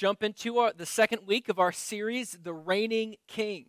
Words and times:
jump 0.00 0.22
into 0.22 0.56
our, 0.56 0.72
the 0.72 0.86
second 0.86 1.26
week 1.26 1.50
of 1.50 1.58
our 1.58 1.72
series, 1.72 2.38
The 2.42 2.54
Reigning 2.54 3.16
King. 3.28 3.66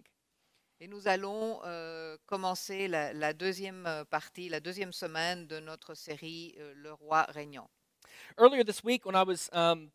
Et 0.79 0.87
nous 0.87 1.05
allons 1.05 1.59
euh, 1.65 2.15
commencer 2.25 2.87
la, 2.87 3.11
la 3.11 3.33
deuxième 3.33 3.85
euh, 3.85 4.05
partie, 4.05 4.47
la 4.47 4.61
deuxième 4.61 4.93
semaine 4.93 5.45
de 5.47 5.59
notre 5.59 5.93
série 5.93 6.55
euh, 6.57 6.73
Le 6.77 6.93
roi 6.93 7.23
régnant. 7.23 7.69
Earlier 8.37 8.63
this 8.63 8.81
week, 8.81 9.05
when 9.05 9.13
I 9.13 9.23
was 9.23 9.49
um, 9.51 9.91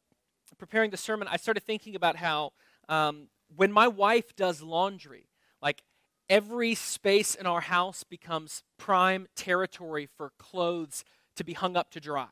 preparing 0.58 0.90
the 0.90 0.98
sermon, 0.98 1.26
I 1.26 1.38
started 1.38 1.64
thinking 1.64 1.96
about 1.96 2.16
how 2.16 2.52
um, 2.90 3.28
when 3.56 3.72
my 3.72 3.88
wife 3.88 4.36
does 4.36 4.60
laundry, 4.60 5.30
like 5.62 5.82
every 6.28 6.74
space 6.74 7.34
in 7.34 7.46
our 7.46 7.62
house 7.62 8.04
becomes 8.04 8.62
prime 8.76 9.26
territory 9.34 10.06
for 10.06 10.32
clothes 10.38 11.02
to 11.36 11.44
be 11.44 11.54
hung 11.54 11.76
up 11.76 11.90
to 11.92 12.00
dry. 12.00 12.28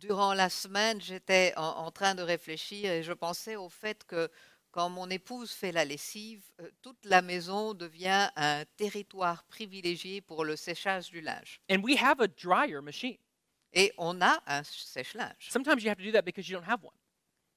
Durant 0.00 0.34
la 0.34 0.48
semaine, 0.50 1.00
j'étais 1.00 1.54
en, 1.56 1.62
en 1.86 1.90
train 1.90 2.14
de 2.14 2.22
réfléchir 2.22 2.90
et 2.90 3.02
je 3.02 3.12
pensais 3.12 3.56
au 3.56 3.68
fait 3.68 4.04
que 4.04 4.28
quand 4.70 4.90
mon 4.90 5.08
épouse 5.08 5.52
fait 5.52 5.72
la 5.72 5.84
lessive, 5.86 6.44
euh, 6.60 6.68
toute 6.82 7.02
la 7.06 7.22
maison 7.22 7.72
devient 7.72 8.28
un 8.36 8.64
territoire 8.76 9.44
privilégié 9.44 10.20
pour 10.20 10.44
le 10.44 10.54
séchage 10.56 11.10
du 11.10 11.22
linge. 11.22 11.60
And 11.70 11.78
we 11.82 11.96
have 12.00 12.20
a 12.20 12.26
dryer 12.28 12.80
machine. 12.82 13.16
Et 13.72 13.92
on 13.96 14.20
a 14.20 14.38
un 14.46 14.62
sèche-linge. 14.62 15.48
Sometimes 15.50 15.82
you 15.82 15.88
have 15.90 15.96
to 15.98 16.04
do 16.04 16.12
that 16.12 16.22
because 16.22 16.48
you 16.48 16.56
don't 16.58 16.68
have 16.68 16.82
one. 16.84 16.94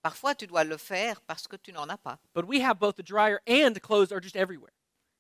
Parfois, 0.02 0.34
tu 0.34 0.48
dois 0.48 0.64
le 0.64 0.78
faire 0.78 1.20
parce 1.22 1.46
que 1.48 1.58
tu 1.58 1.74
n'en 1.74 1.90
as 1.90 1.98
pas. 1.98 2.20
But 2.34 2.46
we 2.48 2.62
have 2.62 2.78
both 2.80 2.96
the 2.96 3.04
dryer 3.06 3.40
and 3.48 3.74
the 3.74 3.82
clothes 3.82 4.14
are 4.14 4.22
just 4.22 4.36
everywhere. 4.38 4.72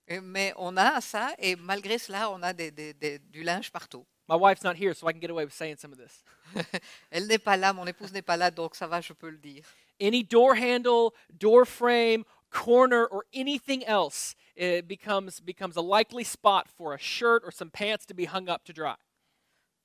Et- 0.07 0.21
Mais 0.21 0.53
on 0.55 0.77
a 0.77 1.01
ça 1.01 1.33
et 1.37 1.55
malgré 1.57 1.97
cela, 1.97 2.31
on 2.31 2.41
a 2.43 2.53
des- 2.53 2.71
des- 2.71 2.93
des- 2.93 3.19
du 3.19 3.43
linge 3.43 3.71
partout. 3.71 4.05
My 4.29 4.35
wife's 4.37 4.63
not 4.63 4.75
here, 4.75 4.93
so 4.93 5.07
I 5.09 5.13
can 5.13 5.19
get 5.19 5.29
away 5.31 5.43
with 5.43 5.53
saying 5.53 5.77
some 5.77 5.91
of 5.91 5.97
this. 5.99 6.23
Elle 7.11 7.27
n'est 7.27 7.39
pas 7.39 7.57
là, 7.57 7.73
mon 7.73 7.85
épouse 7.85 8.11
n'est 8.11 8.21
pas 8.21 8.37
là, 8.37 8.51
donc 8.51 8.75
ça 8.75 8.87
va, 8.87 9.01
je 9.01 9.13
peux 9.13 9.29
le 9.29 9.37
dire. 9.37 9.65
Any 10.01 10.23
door 10.23 10.55
handle, 10.55 11.11
door 11.29 11.65
frame, 11.65 12.23
corner, 12.49 13.05
or 13.11 13.25
anything 13.33 13.83
else 13.85 14.35
it 14.55 14.87
becomes, 14.87 15.39
becomes 15.39 15.77
a 15.77 15.81
likely 15.81 16.23
spot 16.23 16.67
for 16.67 16.93
a 16.93 16.99
shirt 16.99 17.43
or 17.43 17.51
some 17.51 17.69
pants 17.69 18.05
to 18.05 18.13
be 18.13 18.25
hung 18.25 18.49
up 18.49 18.63
to 18.65 18.73
dry. 18.73 18.95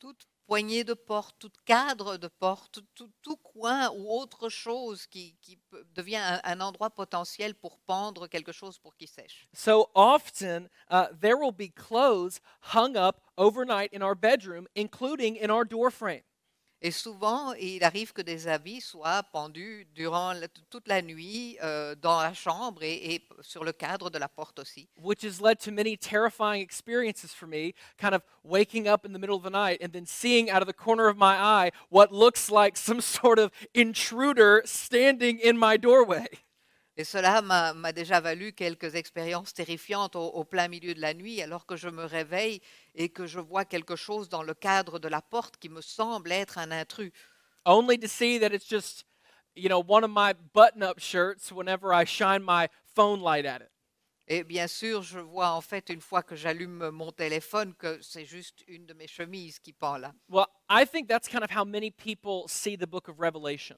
Toute 0.01 0.27
poignée 0.47 0.85
de 0.85 0.95
porte, 0.95 1.37
tout 1.39 1.53
cadre 1.65 2.17
de 2.19 2.29
porte, 2.29 2.81
tout, 2.95 3.11
tout 3.23 3.37
coin 3.37 3.91
ou 3.91 4.11
autre 4.11 4.49
chose 4.49 5.07
qui, 5.07 5.37
devient 5.95 6.17
un, 6.17 6.41
un 6.45 6.61
endroit 6.61 6.91
potentiel 6.91 7.55
pour 7.55 7.79
pendre 7.87 8.27
quelque 8.27 8.53
chose 8.53 8.79
pour 8.79 8.95
qu'il 8.97 9.09
sèche. 9.09 9.49
So 9.55 9.91
often, 9.95 10.69
uh, 10.91 11.07
there 11.19 11.37
will 11.37 11.53
be 11.53 11.69
clothes 11.69 12.41
hung 12.75 12.97
up 12.97 13.23
overnight 13.37 13.93
in 13.93 14.03
our 14.03 14.15
bedroom, 14.15 14.67
including 14.75 15.37
in 15.37 15.51
our 15.51 15.65
door 15.65 15.91
frame. 15.91 16.23
Et 16.83 16.91
souvent, 16.91 17.55
il 17.55 17.83
arrive 17.83 18.13
que 18.13 18.21
des 18.21 18.47
habits 18.47 18.83
soient 18.83 19.23
pendus 19.33 19.87
durant 19.95 20.35
la- 20.35 20.49
toute 20.49 20.87
la 20.87 21.01
nuit 21.01 21.57
euh, 21.63 21.95
dans 21.95 22.21
la 22.21 22.35
chambre 22.35 22.83
et, 22.83 23.15
et 23.15 23.23
sur 23.41 23.65
le 23.65 23.73
cadre 23.73 24.11
de 24.11 24.19
la 24.19 24.29
porte 24.29 24.59
aussi. 24.59 24.87
which 24.97 25.23
has 25.25 25.41
led 25.41 25.59
to 25.59 25.71
many 25.73 25.97
terrifying 25.97 26.61
experiences 26.61 27.33
for 27.33 27.47
me, 27.47 27.73
kind 27.97 28.15
of 28.15 28.23
waking 28.43 28.87
up 28.87 29.07
in 29.07 29.13
the 29.15 29.19
middle 29.19 29.37
of 29.37 29.43
the 29.43 29.51
night 29.51 29.79
and 29.83 29.93
then 29.93 30.05
seeing 30.05 30.51
out 30.51 30.61
of 30.61 30.67
the 30.67 30.75
corner 30.75 31.09
of 31.09 31.17
my 31.17 31.37
eye 31.37 31.71
what 31.89 32.13
looks 32.13 32.51
like 32.51 32.77
some 32.77 33.01
sort 33.21 33.39
of 33.39 33.51
intruder 33.73 34.61
standing 34.67 35.39
in 35.39 35.57
my 35.57 35.77
doorway. 35.79 36.27
Et 36.97 37.03
cela 37.03 37.43
m'a 37.43 37.93
déjà 37.93 38.21
valu 38.21 38.53
quelques 38.53 38.95
expériences 38.95 39.53
terrifiantes 39.53 40.15
au, 40.15 40.27
au 40.27 40.45
plein 40.45 40.69
milieu 40.69 40.95
de 40.95 41.01
la 41.01 41.13
nuit, 41.13 41.43
alors 41.43 41.67
que 41.67 41.77
je 41.77 41.89
me 41.89 42.05
réveille 42.05 42.61
et 42.95 43.09
que 43.09 43.27
je 43.27 43.41
vois 43.41 43.65
quelque 43.65 43.97
chose 43.97 44.29
dans 44.29 44.45
le 44.45 44.55
cadre 44.55 45.01
de 45.01 45.09
la 45.09 45.21
porte 45.21 45.57
qui 45.57 45.69
me 45.69 45.81
semble 45.81 46.31
être 46.31 46.57
un 46.59 46.71
intrus. 46.71 47.11
Only 47.67 47.99
to 47.99 48.07
see 48.07 48.39
that 48.39 48.55
it's 48.55 48.69
just, 48.69 49.05
you 49.57 49.69
know, 49.69 49.83
one 49.85 50.05
of 50.05 50.11
my 50.11 50.35
button 50.53 50.83
up 50.83 51.01
shirts 51.01 51.51
whenever 51.51 51.93
I 51.93 52.05
shine 52.05 52.45
my 52.45 52.69
phone 52.95 53.21
light 53.21 53.45
at 53.45 53.63
it. 53.63 53.71
Et 54.27 54.43
bien 54.43 54.69
sûr, 54.69 55.03
je 55.03 55.19
vois 55.19 55.51
en 55.51 55.61
fait, 55.61 55.91
une 55.91 56.01
fois 56.01 56.23
que 56.23 56.35
j'allume 56.35 56.91
mon 56.91 57.11
téléphone, 57.11 57.75
que 57.75 58.01
c'est 58.01 58.25
juste 58.25 58.65
une 58.69 58.87
de 58.87 58.95
mes 58.95 59.07
chemises 59.07 59.59
qui 59.59 59.73
pend 59.73 59.99
là. 59.99 60.15
Well, 60.29 60.47
I 60.71 60.87
think 60.87 61.09
that's 61.09 61.29
kind 61.29 61.43
of 61.43 61.51
how 61.51 61.65
many 61.65 61.91
people 61.91 62.45
see 62.47 62.77
the 62.77 62.87
book 62.87 63.09
of 63.09 63.19
Revelation. 63.19 63.77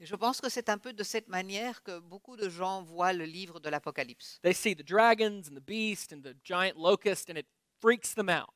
Et 0.00 0.06
je 0.06 0.16
pense 0.16 0.40
que 0.40 0.48
c'est 0.48 0.68
un 0.68 0.78
peu 0.78 0.92
de 0.92 1.04
cette 1.04 1.28
manière 1.28 1.82
que 1.82 2.00
beaucoup 2.00 2.36
de 2.36 2.48
gens 2.48 2.82
voient 2.82 3.12
le 3.12 3.24
livre 3.24 3.60
de 3.60 3.68
l'Apocalypse. 3.68 4.40
They 4.42 4.54
see 4.54 4.74
the 4.74 4.84
dragons 4.84 5.48
and 5.48 5.54
the 5.54 5.64
beast 5.64 6.12
and 6.12 6.22
the 6.22 6.34
giant 6.42 6.76
locust, 6.76 7.30
and 7.30 7.36
it 7.36 7.46
freaks 7.80 8.14
them 8.14 8.28
out. 8.28 8.50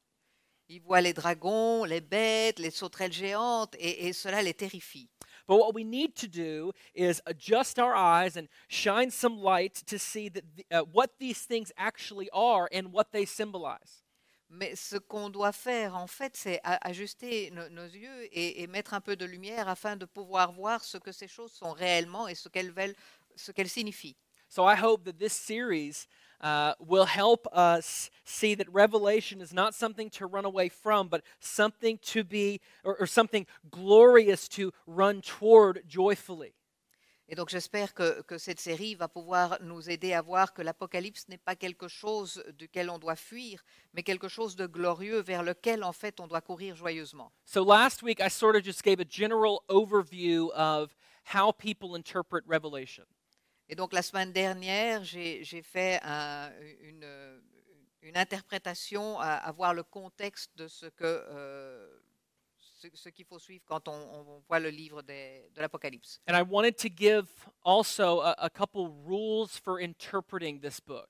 Ils 0.69 0.82
voient 0.82 1.00
les 1.00 1.15
dragons, 1.15 1.84
les 1.84 2.03
bêtes, 2.03 2.59
les 2.59 2.71
sauterelles 2.71 3.12
géantes, 3.12 3.75
et, 3.78 4.06
et 4.06 4.12
cela 4.12 4.43
les 4.43 4.53
terrifie. 4.53 5.09
But 5.47 5.56
what 5.56 5.72
we 5.75 5.82
need 5.82 6.15
to 6.16 6.26
do 6.26 6.72
is 6.94 7.22
adjust 7.25 7.78
our 7.78 7.94
eyes 7.94 8.37
and 8.37 8.49
shine 8.69 9.10
some 9.10 9.38
light 9.38 9.82
to 9.87 9.99
see 9.99 10.28
that 10.28 10.44
the, 10.56 10.66
uh, 10.70 10.82
what 10.93 11.19
these 11.19 11.47
things 11.47 11.72
actually 11.78 12.28
are 12.34 12.69
and 12.70 12.93
what 12.93 13.12
they 13.12 13.25
symbolize. 13.25 14.03
Mais 14.50 14.75
ce 14.76 14.97
qu'on 14.97 15.28
doit 15.28 15.53
faire, 15.53 15.94
en 15.94 16.06
fait, 16.06 16.36
c'est 16.36 16.60
ajuster 16.64 17.50
no- 17.50 17.69
nos 17.69 17.84
yeux 17.84 18.25
et, 18.32 18.62
et 18.62 18.66
mettre 18.66 18.94
un 18.94 19.00
peu 19.00 19.14
de 19.14 19.26
lumière 19.26 19.69
afin 19.69 19.97
de 19.97 20.06
pouvoir 20.06 20.53
voir 20.53 20.82
ce 20.82 20.97
que 20.97 21.12
ces 21.12 21.28
choses 21.28 21.53
sont 21.53 21.72
réellement 21.72 22.28
et 22.28 22.34
ce 22.34 22.48
qu'elles 22.48 22.72
veulent, 22.72 22.94
ce 23.37 23.53
qu'elles 23.53 23.69
signifient. 23.69 24.16
So 24.48 24.64
I 24.64 24.75
hope 24.75 25.04
that 25.04 25.19
this 25.19 25.34
series 25.34 26.06
uh, 26.41 26.72
will 26.78 27.04
help 27.04 27.47
us 27.53 28.10
see 28.25 28.54
that 28.54 28.66
Revelation 28.72 29.42
is 29.42 29.53
not 29.53 29.75
something 29.75 30.08
to 30.10 30.26
run 30.26 30.47
away 30.47 30.70
from, 30.70 31.08
but 31.08 31.22
something 31.41 31.98
to 32.12 32.25
be, 32.25 32.60
or, 32.82 32.97
or 32.98 33.06
something 33.06 33.47
glorious 33.70 34.48
to 34.48 34.72
run 34.87 35.20
toward 35.20 35.82
joyfully. 35.87 36.54
Et 37.31 37.34
donc 37.34 37.50
j'espère 37.50 37.93
que, 37.93 38.22
que 38.22 38.39
cette 38.39 38.59
série 38.59 38.94
va 38.94 39.06
pouvoir 39.06 39.59
nous 39.61 39.91
aider 39.91 40.15
à 40.15 40.22
voir 40.22 40.55
que 40.55 40.62
l'Apocalypse 40.62 41.28
n'est 41.28 41.37
pas 41.37 41.55
quelque 41.56 41.87
chose 41.87 42.43
duquel 42.55 42.89
on 42.89 42.99
doit 42.99 43.16
fuir, 43.16 43.62
mais 43.93 44.03
quelque 44.03 44.28
chose 44.28 44.56
de 44.56 44.66
glorieux 44.66 45.21
vers 45.21 45.43
lequel 45.43 45.84
en 45.84 45.93
fait 45.93 46.21
on 46.21 46.27
doit 46.27 46.41
courir 46.41 46.75
joyeusement. 46.75 47.31
So 47.44 47.62
last 47.65 48.03
week 48.03 48.19
I 48.21 48.31
sort 48.31 48.56
of 48.56 48.62
just 48.65 48.83
gave 48.83 48.99
a 49.00 49.05
general 49.06 49.61
overview 49.69 50.50
of 50.55 50.97
how 51.34 51.53
people 51.53 51.94
interpret 51.94 52.41
Revelation. 52.47 53.05
Et 53.69 53.75
donc 53.75 53.93
la 53.93 54.00
semaine 54.00 54.33
dernière, 54.33 55.05
j'ai 55.05 55.62
fait 55.62 56.00
un- 56.03 56.50
une, 56.81 57.43
une 58.00 58.17
interprétation 58.17 59.21
à, 59.21 59.34
à 59.34 59.53
voir 59.53 59.75
le 59.75 59.83
contexte 59.83 60.50
de 60.56 60.67
ce 60.67 60.87
que 60.87 61.05
euh, 61.05 61.87
ce, 62.78 62.89
ce 62.94 63.09
qu'il 63.09 63.25
faut 63.25 63.39
suivre 63.39 63.65
quand 63.66 63.89
on, 63.89 63.93
on 63.93 64.43
voit 64.49 64.61
le 64.61 64.71
livre 64.71 65.03
de 65.03 65.61
l'Apocalypse. 65.61 66.21
And 66.28 66.37
I 66.37 66.43
wanted 66.43 66.77
to 66.78 66.89
give 66.89 67.27
also 67.65 68.21
a, 68.21 68.34
a 68.39 68.50
couple 68.50 68.89
rules 69.05 69.56
for 69.56 69.81
interpreting 69.81 70.61
this 70.61 70.81
book. 70.81 71.09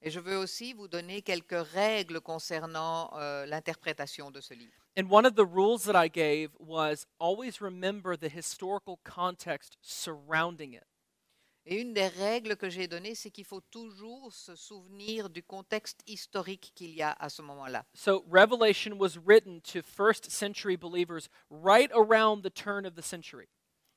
Et 0.00 0.10
je 0.10 0.18
veux 0.18 0.36
aussi 0.36 0.72
vous 0.72 0.88
donner 0.88 1.22
quelques 1.22 1.64
règles 1.72 2.20
concernant 2.20 3.10
euh, 3.14 3.46
l'interprétation 3.46 4.30
de 4.30 4.40
ce 4.40 4.54
livre. 4.54 4.72
And 4.96 5.08
one 5.10 5.24
of 5.24 5.34
the 5.36 5.46
rules 5.46 5.84
that 5.84 5.96
I 5.96 6.08
gave 6.08 6.50
was 6.58 7.06
always 7.18 7.60
remember 7.60 8.16
the 8.16 8.28
historical 8.28 8.98
context 9.04 9.78
surrounding 9.80 10.74
it. 10.74 10.84
Et 11.64 11.80
une 11.80 11.92
des 11.94 12.08
règles 12.08 12.56
que 12.56 12.68
j'ai 12.68 12.88
données, 12.88 13.14
c'est 13.14 13.30
qu'il 13.30 13.44
faut 13.44 13.60
toujours 13.60 14.32
se 14.32 14.56
souvenir 14.56 15.30
du 15.30 15.42
contexte 15.44 16.00
historique 16.08 16.72
qu'il 16.74 16.90
y 16.90 17.02
a 17.02 17.12
à 17.12 17.28
ce 17.28 17.40
moment-là. 17.42 17.84
So 17.94 18.24
Revelation 18.28 18.98
was 18.98 19.16
written 19.24 19.60
to 19.72 19.80
first 19.82 20.28
century 20.30 20.76
believers 20.76 21.28
right 21.50 21.90
around 21.92 22.42
the 22.42 22.50
turn 22.52 22.84
of 22.84 22.94
the 22.94 23.02
century. 23.02 23.48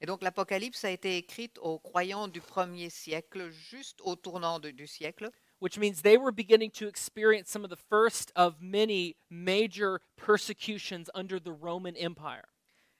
Et 0.02 0.06
donc 0.06 0.22
l'Apocalypse 0.22 0.84
a 0.84 0.92
été 0.92 1.18
écrite 1.18 1.58
aux 1.60 1.80
croyants 1.80 2.28
du 2.28 2.42
premier 2.42 2.90
siècle, 2.92 3.50
juste 3.50 4.00
au 4.02 4.16
tournant 4.16 4.60
de- 4.60 4.72
du 4.72 4.86
siècle. 4.88 5.32
which 5.62 5.78
means 5.80 6.02
they 6.04 6.18
were 6.18 6.34
beginning 6.34 6.70
to 6.70 6.86
experience 6.86 7.50
some 7.50 7.64
of 7.64 7.70
the 7.72 7.82
first 7.90 8.30
of 8.36 8.56
many 8.62 9.16
major 9.30 10.02
persecutions 10.18 11.10
under 11.16 11.40
the 11.40 11.52
Roman 11.52 11.96
Empire. 11.96 12.44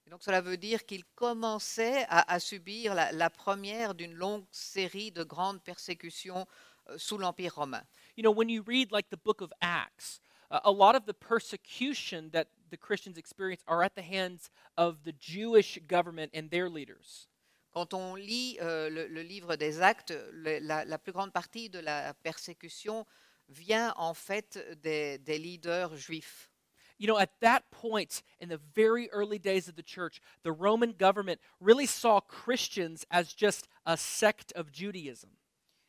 Et 0.06 0.12
donc 0.12 0.22
cela 0.22 0.40
veut 0.40 0.58
dire 0.58 0.86
qu'ils 0.86 1.06
commençaient 1.16 2.06
à, 2.10 2.32
à 2.32 2.40
subir 2.40 2.94
la, 2.94 3.12
la 3.12 3.30
première 3.30 3.96
d'une 3.96 4.14
longue 4.14 4.46
série 4.52 5.12
de 5.12 5.24
grandes 5.24 5.64
persécutions 5.64 6.46
euh, 6.90 6.98
sous 6.98 7.18
l'Empire 7.18 7.56
romain. 7.56 7.84
You 8.16 8.22
know, 8.22 8.32
when 8.34 8.50
you 8.50 8.64
read 8.66 8.92
like 8.92 9.10
the 9.10 9.18
book 9.18 9.42
of 9.42 9.52
Acts, 9.62 10.20
uh, 10.52 10.60
a 10.64 10.72
lot 10.72 10.96
of 10.96 11.06
the 11.06 11.14
persecution 11.14 12.30
that 12.32 12.46
the 12.70 12.78
Christians 12.78 13.18
experience 13.18 13.64
are 13.68 13.84
at 13.84 13.96
the 13.96 14.04
hands 14.04 14.52
of 14.78 15.02
the 15.04 15.14
Jewish 15.20 15.80
government 15.88 16.30
and 16.36 16.50
their 16.50 16.70
leaders. 16.70 17.28
Quand 17.72 17.94
on 17.94 18.16
lit 18.16 18.58
euh, 18.62 18.90
le, 18.90 19.08
le 19.08 19.22
livre 19.22 19.56
des 19.56 19.82
Actes, 19.82 20.14
le- 20.32 20.60
la, 20.60 20.86
la 20.86 20.98
plus 20.98 21.12
grande 21.14 21.34
partie 21.34 21.70
de 21.70 21.80
la 21.80 22.14
persécution 22.14 23.06
vient 23.50 23.94
en 23.98 24.14
fait 24.14 24.60
des, 24.82 25.18
des 25.18 25.40
leaders 25.40 25.96
juifs. 25.96 26.52
You 26.98 27.08
know, 27.08 27.18
at 27.18 27.32
that 27.42 27.70
point 27.72 28.24
in 28.40 28.50
the 28.50 28.60
very 28.74 29.10
early 29.12 29.38
days 29.38 29.68
of 29.68 29.76
the 29.76 29.84
church, 29.84 30.22
the 30.44 30.52
Roman 30.52 30.94
government 30.94 31.42
really 31.60 31.86
saw 31.86 32.20
Christians 32.22 33.06
as 33.12 33.34
just 33.34 33.68
a 33.86 33.98
sect 33.98 34.54
of 34.56 34.72
Judaism. 34.72 35.32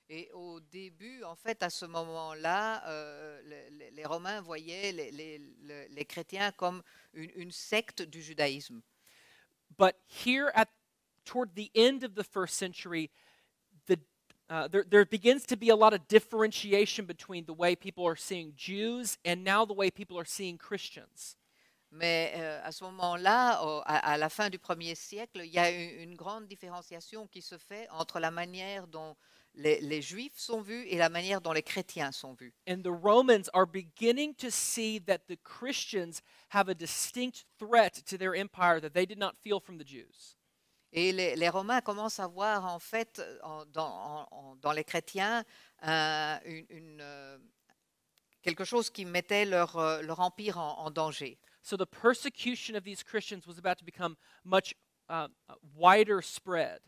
Et 0.08 0.28
au 0.34 0.60
début, 0.60 1.24
en 1.24 1.34
fait, 1.34 1.62
à 1.62 1.70
ce 1.70 1.84
moment-là, 1.84 2.82
euh, 2.86 3.40
les, 3.72 3.90
les- 3.90 4.04
Romains 4.04 4.40
voyaient 4.40 4.92
les, 4.92 5.10
les- 5.10 5.40
les- 5.88 6.04
chrétiens 6.04 6.52
comme 6.52 6.82
une, 7.12 7.30
une 7.34 7.50
secte 7.50 8.02
du 8.02 8.20
judaïsme. 8.22 8.82
But 9.76 9.96
here 10.06 10.52
at 10.54 10.68
toward 11.24 11.56
the 11.56 11.72
end 11.74 12.04
of 12.04 12.14
the 12.14 12.22
first 12.22 12.54
century, 12.56 13.10
uh, 14.48 14.68
there, 14.68 14.84
there 14.88 15.04
begins 15.04 15.44
to 15.46 15.56
be 15.56 15.70
a 15.70 15.76
lot 15.76 15.92
of 15.92 16.06
differentiation 16.08 17.04
between 17.06 17.44
the 17.46 17.52
way 17.54 17.74
people 17.76 18.06
are 18.06 18.16
seeing 18.16 18.52
Jews 18.56 19.18
and 19.24 19.42
now 19.44 19.64
the 19.64 19.74
way 19.74 19.90
people 19.90 20.18
are 20.18 20.24
seeing 20.26 20.56
Christians. 20.58 21.36
Mais 21.92 22.32
euh, 22.36 22.60
à 22.64 22.72
ce 22.72 22.84
moment-là, 22.84 23.62
au- 23.62 23.80
à, 23.86 24.12
à 24.12 24.16
la 24.18 24.28
fin 24.28 24.50
du 24.50 24.58
premier 24.58 24.94
siècle, 24.94 25.40
il 25.44 25.52
y 25.52 25.58
a 25.58 25.70
une, 25.70 26.00
une 26.10 26.14
grande 26.16 26.46
différenciation 26.46 27.26
qui 27.28 27.40
se 27.42 27.56
fait 27.58 27.88
entre 27.90 28.18
la 28.18 28.30
manière 28.30 28.86
dont 28.88 29.16
les, 29.54 29.80
les 29.80 30.02
Juifs 30.02 30.36
sont 30.36 30.60
vus 30.60 30.84
et 30.88 30.98
la 30.98 31.08
manière 31.08 31.40
dont 31.40 31.52
les 31.52 31.62
chrétiens 31.62 32.12
sont 32.12 32.34
vus. 32.34 32.52
And 32.68 32.82
the 32.82 32.90
Romans 32.92 33.48
are 33.54 33.66
beginning 33.66 34.34
to 34.34 34.50
see 34.50 35.00
that 35.06 35.20
the 35.28 35.36
Christians 35.42 36.22
have 36.50 36.68
a 36.68 36.74
distinct 36.74 37.46
threat 37.58 38.02
to 38.06 38.18
their 38.18 38.34
empire 38.34 38.80
that 38.80 38.92
they 38.92 39.06
did 39.06 39.18
not 39.18 39.34
feel 39.42 39.60
from 39.60 39.78
the 39.78 39.84
Jews. 39.84 40.36
Et 40.92 41.12
les, 41.12 41.36
les 41.36 41.48
Romains 41.48 41.80
commencent 41.80 42.20
à 42.20 42.26
voir 42.26 42.64
en 42.64 42.78
fait 42.78 43.20
en- 43.42 43.64
dans, 43.66 43.88
en- 43.88 44.28
en- 44.30 44.56
dans 44.56 44.72
les 44.72 44.84
chrétiens 44.84 45.44
une- 45.82 46.66
une, 46.70 47.00
euh, 47.00 47.38
quelque 48.42 48.64
chose 48.64 48.88
qui 48.90 49.04
mettait 49.04 49.44
leur, 49.44 49.76
euh, 49.76 50.00
leur 50.02 50.20
empire 50.20 50.58
en, 50.58 50.78
en 50.78 50.90
danger. 50.90 51.38
So 51.62 51.76
the 51.76 51.84
persecution 51.86 52.76
of 52.76 52.84
these 52.84 53.02
Christians 53.02 53.46
was 53.46 53.58
about 53.58 53.76
to 53.78 53.84
become 53.84 54.14
much 54.44 54.74
uh, 55.10 55.26
wider 55.74 56.22
spread. 56.22 56.80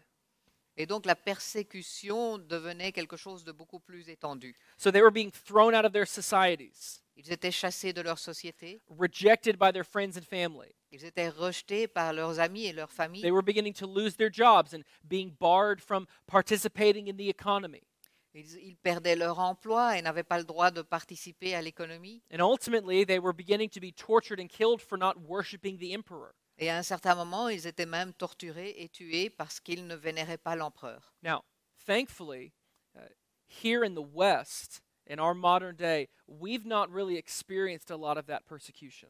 Et 0.77 0.87
donc 0.87 1.05
la 1.07 1.17
persécution 1.17 2.39
devenait 2.39 2.93
quelque 2.93 3.17
chose 3.17 3.43
de 3.43 3.51
beaucoup 3.51 3.81
plus 3.81 4.09
étendu. 4.09 4.55
So 4.77 4.93
they 4.93 5.03
were 5.03 5.11
being 5.11 5.33
thrown 5.33 5.75
out 5.75 5.85
of 5.85 5.93
their 5.93 6.07
societies, 6.07 7.03
Ils 7.17 7.33
étaient 7.33 7.51
chassés 7.51 7.93
de 7.93 8.01
leur 8.01 8.17
société, 8.21 8.81
rejected 8.89 9.59
by 9.59 9.73
their 9.73 9.85
friends 9.85 10.17
and 10.17 10.23
family. 10.23 10.73
Ils 10.91 11.05
étaient 11.05 11.29
rejetés 11.29 11.87
par 11.87 12.13
leurs 12.13 12.41
amis 12.41 12.67
et 12.67 12.73
leurs 12.73 12.93
familles. 12.93 13.23
They 13.23 13.31
were 13.31 13.43
beginning 13.43 13.75
to 13.75 13.87
lose 13.87 14.17
their 14.17 14.33
jobs 14.33 14.75
and 14.75 14.83
being 15.05 15.37
barred 15.39 15.81
from 15.81 16.07
participating 16.27 17.09
in 17.09 17.17
the 17.17 17.29
economy. 17.29 17.83
Ils, 18.35 18.57
ils 18.57 18.77
perdaient 18.77 19.17
leur 19.17 19.39
emploi 19.39 19.99
et 19.99 20.03
n'avaient 20.03 20.23
pas 20.23 20.39
le 20.39 20.45
droit 20.45 20.71
de 20.71 20.83
participer 20.83 21.55
à 21.55 21.63
l'économie. 21.63 22.23
And 22.31 22.41
ultimately, 22.41 23.05
they 23.05 23.19
were 23.19 23.33
beginning 23.33 23.69
to 23.71 23.81
be 23.81 23.93
tortured 23.93 24.41
and 24.41 24.49
killed 24.49 24.81
for 24.81 24.99
not 24.99 25.17
worshiping 25.19 25.79
the 25.79 25.93
emperor. 25.93 26.35
Et 26.59 26.69
à 26.69 26.77
un 26.77 26.83
certain 26.83 27.15
moment, 27.15 27.49
ils 27.49 27.67
étaient 27.67 27.87
même 27.87 28.13
torturés 28.13 28.75
et 28.79 28.89
tués 28.89 29.31
parce 29.31 29.61
qu'ils 29.61 29.87
ne 29.87 29.95
vénéraient 29.95 30.39
pas 30.39 30.57
l'empereur. 30.57 31.15
Now, 31.23 31.45
thankfully, 31.87 32.53
uh, 32.97 33.09
here 33.47 33.85
in 33.85 33.95
the 33.95 34.03
West, 34.03 34.83
in 35.07 35.21
our 35.21 35.35
modern 35.35 35.77
day, 35.77 36.09
we've 36.27 36.67
not 36.67 36.91
really 36.91 37.17
experienced 37.17 37.91
a 37.91 37.97
lot 37.97 38.19
of 38.19 38.27
that 38.27 38.45
persecution. 38.47 39.09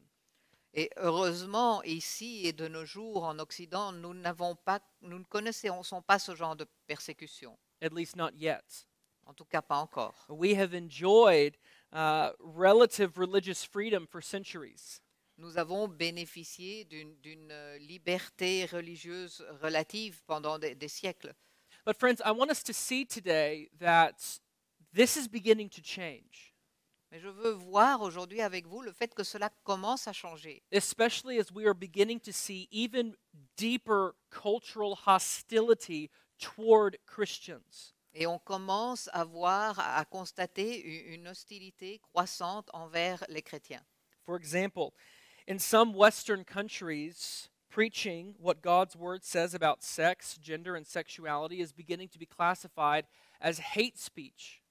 Et 0.75 0.91
heureusement, 0.97 1.83
ici 1.83 2.47
et 2.47 2.53
de 2.53 2.69
nos 2.69 2.85
jours 2.85 3.25
en 3.25 3.39
Occident, 3.39 3.93
nous, 3.93 4.15
n'avons 4.15 4.55
pas, 4.55 4.81
nous 5.01 5.19
ne 5.19 5.25
connaissons 5.25 6.03
pas 6.03 6.19
ce 6.19 6.35
genre 6.35 6.57
de 6.57 6.67
persécution. 6.87 7.59
At 7.81 7.93
least 7.93 8.17
not 8.17 8.33
yet. 8.37 8.87
En 9.25 9.35
tout 9.35 9.45
cas, 9.45 9.63
pas 9.63 9.79
encore. 9.79 10.15
We 10.29 10.55
have 10.55 10.75
enjoyed 10.75 11.57
uh, 11.93 12.31
relative 12.41 13.19
religious 13.19 13.65
freedom 13.65 14.07
for 14.07 14.23
centuries. 14.23 15.01
Nous 15.37 15.57
avons 15.57 15.87
bénéficié 15.87 16.85
d'une 16.85 17.51
euh, 17.53 17.79
liberté 17.79 18.67
religieuse 18.67 19.45
relative 19.63 20.21
pendant 20.27 20.59
des, 20.59 20.75
des 20.75 20.89
siècles. 20.89 21.35
But, 21.85 21.97
friends, 21.97 22.21
I 22.25 22.33
want 22.33 22.51
us 22.51 22.63
to 22.65 22.73
see 22.73 23.07
today 23.07 23.71
that 23.79 24.41
this 24.93 25.17
is 25.17 25.29
beginning 25.29 25.69
to 25.71 25.81
change, 25.81 26.48
Mais 27.11 27.21
je 27.21 27.29
veux 27.29 27.53
voir 27.53 28.03
aujourd'hui 28.03 28.43
avec 28.43 28.67
vous 28.67 28.83
le 28.83 28.93
fait 28.93 29.15
que 29.15 29.25
cela 29.25 29.51
commence 29.65 30.07
à 30.09 30.13
changer. 30.13 30.63
especially 30.73 31.39
as 31.39 31.51
we 31.53 31.65
are 31.67 31.75
beginning 31.75 32.21
to 32.21 32.33
see 32.33 32.69
even 32.71 33.15
deeper 33.57 34.15
cultural 34.31 34.95
hostility 35.07 36.11
toward 36.39 36.99
Christians. 37.07 37.95
Et 38.15 38.27
on 38.27 38.39
commence 38.39 39.09
à 39.13 39.25
voir, 39.25 39.79
à 39.79 40.05
constater 40.05 40.81
une 41.15 41.29
hostilité 41.29 42.01
croissante 42.01 42.69
envers 42.73 43.25
les 43.29 43.43
chrétiens. 43.43 43.85
For 44.25 44.37
example, 44.37 44.93
in 45.47 45.59
some 45.59 45.95
Western 45.95 46.45
countries, 46.45 47.49
preaching 47.71 48.35
what 48.39 48.61
God's 48.63 48.97
word 48.97 49.25
says 49.25 49.55
about 49.55 49.83
sex, 49.83 50.37
gender, 50.39 50.75
and 50.75 50.87
sexuality 50.87 51.61
is 51.61 51.73
beginning 51.73 52.09
to 52.09 52.19
be 52.19 52.27
classified 52.27 53.07
as 53.41 53.59
hate 53.59 53.99
speech. 53.99 54.63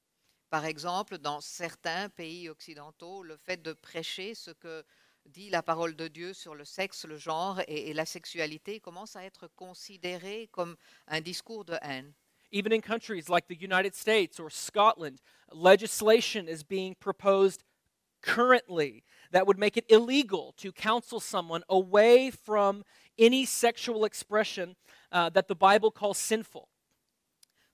Par 0.50 0.66
exemple, 0.66 1.18
dans 1.18 1.42
certains 1.42 2.10
pays 2.10 2.50
occidentaux, 2.50 3.22
le 3.22 3.36
fait 3.36 3.62
de 3.62 3.74
prêcher 3.74 4.34
ce 4.34 4.52
que 4.52 4.86
dit 5.26 5.50
la 5.50 5.62
parole 5.62 5.96
de 5.96 6.08
Dieu 6.08 6.34
sur 6.34 6.56
le 6.56 6.64
sexe, 6.64 7.06
le 7.06 7.18
genre 7.18 7.60
et, 7.68 7.94
la 7.94 8.06
sexualité 8.06 8.80
commence 8.80 9.18
à 9.18 9.24
être 9.24 9.48
considéré 9.48 10.48
comme 10.52 10.78
un 11.08 11.20
discours 11.20 11.66
de 11.66 11.78
haine. 11.82 12.14
Even 12.52 12.72
in 12.72 12.80
countries 12.80 13.28
like 13.28 13.48
the 13.48 13.62
United 13.62 13.94
States 13.94 14.40
or 14.40 14.50
Scotland, 14.50 15.20
legislation 15.52 16.48
is 16.48 16.64
being 16.64 16.96
proposed 16.96 17.66
currently 18.22 19.04
that 19.32 19.46
would 19.46 19.60
make 19.60 19.76
it 19.76 19.84
illegal 19.90 20.54
to 20.56 20.72
counsel 20.72 21.20
someone 21.20 21.64
away 21.68 22.32
from 22.32 22.84
any 23.20 23.46
sexual 23.46 24.06
expression 24.06 24.78
uh, 25.12 25.30
that 25.30 25.50
the 25.50 25.56
Bible 25.56 25.92
calls 25.92 26.18
sinful. 26.18 26.70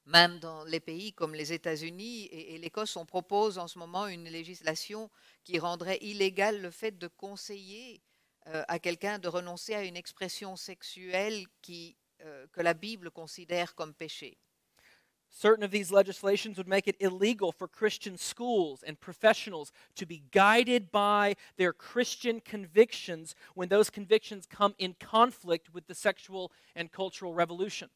Même 0.05 0.39
dans 0.39 0.65
les 0.65 0.81
pays 0.81 1.13
comme 1.13 1.33
les 1.33 1.53
États-Unis 1.53 2.25
et, 2.25 2.55
et 2.55 2.57
l'Écosse, 2.57 2.97
on 2.97 3.05
propose 3.05 3.57
en 3.57 3.67
ce 3.67 3.79
moment 3.79 4.07
une 4.07 4.25
législation 4.25 5.09
qui 5.43 5.59
rendrait 5.59 5.99
illégal 6.01 6.61
le 6.61 6.71
fait 6.71 6.97
de 6.97 7.07
conseiller 7.07 8.01
euh, 8.47 8.63
à 8.67 8.79
quelqu'un 8.79 9.19
de 9.19 9.29
renoncer 9.29 9.73
à 9.73 9.83
une 9.83 9.95
expression 9.95 10.57
sexuelle 10.57 11.45
qui, 11.61 11.95
euh, 12.21 12.45
que 12.51 12.59
la 12.61 12.73
Bible 12.73 13.09
considère 13.09 13.73
comme 13.75 13.93
péché. 13.93 14.37
Certain 15.29 15.63
of 15.63 15.71
these 15.71 15.91
legislations 15.91 16.57
would 16.57 16.67
make 16.67 16.87
it 16.87 16.95
illegal 16.99 17.51
for 17.51 17.67
Christian 17.67 18.17
schools 18.17 18.83
and 18.85 18.99
professionals 18.99 19.71
to 19.95 20.05
be 20.05 20.21
guided 20.31 20.91
by 20.91 21.35
their 21.57 21.73
Christian 21.73 22.39
convictions 22.39 23.33
when 23.55 23.69
those 23.69 23.89
convictions 23.89 24.45
come 24.45 24.75
in 24.77 24.93
conflict 24.99 25.73
with 25.73 25.87
the 25.87 25.95
sexual 25.95 26.51
and 26.75 26.91
cultural 26.91 27.33
revolution. 27.33 27.89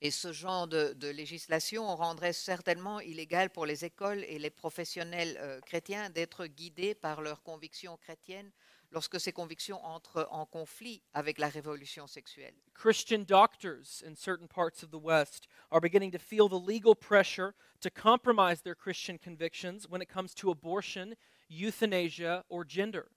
Et 0.00 0.10
ce 0.10 0.32
genre 0.32 0.66
de, 0.68 0.92
de 0.94 1.08
législation 1.08 1.94
rendrait 1.96 2.32
certainement 2.32 3.00
illégal 3.00 3.50
pour 3.50 3.64
les 3.64 3.84
écoles 3.84 4.24
et 4.24 4.38
les 4.38 4.50
professionnels 4.50 5.36
euh, 5.40 5.60
chrétiens 5.60 6.10
d'être 6.10 6.46
guidés 6.46 6.94
par 6.94 7.22
leurs 7.22 7.42
convictions 7.42 7.96
chrétiennes 7.96 8.50
lorsque 8.94 9.20
ces 9.20 9.32
convictions 9.32 9.84
entrent 9.84 10.26
en 10.30 10.46
conflit 10.46 11.02
avec 11.12 11.38
la 11.38 11.48
révolution 11.48 12.06
sexuelle. 12.06 12.54
Christian 12.74 13.24
doctors 13.24 14.02
in 14.06 14.14
certain 14.14 14.46
parts 14.46 14.82
of 14.82 14.90
the 14.90 15.00
West 15.02 15.48
are 15.70 15.80
beginning 15.80 16.12
to 16.12 16.18
feel 16.18 16.48
the 16.48 16.54
legal 16.54 16.94
pressure 16.94 17.54
to 17.80 17.90
compromise 17.90 18.62
their 18.62 18.76
Christian 18.76 19.18
convictions 19.18 19.88
when 19.88 20.00
it 20.00 20.08
comes 20.08 20.34
to 20.34 20.50
abortion, 20.50 21.14
euthanasia, 21.48 22.44
or 22.48 22.64
gender. 22.64 23.08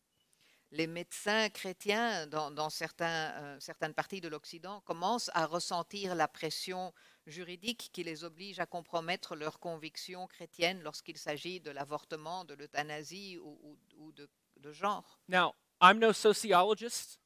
Les 0.71 0.85
médecins 0.87 1.49
chrétiens 1.49 2.27
dans, 2.27 2.51
dans 2.51 2.69
certains, 2.69 3.31
euh, 3.37 3.59
certaines 3.59 3.93
parties 3.93 4.19
de 4.19 4.27
l'Occident 4.27 4.81
commencent 4.81 5.31
à 5.33 5.45
ressentir 5.45 6.13
la 6.13 6.27
pression 6.27 6.93
juridique 7.25 7.89
qui 7.93 8.03
les 8.03 8.25
oblige 8.25 8.59
à 8.59 8.65
compromettre 8.65 9.35
leurs 9.35 9.59
convictions 9.59 10.27
chrétiennes 10.27 10.81
lorsqu'il 10.81 11.17
s'agit 11.17 11.61
de 11.61 11.71
l'avortement, 11.71 12.43
de 12.43 12.53
l'euthanasie 12.53 13.37
ou, 13.37 13.57
ou- 13.63 13.79
ou 13.97 14.11
de, 14.11 14.29
de 14.57 14.71
genre. 14.73 15.19
Now, 15.29 15.53
I'm 15.81 15.99
no 15.99 16.11
sociologist, 16.11 17.19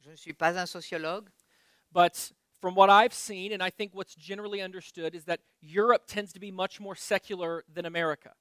Je 0.00 0.10
ne 0.10 0.16
suis 0.16 0.34
pas 0.34 0.56
un 0.58 0.66
sociologue, 0.66 1.28
but 1.92 2.32
from 2.60 2.76
what 2.76 2.88
I've 2.90 3.12
seen, 3.14 3.52
and 3.52 3.64
I 3.64 3.70
think 3.70 3.92
what's 3.94 4.14
generally 4.16 4.60
understood, 4.62 5.14
is 5.14 5.24
that 5.24 5.40
Europe 5.60 6.06
tends 6.06 6.32
to 6.32 6.40
be 6.40 6.50
much 6.52 6.80
more 6.80 6.96
secular 6.96 7.64
than 7.72 7.86
America. 7.86 8.34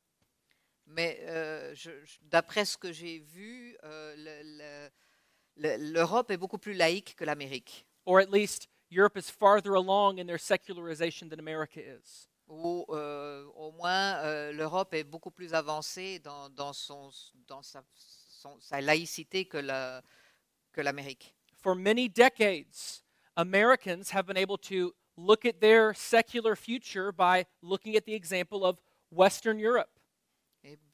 Mais 0.86 1.20
euh, 1.22 1.74
d'après 2.22 2.66
ce 2.66 2.78
que 2.78 2.92
j'ai 2.92 3.20
vu, 3.20 3.78
euh, 3.84 4.16
le- 4.18 4.44
le- 4.58 4.90
le- 5.78 5.94
l'Europe 5.94 6.32
est 6.32 6.38
beaucoup 6.38 6.58
plus 6.58 6.74
laïque 6.74 7.16
que 7.16 7.26
l'Amérique. 7.26 7.86
Or 8.06 8.20
at 8.20 8.30
least 8.32 8.68
Europe 8.92 9.18
is 9.18 9.30
farther 9.32 9.74
along 9.76 10.20
in 10.20 10.26
their 10.28 10.40
secularization 10.40 11.28
than 11.30 11.40
America 11.40 11.80
is. 11.80 12.28
Ou 12.48 12.86
euh, 12.90 13.46
au 13.56 13.72
moins 13.72 14.18
euh, 14.24 14.52
l'Europe 14.52 14.94
est 14.94 15.04
beaucoup 15.04 15.32
plus 15.32 15.54
avancée 15.56 16.20
dans, 16.20 16.50
dans, 16.50 16.74
son, 16.74 17.10
dans 17.48 17.64
sa, 17.64 17.84
son- 17.96 18.60
sa 18.60 18.80
laïcité 18.82 19.46
que 19.46 19.58
la- 19.58 20.04
que 20.72 20.82
l'Amérique. 20.82 21.36
For 21.64 21.74
many 21.76 22.08
decades, 22.08 23.02
Americans 23.36 24.12
have 24.12 24.28
been 24.28 24.38
able 24.38 24.58
to 24.60 24.94
look 25.18 25.46
at 25.46 25.60
their 25.60 25.96
secular 25.96 26.56
future 26.56 27.12
by 27.12 27.46
looking 27.64 27.96
at 27.96 28.06
the 28.06 28.14
example 28.14 28.64
of 28.64 28.78
Western 29.10 29.58
Europe. 29.58 29.90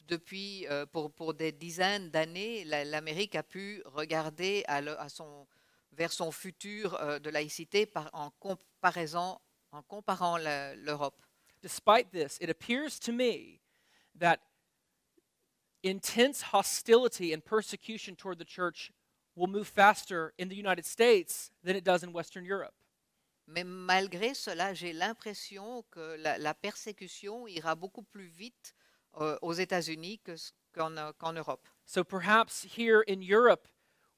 Depuis, 0.08 0.68
euh, 0.68 0.86
pour, 0.86 1.12
pour 1.14 1.34
des 1.34 1.52
dizaines 1.52 2.10
d'années, 2.10 2.64
la- 2.66 2.84
l'Amérique 2.84 3.36
a 3.36 3.44
pu 3.44 3.82
regarder 3.86 4.64
à 4.68 4.82
le- 4.82 5.00
à 5.00 5.10
son, 5.10 5.48
vers 5.92 6.12
son 6.12 6.32
futur 6.32 6.96
euh, 6.96 7.20
de 7.20 7.30
laïcité 7.30 7.86
par- 7.86 8.10
en, 8.14 8.30
comparaison, 8.32 9.40
en 9.72 9.82
comparant 9.84 10.38
l'Europe. 10.38 11.22
Despite 11.62 12.10
this, 12.12 12.38
it 12.42 12.50
appears 12.50 13.00
to 13.00 13.12
me 13.14 13.62
that 14.20 14.40
intense 15.84 16.44
hostility 16.54 17.34
and 17.34 17.42
persecution 17.42 18.16
toward 18.16 18.38
the 18.38 18.46
church 18.46 18.92
will 19.36 19.48
move 19.48 19.68
faster 19.68 20.34
in 20.38 20.48
the 20.50 20.56
United 20.56 20.86
States 20.86 21.52
than 21.64 21.76
it 21.76 21.84
does 21.86 22.04
in 22.04 22.12
Western 22.14 22.46
Europe. 22.46 22.74
Mais 23.48 23.64
malgré 23.64 24.34
cela, 24.34 24.74
j'ai 24.74 24.94
l'impression 24.94 25.84
que 25.92 26.16
la, 26.18 26.38
la 26.38 26.54
persécution 26.54 27.48
ira 27.48 27.76
beaucoup 27.76 28.04
plus 28.04 28.28
vite 28.28 28.74
aux 29.14 29.54
États-Unis 29.54 30.22
qu'en 30.74 31.36
Europe. 31.36 31.68
So 31.86 32.04
perhaps 32.04 32.64
here 32.64 33.02
in 33.02 33.22
Europe, 33.22 33.68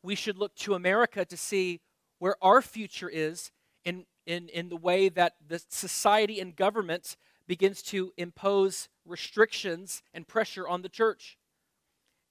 we 0.03 0.15
should 0.15 0.37
look 0.37 0.55
to 0.55 0.75
America 0.75 1.25
to 1.25 1.37
see 1.37 1.81
where 2.19 2.35
our 2.41 2.61
future 2.61 3.09
is 3.09 3.51
in, 3.83 4.05
in, 4.25 4.49
in 4.49 4.69
the 4.69 4.77
way 4.77 5.09
that 5.09 5.33
the 5.45 5.59
society 5.69 6.39
and 6.39 6.55
government 6.55 7.17
begins 7.47 7.81
to 7.83 8.13
impose 8.17 8.89
restrictions 9.05 10.01
and 10.13 10.27
pressure 10.27 10.67
on 10.67 10.81
the 10.81 10.89
church. 10.89 11.37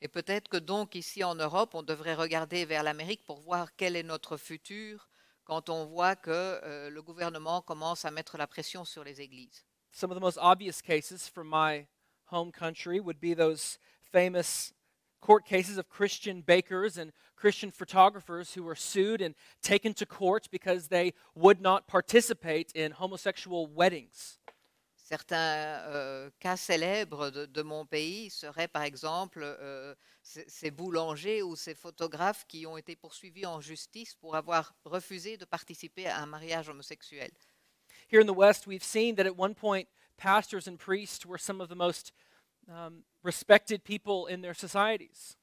Et 0.01 0.09
peut-être 0.09 0.49
que 0.49 0.59
donc 0.59 0.97
ici 0.97 1.23
en 1.23 1.37
Europe, 1.37 1.75
on 1.75 1.83
devrait 1.83 2.15
regarder 2.15 2.65
vers 2.65 2.83
l'Amérique 2.83 3.25
pour 3.25 3.41
voir 3.41 3.77
quel 3.77 3.95
est 3.95 4.03
notre 4.03 4.37
futur 4.37 5.09
quand 5.45 5.69
on 5.69 5.87
voit 5.87 6.17
que 6.17 6.31
euh, 6.31 6.91
le 6.91 7.03
gouvernement 7.03 7.63
commence 7.63 8.05
à 8.05 8.11
mettre 8.11 8.37
la 8.37 8.47
pression 8.47 8.85
sur 8.85 9.05
les 9.05 9.21
églises. 9.21 9.65
Some 9.93 10.11
of 10.11 10.17
the 10.17 10.21
most 10.21 10.39
obvious 10.41 10.81
cases 10.83 11.29
from 11.29 11.49
my 11.49 11.87
home 12.33 12.51
country 12.51 12.99
would 12.99 13.21
be 13.21 13.35
those 13.35 13.79
famous 14.01 14.73
court 15.21 15.45
cases 15.45 15.79
of 15.79 15.89
Christian 15.89 16.43
bakers 16.43 16.99
and 16.99 17.13
Christian 17.37 17.71
photographers 17.71 18.55
who 18.55 18.63
were 18.65 18.75
sued 18.75 19.21
and 19.21 19.35
taken 19.63 19.95
to 19.95 20.07
court 20.07 20.49
because 20.51 20.89
they 20.89 21.13
would 21.35 21.61
not 21.61 21.87
participate 21.87 22.73
in 22.75 22.93
homosexual 22.93 23.67
weddings. 23.67 24.39
Certains 24.97 25.83
euh, 25.93 26.31
cas 26.41 26.57
célèbres 26.57 27.31
de, 27.31 27.45
de 27.45 27.63
mon 27.63 27.85
pays 27.85 28.31
seraient 28.31 28.69
par 28.69 28.85
exemple 28.85 29.43
euh, 29.43 29.95
ces, 30.23 30.45
ces 30.49 30.71
boulangers 30.71 31.43
ou 31.43 31.55
ces 31.55 31.75
photographes 31.75 32.47
qui 32.49 32.67
ont 32.67 32.79
été 32.79 32.97
poursuivis 32.97 33.45
en 33.45 33.61
justice 33.61 34.15
pour 34.15 34.37
avoir 34.37 34.75
refusé 34.85 35.37
de 35.37 35.45
participer 35.45 36.07
à 36.07 36.19
un 36.23 36.27
mariage 36.27 36.71
homosexuel. 36.71 37.31
Here 38.11 38.21
in 38.21 38.27
the 38.27 38.37
West, 38.37 38.67
we've 38.67 38.85
seen 38.85 39.17
that 39.17 39.27
at 39.27 39.39
one 39.39 39.55
point, 39.55 39.87
pastors 40.17 40.67
and 40.67 40.79
priests 40.79 41.27
were 41.27 41.39
some 41.39 41.61
of 41.61 41.69
the 41.69 41.75
most 41.75 42.13
um, 42.69 43.05
respected 43.23 43.85
people 43.85 44.27
in 44.27 44.43
their 44.43 44.55
societies. 44.55 45.37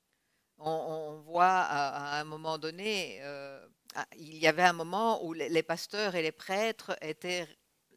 On, 0.58 0.72
on 0.72 1.22
voit 1.22 1.46
à, 1.46 2.18
à 2.18 2.22
un 2.22 2.26
moment 2.26 2.58
donné, 2.58 3.20
euh, 3.22 3.66
il 4.18 4.38
y 4.38 4.48
avait 4.48 4.64
un 4.64 4.74
moment 4.74 5.24
où 5.24 5.34
les, 5.34 5.50
les 5.50 5.64
pasteurs 5.64 6.16
et 6.16 6.22
les 6.22 6.32
prêtres 6.34 6.98
étaient 7.02 7.48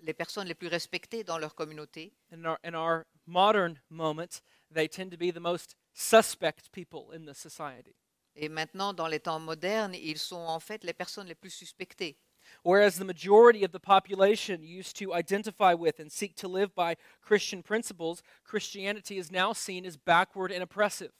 les 0.02 0.14
personnes 0.14 0.48
les 0.48 0.54
plus 0.54 0.68
respectées 0.68 1.24
dans 1.24 1.38
leur 1.38 1.54
communauté. 1.54 2.12
In 2.32 2.44
our, 2.44 2.58
in 2.64 2.74
our 2.74 3.04
modern 3.26 3.80
moment, 3.90 4.42
they 4.70 4.88
tend 4.88 5.10
to 5.10 5.16
be 5.16 5.32
the 5.32 5.40
most 5.40 5.76
suspect 5.92 6.70
people 6.72 7.12
in 7.12 7.24
the 7.26 7.34
society. 7.34 7.94
Et 8.34 8.48
maintenant, 8.48 8.94
dans 8.94 9.08
les 9.08 9.20
temps 9.20 9.38
modernes, 9.40 9.94
ils 9.94 10.18
sont 10.18 10.36
en 10.36 10.58
fait 10.58 10.84
les 10.84 10.94
personnes 10.94 11.26
les 11.26 11.34
plus 11.34 11.50
suspectées. 11.50 12.16
Whereas 12.62 12.96
the 12.96 13.04
majority 13.04 13.64
of 13.64 13.72
the 13.72 13.80
population 13.80 14.62
used 14.62 14.96
to 14.98 15.12
identify 15.14 15.74
with 15.74 15.98
and 16.00 16.10
seek 16.10 16.34
to 16.36 16.48
live 16.48 16.74
by 16.74 16.96
Christian 17.20 17.62
principles, 17.62 18.22
Christianity 18.44 19.18
is 19.18 19.30
now 19.32 19.52
seen 19.52 19.84
as 19.84 19.96
backward 19.96 20.52
and 20.52 20.62
oppressive. 20.62 21.12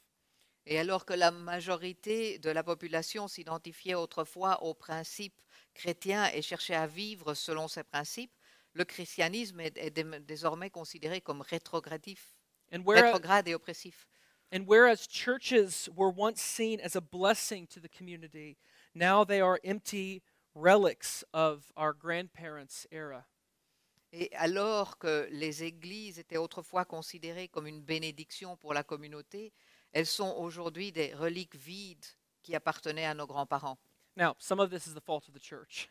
Et 0.65 0.79
alors 0.79 1.05
que 1.05 1.17
la 1.17 1.33
majorité 1.33 2.39
de 2.41 2.51
la 2.53 2.63
population 2.63 3.27
s'identifiait 3.27 3.95
autrefois 3.95 4.63
aux 4.63 4.75
principes 4.75 5.41
chrétiens 5.75 6.31
et 6.33 6.41
cherchait 6.43 6.77
à 6.77 6.87
vivre 6.87 7.35
selon 7.35 7.67
ces 7.67 7.83
principes, 7.83 8.33
le 8.75 8.85
christianisme 8.85 9.59
est, 9.61 9.77
est 9.77 9.91
dé- 9.91 10.21
désormais 10.21 10.71
considéré 10.71 11.21
comme 11.21 11.41
rétrogradif, 11.43 12.37
And 12.73 12.83
whereas, 12.87 13.07
rétrograde 13.13 13.49
et 13.49 13.55
oppressif. 13.55 14.07
and 14.53 14.65
whereas 14.67 15.09
churches 15.09 15.89
were 15.97 16.11
once 16.11 16.41
seen 16.41 16.79
as 16.81 16.95
a 16.95 17.01
blessing 17.01 17.67
to 17.67 17.81
the 17.81 17.89
community, 17.89 18.57
now 18.95 19.25
they 19.25 19.41
are 19.41 19.59
empty 19.65 20.23
relics 20.55 21.25
of 21.33 21.73
our 21.77 21.93
grandparents' 21.95 22.87
era. 22.91 23.25
Et 24.13 24.31
alors 24.35 24.99
que 24.99 25.27
les 25.31 25.63
églises 25.63 26.19
étaient 26.19 26.37
autrefois 26.37 26.85
considérées 26.85 27.49
comme 27.49 27.67
une 27.67 27.81
bénédiction 27.81 28.57
pour 28.59 28.75
la 28.75 28.83
communauté, 28.83 29.53
elles 29.93 30.07
sont 30.07 30.35
aujourd'hui 30.37 30.93
des 30.93 31.15
reliques 31.15 31.57
vides 31.57 32.05
qui 32.43 32.55
appartenaient 32.55 33.07
à 33.07 33.15
nos 33.15 33.27
grands-parents. 33.27 33.79
Now, 34.17 34.35
some 34.39 34.61
of 34.61 34.69
this 34.71 34.87
is 34.87 34.95
the 34.95 35.01
fault 35.01 35.27
of 35.29 35.35
the 35.35 35.43
church. 35.43 35.89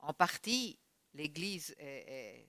En 0.00 0.12
partie, 0.12 0.76
l'Église 1.14 1.74
est, 1.78 2.08
est- 2.08 2.48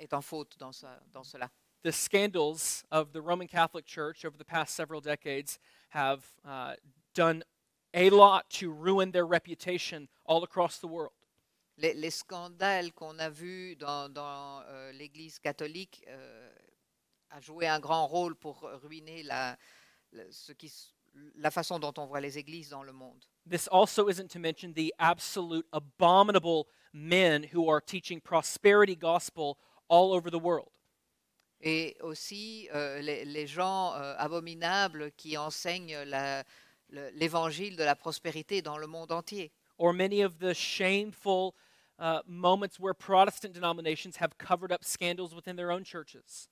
est 0.00 0.12
en 0.12 0.22
faute 0.22 0.58
dans, 0.58 0.72
ça- 0.72 1.00
dans 1.12 1.22
cela. 1.24 1.50
the 1.84 1.92
scandals 1.92 2.82
of 2.90 3.12
the 3.12 3.20
Roman 3.20 3.46
Catholic 3.46 3.86
Church 3.86 4.24
over 4.24 4.36
the 4.38 4.44
past 4.44 4.74
several 4.74 5.00
decades 5.02 5.58
have 5.90 6.24
uh, 6.44 6.74
done 7.14 7.44
a 7.94 8.10
lot 8.10 8.42
to 8.50 8.70
ruin 8.70 9.12
their 9.12 9.26
reputation 9.26 10.08
all 10.26 10.42
across 10.44 10.78
the 10.80 10.86
world. 10.88 11.12
Les, 11.78 11.94
les 11.94 12.10
scandales 12.10 12.92
qu'on 12.92 13.18
a 13.18 13.28
vus 13.30 13.76
dans, 13.76 14.08
dans, 14.08 14.62
euh, 14.68 14.92
l'Église 14.92 15.38
catholique 15.40 16.04
euh, 16.08 16.50
a 17.30 17.40
joué 17.40 17.66
un 17.66 17.80
grand 17.80 18.06
rôle 18.06 18.36
pour 18.36 18.68
ruiner 18.82 19.22
la, 19.22 19.56
la- 20.12 20.30
ce 20.30 20.52
qui 20.52 20.72
la 21.36 21.50
façon 21.50 21.78
dont 21.78 21.94
on 21.96 22.06
voit 22.06 22.20
les 22.20 22.38
églises 22.38 22.68
dans 22.70 22.82
le 22.82 22.92
monde. 22.92 23.24
This 23.48 23.68
also 23.70 24.08
isn't 24.08 24.28
to 24.32 24.38
mention 24.40 24.72
the 24.72 24.92
absolute 24.98 25.66
abominable 25.72 26.66
men 26.92 27.44
who 27.52 27.68
are 27.70 27.80
teaching 27.80 28.20
prosperity 28.20 28.96
gospel 28.96 29.56
all 29.88 30.12
over 30.12 30.30
the 30.30 30.40
world. 30.40 30.70
Et 31.60 31.96
aussi 32.02 32.68
euh, 32.74 33.00
les, 33.00 33.24
les 33.24 33.46
gens 33.46 33.94
euh, 33.94 34.14
abominables 34.18 35.12
qui 35.12 35.36
enseignent 35.38 35.96
la- 36.04 36.44
l'évangile 36.90 37.76
de 37.76 37.84
la 37.84 37.94
prospérité 37.94 38.62
dans 38.62 38.78
le 38.78 38.86
monde 38.86 39.12
entier. 39.12 39.52
or 39.78 39.92
many 39.92 40.20
of 40.20 40.38
the 40.38 40.54
shameful 40.54 41.54
uh, 41.98 42.20
moments 42.26 42.78
where 42.78 42.94
Protestant 42.94 43.54
denominations 43.54 44.16
have 44.16 44.38
covered 44.38 44.72
up 44.72 44.84
scandals 44.84 45.34
within 45.34 45.56
their 45.56 45.70
own 45.70 45.84
churches. 45.84 46.48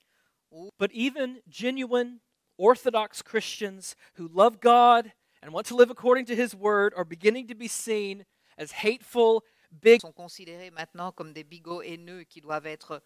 But 0.79 0.93
even 0.93 1.39
genuine 1.49 2.21
Orthodox 2.59 3.23
Christians 3.23 3.97
who 4.15 4.29
love 4.29 4.61
God 4.61 5.13
and 5.43 5.53
want 5.53 5.67
to 5.69 5.77
live 5.77 5.91
according 5.91 6.27
to 6.27 6.37
His 6.37 6.55
word 6.55 6.93
are 6.97 7.05
beginning 7.05 7.49
to 7.49 7.55
be 7.55 7.69
seen 7.69 8.25
as 8.59 8.73
hateful, 8.73 9.43
big. 9.81 10.01
sont 10.03 10.15
considérés 10.15 10.71
maintenant 10.71 11.15
comme 11.15 11.33
des 11.33 11.43
bigots 11.43 11.83
haineux 11.83 12.25
qui 12.25 12.41
doivent 12.41 12.67
être 12.67 13.01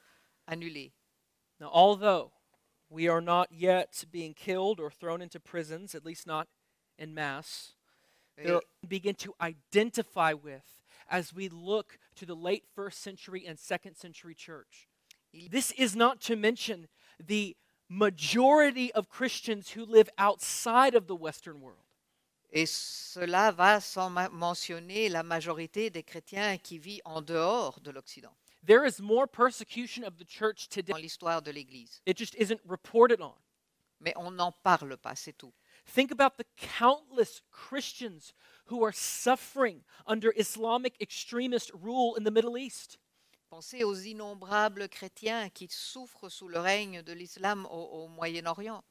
annulés. 0.51 0.93
Now, 1.61 1.71
although 1.73 2.33
we 2.91 3.09
are 3.09 3.21
not 3.21 3.49
yet 3.53 4.05
being 4.11 4.35
killed 4.35 4.81
or 4.81 4.91
thrown 4.91 5.23
into 5.23 5.41
prisons, 5.41 5.95
at 5.95 6.05
least 6.05 6.27
not 6.27 6.49
in 6.99 7.15
mass, 7.15 7.73
there 8.37 8.61
begin 8.87 9.15
to 9.17 9.35
identify 9.41 10.33
with 10.33 10.65
as 11.11 11.33
we 11.35 11.49
look 11.49 11.99
to 12.17 12.27
the 12.27 12.35
late 12.35 12.65
first 12.75 13.01
century 13.01 13.47
and 13.47 13.59
second 13.59 13.97
century 13.97 14.35
church. 14.35 14.89
This 15.51 15.73
is 15.73 15.95
not 15.95 16.21
to 16.23 16.37
mention 16.37 16.89
the 17.25 17.57
majority 17.89 18.93
of 18.93 19.09
Christians 19.09 19.71
who 19.71 19.85
live 19.85 20.09
outside 20.19 20.95
of 20.95 21.07
the 21.07 21.15
Western 21.17 21.61
world. 21.61 21.79
Et 22.53 22.67
cela 22.67 23.53
va 23.53 23.81
sans 23.81 24.11
mentionner 24.33 25.09
la 25.11 25.23
majorité 25.23 25.91
des 25.91 26.03
chrétiens 26.03 26.57
qui 26.59 26.79
vivent 26.79 27.03
en 27.05 27.21
dehors 27.21 27.81
de 27.83 27.91
l'Occident, 27.91 28.33
There 28.65 28.85
is 28.85 29.01
more 29.01 29.27
persecution 29.29 30.05
of 30.05 30.17
the 30.19 30.25
church 30.25 30.69
today. 30.69 30.93
dans 30.93 30.99
l'histoire 31.01 31.43
de 31.43 31.53
l'Église. 31.53 32.01
It 32.07 32.17
just 32.17 32.35
isn't 32.37 32.61
reported 32.67 33.21
on. 33.21 33.35
Mais 34.01 34.13
on 34.17 34.31
n'en 34.31 34.53
parle 34.53 34.97
pas, 34.97 35.15
c'est 35.15 35.33
tout. 35.37 35.53
Think 35.87 36.11
about 36.11 36.37
the 36.37 36.45
countless 36.57 37.43
Christians 37.51 38.35
who 38.67 38.85
are 38.85 38.93
suffering 38.93 39.85
under 40.07 40.33
Islamic 40.37 41.01
extremist 41.01 41.71
rule 41.73 42.15
in 42.17 42.25
the 42.25 42.31
Middle 42.31 42.59
East. 42.59 42.99
Pensez 43.51 43.85
aux 43.85 43.95
innombrables 43.95 44.89
chrétiens 44.89 45.49
qui 45.49 45.69
souffrent 45.71 46.29
sous 46.29 46.49
le 46.49 46.59
règne 46.59 47.03
de 47.03 47.13
l'islam 47.13 47.67
au, 47.71 48.05
au 48.05 48.09
Moyen-Orient. 48.09 48.83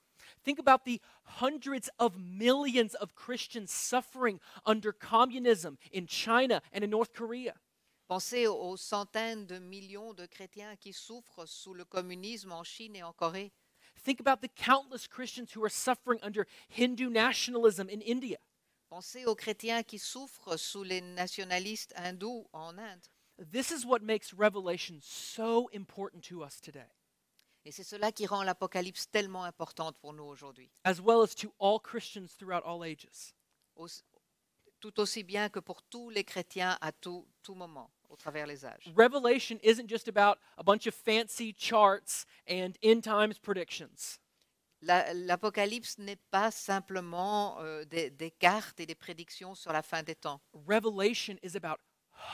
Think 0.43 0.59
about 0.59 0.85
the 0.85 1.01
hundreds 1.23 1.89
of 1.99 2.17
millions 2.17 2.95
of 2.95 3.15
Christians 3.15 3.71
suffering 3.71 4.39
under 4.65 4.93
communism 4.93 5.77
in 5.91 6.07
China 6.07 6.61
and 6.71 6.83
in 6.83 6.89
North 6.89 7.13
Korea. 7.13 7.53
Pensez 8.07 8.47
aux, 8.47 8.77
centaines 8.77 9.45
de 9.47 9.59
millions 9.59 10.13
de 10.13 10.25
chrétiens 10.27 10.75
qui 10.77 10.93
souffrent 10.93 11.47
sous 11.47 11.73
le 11.73 11.85
communisme 11.85 12.51
en 12.51 12.63
Chine 12.63 12.95
et 12.95 13.03
en 13.03 13.13
Corée. 13.13 13.51
Think 14.03 14.19
about 14.19 14.41
the 14.41 14.49
countless 14.49 15.07
Christians 15.07 15.53
who 15.53 15.63
are 15.63 15.69
suffering 15.69 16.19
under 16.21 16.45
Hindu 16.69 17.09
nationalism 17.09 17.89
in 17.89 18.01
India. 18.01 18.37
Pensez 18.91 19.25
aux 19.25 19.35
chrétiens 19.35 19.83
qui 19.83 19.97
souffrent 19.97 20.57
sous 20.57 20.83
les 20.83 21.01
nationalistes 21.01 21.93
hindous 21.95 22.45
en 22.53 22.77
Inde. 22.77 23.07
This 23.51 23.71
is 23.71 23.85
what 23.85 24.01
makes 24.03 24.31
Revelation 24.33 24.99
so 25.01 25.67
important 25.73 26.23
to 26.29 26.43
us 26.43 26.61
today, 26.61 26.87
Et 27.65 27.71
c'est 27.71 27.83
cela 27.83 28.11
qui 28.11 28.27
rend 28.27 28.43
l'Apocalypse 28.43 29.07
tellement 29.11 29.43
importante 29.43 29.97
pour 29.97 30.13
nous 30.13 30.23
aujourd'hui. 30.23 30.69
as 30.85 31.01
well 31.01 31.21
as 31.23 31.33
to 31.35 31.51
all 31.59 31.79
Christians 31.79 32.27
throughout 32.37 32.63
all 32.63 32.83
ages. 32.83 33.33
Tout 34.92 35.00
aussi 35.00 35.24
bien 35.24 35.50
que 35.50 35.60
pour 35.60 35.82
tous 35.82 36.12
les 36.12 36.24
chrétiens 36.24 36.77
à 36.80 36.92
tout, 36.92 37.27
tout 37.42 37.56
moment, 37.56 37.89
au 38.10 38.15
travers 38.15 38.46
les 38.46 38.65
âges. 38.65 38.92
Revelation 38.96 39.58
isn't 39.63 39.89
just 39.89 40.08
about 40.08 40.38
a 40.58 40.63
bunch 40.63 40.86
of 40.86 40.94
fancy 40.94 41.56
charts 41.58 42.25
and 42.48 42.74
end 42.84 43.01
times 43.01 43.39
predictions. 43.42 44.20
La- 44.82 45.12
L'Apocalypse 45.13 45.98
n'est 45.98 46.20
pas 46.30 46.51
simplement 46.51 47.58
euh, 47.62 47.84
des, 47.86 48.12
des 48.12 48.30
cartes 48.30 48.80
et 48.80 48.86
des 48.86 48.94
prédictions 48.94 49.56
sur 49.56 49.74
la 49.74 49.82
fin 49.82 50.04
des 50.04 50.13
temps. 50.15 50.39
Revelation 50.68 51.38
is 51.42 51.56
about 51.56 51.80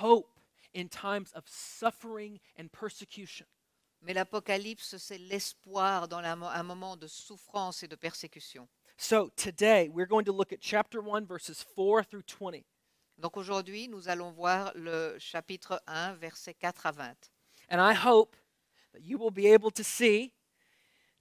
hope 0.01 0.27
in 0.75 0.88
times 0.89 1.31
of 1.36 1.46
suffering 1.48 2.38
and 2.60 2.67
persecution. 2.67 3.46
Mais 4.01 4.13
l'Apocalypse, 4.13 4.98
c'est 4.98 5.20
l'espoir 5.20 6.10
dans 6.10 6.20
la 6.20 6.36
mo- 6.36 6.48
un 6.48 6.63
moment 6.63 6.98
de 6.98 7.08
souffrance 7.08 7.84
et 7.84 7.88
de 7.88 7.96
persécution. 7.96 8.67
So 9.03 9.31
today 9.36 9.89
we're 9.91 10.05
going 10.05 10.25
to 10.25 10.31
look 10.31 10.53
at 10.53 10.62
chapter 10.62 11.01
1, 11.01 11.25
verses 11.25 11.65
4 11.75 12.03
through 12.03 12.22
20. 12.22 12.63
Donc 13.20 13.36
aujourd'hui, 13.36 13.88
nous 13.88 14.08
allons 14.08 14.31
voir 14.31 14.72
le 14.75 15.17
chapitre 15.17 15.81
1, 15.88 16.13
versets 16.17 16.53
4 16.53 16.86
à 16.86 16.91
20. 16.93 17.31
And 17.67 17.81
I 17.81 17.93
hope 17.93 18.36
that 18.93 19.01
you 19.03 19.17
will 19.17 19.31
be 19.31 19.48
able 19.48 19.72
to 19.72 19.84
see 19.84 20.34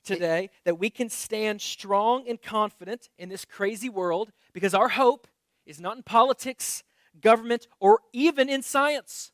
today 0.05 0.51
that 0.65 0.79
we 0.79 0.91
can 0.91 1.09
stand 1.09 1.63
strong 1.63 2.29
and 2.29 2.43
confident 2.43 3.09
in 3.19 3.31
this 3.31 3.47
crazy 3.47 3.89
world 3.89 4.31
because 4.53 4.75
our 4.75 4.91
hope 4.91 5.27
is 5.65 5.81
not 5.81 5.97
in 5.97 6.03
politics, 6.03 6.85
government, 7.19 7.67
or 7.81 8.01
even 8.13 8.51
in 8.51 8.61
science. 8.61 9.33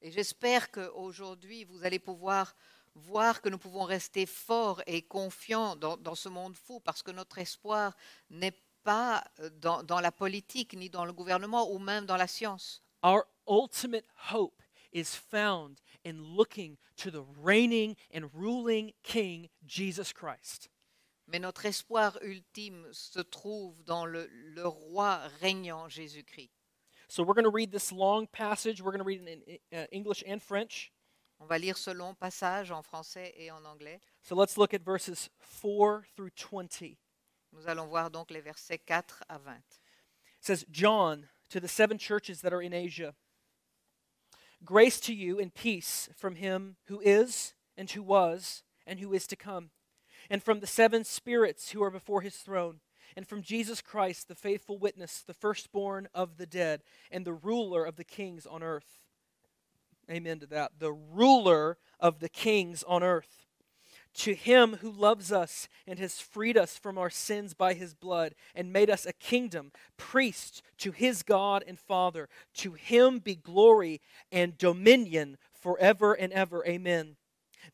Et 0.00 0.12
j'espère 0.12 0.70
qu'aujourd'hui, 0.70 1.64
vous 1.64 1.84
allez 1.84 1.98
pouvoir 1.98 2.54
voir 2.94 3.40
que 3.40 3.48
nous 3.48 3.58
pouvons 3.58 3.84
rester 3.84 4.26
forts 4.26 4.82
et 4.86 5.02
confiants 5.02 5.76
dans, 5.76 5.96
dans 5.96 6.14
ce 6.14 6.28
monde 6.28 6.56
fou, 6.56 6.80
parce 6.80 7.02
que 7.02 7.10
notre 7.10 7.38
espoir 7.38 7.96
n'est 8.30 8.58
pas 8.84 9.24
euh, 9.40 9.50
dans, 9.60 9.82
dans 9.82 10.00
la 10.00 10.12
politique, 10.12 10.74
ni 10.74 10.90
dans 10.90 11.04
le 11.04 11.12
gouvernement, 11.12 11.70
ou 11.70 11.78
même 11.78 12.06
dans 12.06 12.16
la 12.16 12.26
science. 12.26 12.82
Our 13.02 13.24
ultimate 13.48 14.06
hope 14.32 14.62
is 14.92 15.16
found 15.16 15.80
in 16.04 16.36
looking 16.36 16.76
to 16.96 17.10
the 17.10 17.24
reigning 17.42 17.96
and 18.14 18.30
ruling 18.34 18.92
King, 19.02 19.48
Jesus 19.66 20.12
Christ. 20.12 20.68
Mais 21.26 21.38
notre 21.38 21.64
espoir 21.66 22.18
ultime 22.22 22.86
se 22.92 23.20
trouve 23.20 23.82
dans 23.84 24.04
le, 24.04 24.28
le 24.30 24.66
roi 24.66 25.20
régnant 25.40 25.88
Jésus-Christ. 25.88 26.50
So 27.08 27.22
we're 27.22 27.34
going 27.34 27.44
to 27.44 27.50
read 27.50 27.70
this 27.70 27.92
long 27.92 28.26
passage. 28.26 28.80
We're 28.80 28.90
going 28.90 28.98
to 28.98 29.04
read 29.04 29.22
it 29.26 29.62
in 29.72 29.78
uh, 29.78 29.86
English 29.92 30.24
and 30.26 30.40
French. 30.40 30.92
On 31.42 31.46
va 31.46 31.58
lire 31.58 31.76
ce 31.76 31.90
long 31.90 32.14
passage 32.14 32.70
en 32.70 32.82
français 32.82 33.34
et 33.36 33.50
en 33.50 33.64
anglais. 33.64 33.98
So 34.22 34.36
let's 34.36 34.56
look 34.56 34.72
at 34.72 34.84
verses 34.84 35.28
4 35.40 36.04
through 36.14 36.30
20. 36.36 36.96
Nous 37.52 37.66
allons 37.66 37.88
voir 37.88 38.12
donc 38.12 38.30
les 38.30 38.40
versets 38.40 38.78
4 38.78 39.24
à 39.28 39.38
20. 39.38 39.56
It 39.56 39.62
says, 40.40 40.64
John, 40.70 41.28
to 41.50 41.58
the 41.58 41.66
seven 41.66 41.98
churches 41.98 42.42
that 42.42 42.52
are 42.52 42.62
in 42.62 42.72
Asia, 42.72 43.14
grace 44.64 45.00
to 45.00 45.12
you 45.12 45.40
and 45.40 45.52
peace 45.52 46.08
from 46.16 46.36
him 46.36 46.76
who 46.86 47.00
is, 47.00 47.54
and 47.76 47.90
who 47.90 48.04
was, 48.04 48.62
and 48.86 49.00
who 49.00 49.12
is 49.12 49.26
to 49.26 49.34
come, 49.34 49.70
and 50.30 50.44
from 50.44 50.60
the 50.60 50.66
seven 50.68 51.02
spirits 51.02 51.72
who 51.72 51.82
are 51.82 51.90
before 51.90 52.20
his 52.20 52.36
throne, 52.36 52.78
and 53.16 53.26
from 53.26 53.42
Jesus 53.42 53.80
Christ, 53.80 54.28
the 54.28 54.36
faithful 54.36 54.78
witness, 54.78 55.24
the 55.26 55.34
firstborn 55.34 56.06
of 56.14 56.36
the 56.36 56.46
dead, 56.46 56.82
and 57.10 57.24
the 57.24 57.34
ruler 57.34 57.84
of 57.84 57.96
the 57.96 58.04
kings 58.04 58.46
on 58.46 58.62
earth. 58.62 59.01
Amen 60.10 60.40
to 60.40 60.46
that. 60.46 60.72
The 60.78 60.92
ruler 60.92 61.78
of 62.00 62.20
the 62.20 62.28
kings 62.28 62.82
on 62.86 63.02
earth. 63.02 63.46
To 64.14 64.34
him 64.34 64.76
who 64.80 64.90
loves 64.90 65.32
us 65.32 65.68
and 65.86 65.98
has 65.98 66.20
freed 66.20 66.58
us 66.58 66.76
from 66.76 66.98
our 66.98 67.08
sins 67.08 67.54
by 67.54 67.72
his 67.72 67.94
blood 67.94 68.34
and 68.54 68.72
made 68.72 68.90
us 68.90 69.06
a 69.06 69.14
kingdom, 69.14 69.72
priest 69.96 70.62
to 70.78 70.92
his 70.92 71.22
God 71.22 71.64
and 71.66 71.78
Father. 71.78 72.28
To 72.56 72.72
him 72.72 73.20
be 73.20 73.36
glory 73.36 74.02
and 74.30 74.58
dominion 74.58 75.38
forever 75.52 76.12
and 76.12 76.30
ever. 76.32 76.62
Amen. 76.66 77.16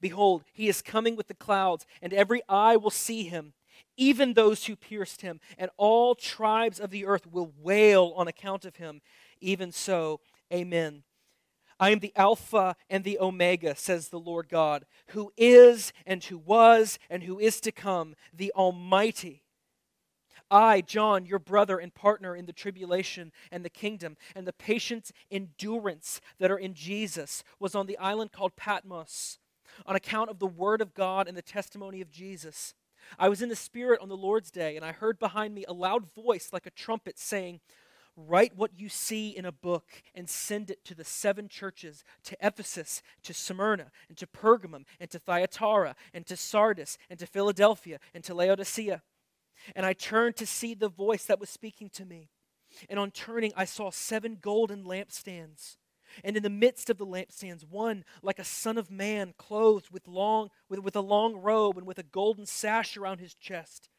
Behold, 0.01 0.45
he 0.53 0.69
is 0.69 0.83
coming 0.83 1.17
with 1.17 1.29
the 1.29 1.35
clouds, 1.35 1.87
and 2.03 2.13
every 2.13 2.43
eye 2.49 2.77
will 2.77 2.91
see 2.91 3.25
him, 3.25 3.55
even 3.97 4.35
those 4.35 4.67
who 4.67 4.77
pierced 4.77 5.23
him, 5.23 5.41
and 5.57 5.71
all 5.77 6.15
tribes 6.15 6.79
of 6.79 6.91
the 6.91 7.07
earth 7.07 7.27
will 7.27 7.53
wail 7.59 8.13
on 8.15 8.29
account 8.29 8.65
of 8.65 8.77
him. 8.77 9.01
Even 9.41 9.73
so, 9.73 10.21
amen. 10.53 11.03
I 11.81 11.91
am 11.91 12.01
the 12.01 12.13
Alpha 12.17 12.77
and 12.91 13.05
the 13.05 13.19
Omega, 13.19 13.77
says 13.77 14.09
the 14.09 14.19
Lord 14.19 14.49
God, 14.49 14.85
who 15.09 15.33
is 15.37 15.93
and 16.07 16.23
who 16.25 16.39
was 16.39 16.99
and 17.09 17.23
who 17.23 17.38
is 17.38 17.61
to 17.62 17.73
come, 17.73 18.14
the 18.33 18.53
Almighty. 18.53 19.45
I, 20.51 20.81
John, 20.81 21.27
your 21.27 21.38
brother 21.38 21.79
and 21.79 21.95
partner 21.95 22.35
in 22.35 22.47
the 22.47 22.53
tribulation 22.53 23.33
and 23.53 23.64
the 23.64 23.71
kingdom 23.71 24.17
and 24.35 24.47
the 24.47 24.53
patient 24.53 25.11
endurance 25.31 26.21
that 26.38 26.51
are 26.51 26.59
in 26.59 26.75
Jesus, 26.75 27.45
was 27.61 27.75
on 27.75 27.87
the 27.87 27.99
island 27.99 28.33
called 28.33 28.57
Patmos 28.57 29.38
on 29.87 29.95
account 29.97 30.31
of 30.31 30.38
the 30.38 30.47
word 30.47 30.81
of 30.81 30.95
God 30.95 31.29
and 31.29 31.37
the 31.37 31.43
testimony 31.43 32.01
of 32.01 32.11
Jesus. 32.11 32.75
I 33.19 33.29
was 33.29 33.43
in 33.43 33.49
the 33.49 33.57
Spirit 33.57 34.01
on 34.01 34.09
the 34.09 34.17
Lord's 34.17 34.51
day, 34.51 34.77
and 34.77 34.85
I 34.85 34.93
heard 34.93 35.19
behind 35.19 35.55
me 35.55 35.64
a 35.67 35.73
loud 35.73 36.12
voice 36.12 36.51
like 36.53 36.67
a 36.67 36.71
trumpet 36.71 37.19
saying, 37.19 37.61
Write 38.20 38.57
what 38.57 38.72
you 38.76 38.88
see 38.88 39.28
in 39.28 39.44
a 39.44 39.52
book 39.52 40.02
and 40.12 40.28
send 40.28 40.72
it 40.72 40.85
to 40.87 40.92
the 40.92 41.04
seven 41.04 41.46
churches 41.46 42.02
to 42.24 42.37
Ephesus, 42.40 43.00
to 43.22 43.33
Smyrna, 43.33 43.92
and 44.09 44.18
to 44.18 44.26
Pergamum, 44.26 44.87
and 44.98 45.09
to 45.11 45.20
Thyatira, 45.20 45.94
and 46.12 46.26
to 46.26 46.37
Sardis, 46.37 46.98
and 47.09 47.20
to 47.20 47.26
Philadelphia, 47.26 48.00
and 48.12 48.24
to 48.24 48.35
Laodicea. 48.35 49.02
And 49.76 49.87
I 49.87 49.92
turned 49.92 50.35
to 50.37 50.46
see 50.46 50.74
the 50.74 50.88
voice 50.88 51.26
that 51.26 51.38
was 51.38 51.48
speaking 51.48 51.90
to 51.90 52.04
me. 52.04 52.31
And 52.90 52.98
on 52.98 53.12
turning, 53.12 53.52
I 53.57 53.64
saw 53.64 53.90
seven 53.90 54.38
golden 54.40 54.83
lampstands. 54.83 55.76
And 56.24 56.37
in 56.37 56.42
the 56.42 56.50
midst 56.50 56.90
of 56.90 56.98
the 56.98 57.07
lampstands, 57.07 57.62
one 57.62 58.04
like 58.20 58.40
a 58.40 58.44
son 58.44 58.78
of 58.78 58.90
man, 58.90 59.33
clothed 59.38 59.90
with, 59.92 60.09
long, 60.09 60.48
with, 60.68 60.81
with 60.81 60.96
a 60.96 61.00
long 61.00 61.37
robe 61.37 61.78
and 61.78 61.87
with 61.87 62.00
a 62.00 62.02
golden 62.02 62.46
sash 62.46 62.96
around 62.96 63.20
his 63.20 63.37
chest. 63.37 63.90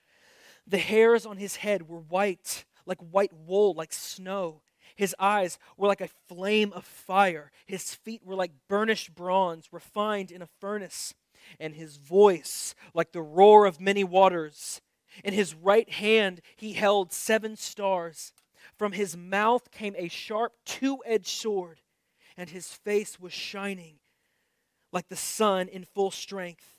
The 0.67 0.77
hairs 0.77 1.25
on 1.25 1.37
his 1.37 1.55
head 1.55 1.87
were 1.87 1.99
white 1.99 2.65
like 2.89 2.99
white 2.99 3.31
wool, 3.31 3.73
like 3.73 3.93
snow. 3.93 4.61
His 4.95 5.15
eyes 5.19 5.57
were 5.77 5.87
like 5.87 6.01
a 6.01 6.09
flame 6.27 6.73
of 6.73 6.83
fire. 6.83 7.51
His 7.65 7.93
feet 7.93 8.25
were 8.25 8.35
like 8.35 8.51
burnished 8.67 9.15
bronze, 9.15 9.69
refined 9.71 10.31
in 10.31 10.41
a 10.41 10.49
furnace. 10.59 11.13
And 11.59 11.75
his 11.75 11.95
voice 11.95 12.75
like 12.93 13.13
the 13.13 13.21
roar 13.21 13.65
of 13.65 13.79
many 13.79 14.03
waters. 14.03 14.81
In 15.23 15.33
his 15.33 15.55
right 15.55 15.89
hand 15.89 16.41
he 16.57 16.73
held 16.73 17.13
seven 17.13 17.55
stars. 17.55 18.33
From 18.77 18.91
his 18.91 19.15
mouth 19.15 19.71
came 19.71 19.95
a 19.97 20.09
sharp 20.09 20.53
two 20.65 20.99
edged 21.05 21.27
sword, 21.27 21.79
and 22.35 22.49
his 22.49 22.67
face 22.73 23.19
was 23.19 23.31
shining 23.31 23.99
like 24.91 25.07
the 25.07 25.15
sun 25.15 25.67
in 25.67 25.85
full 25.85 26.11
strength. 26.11 26.77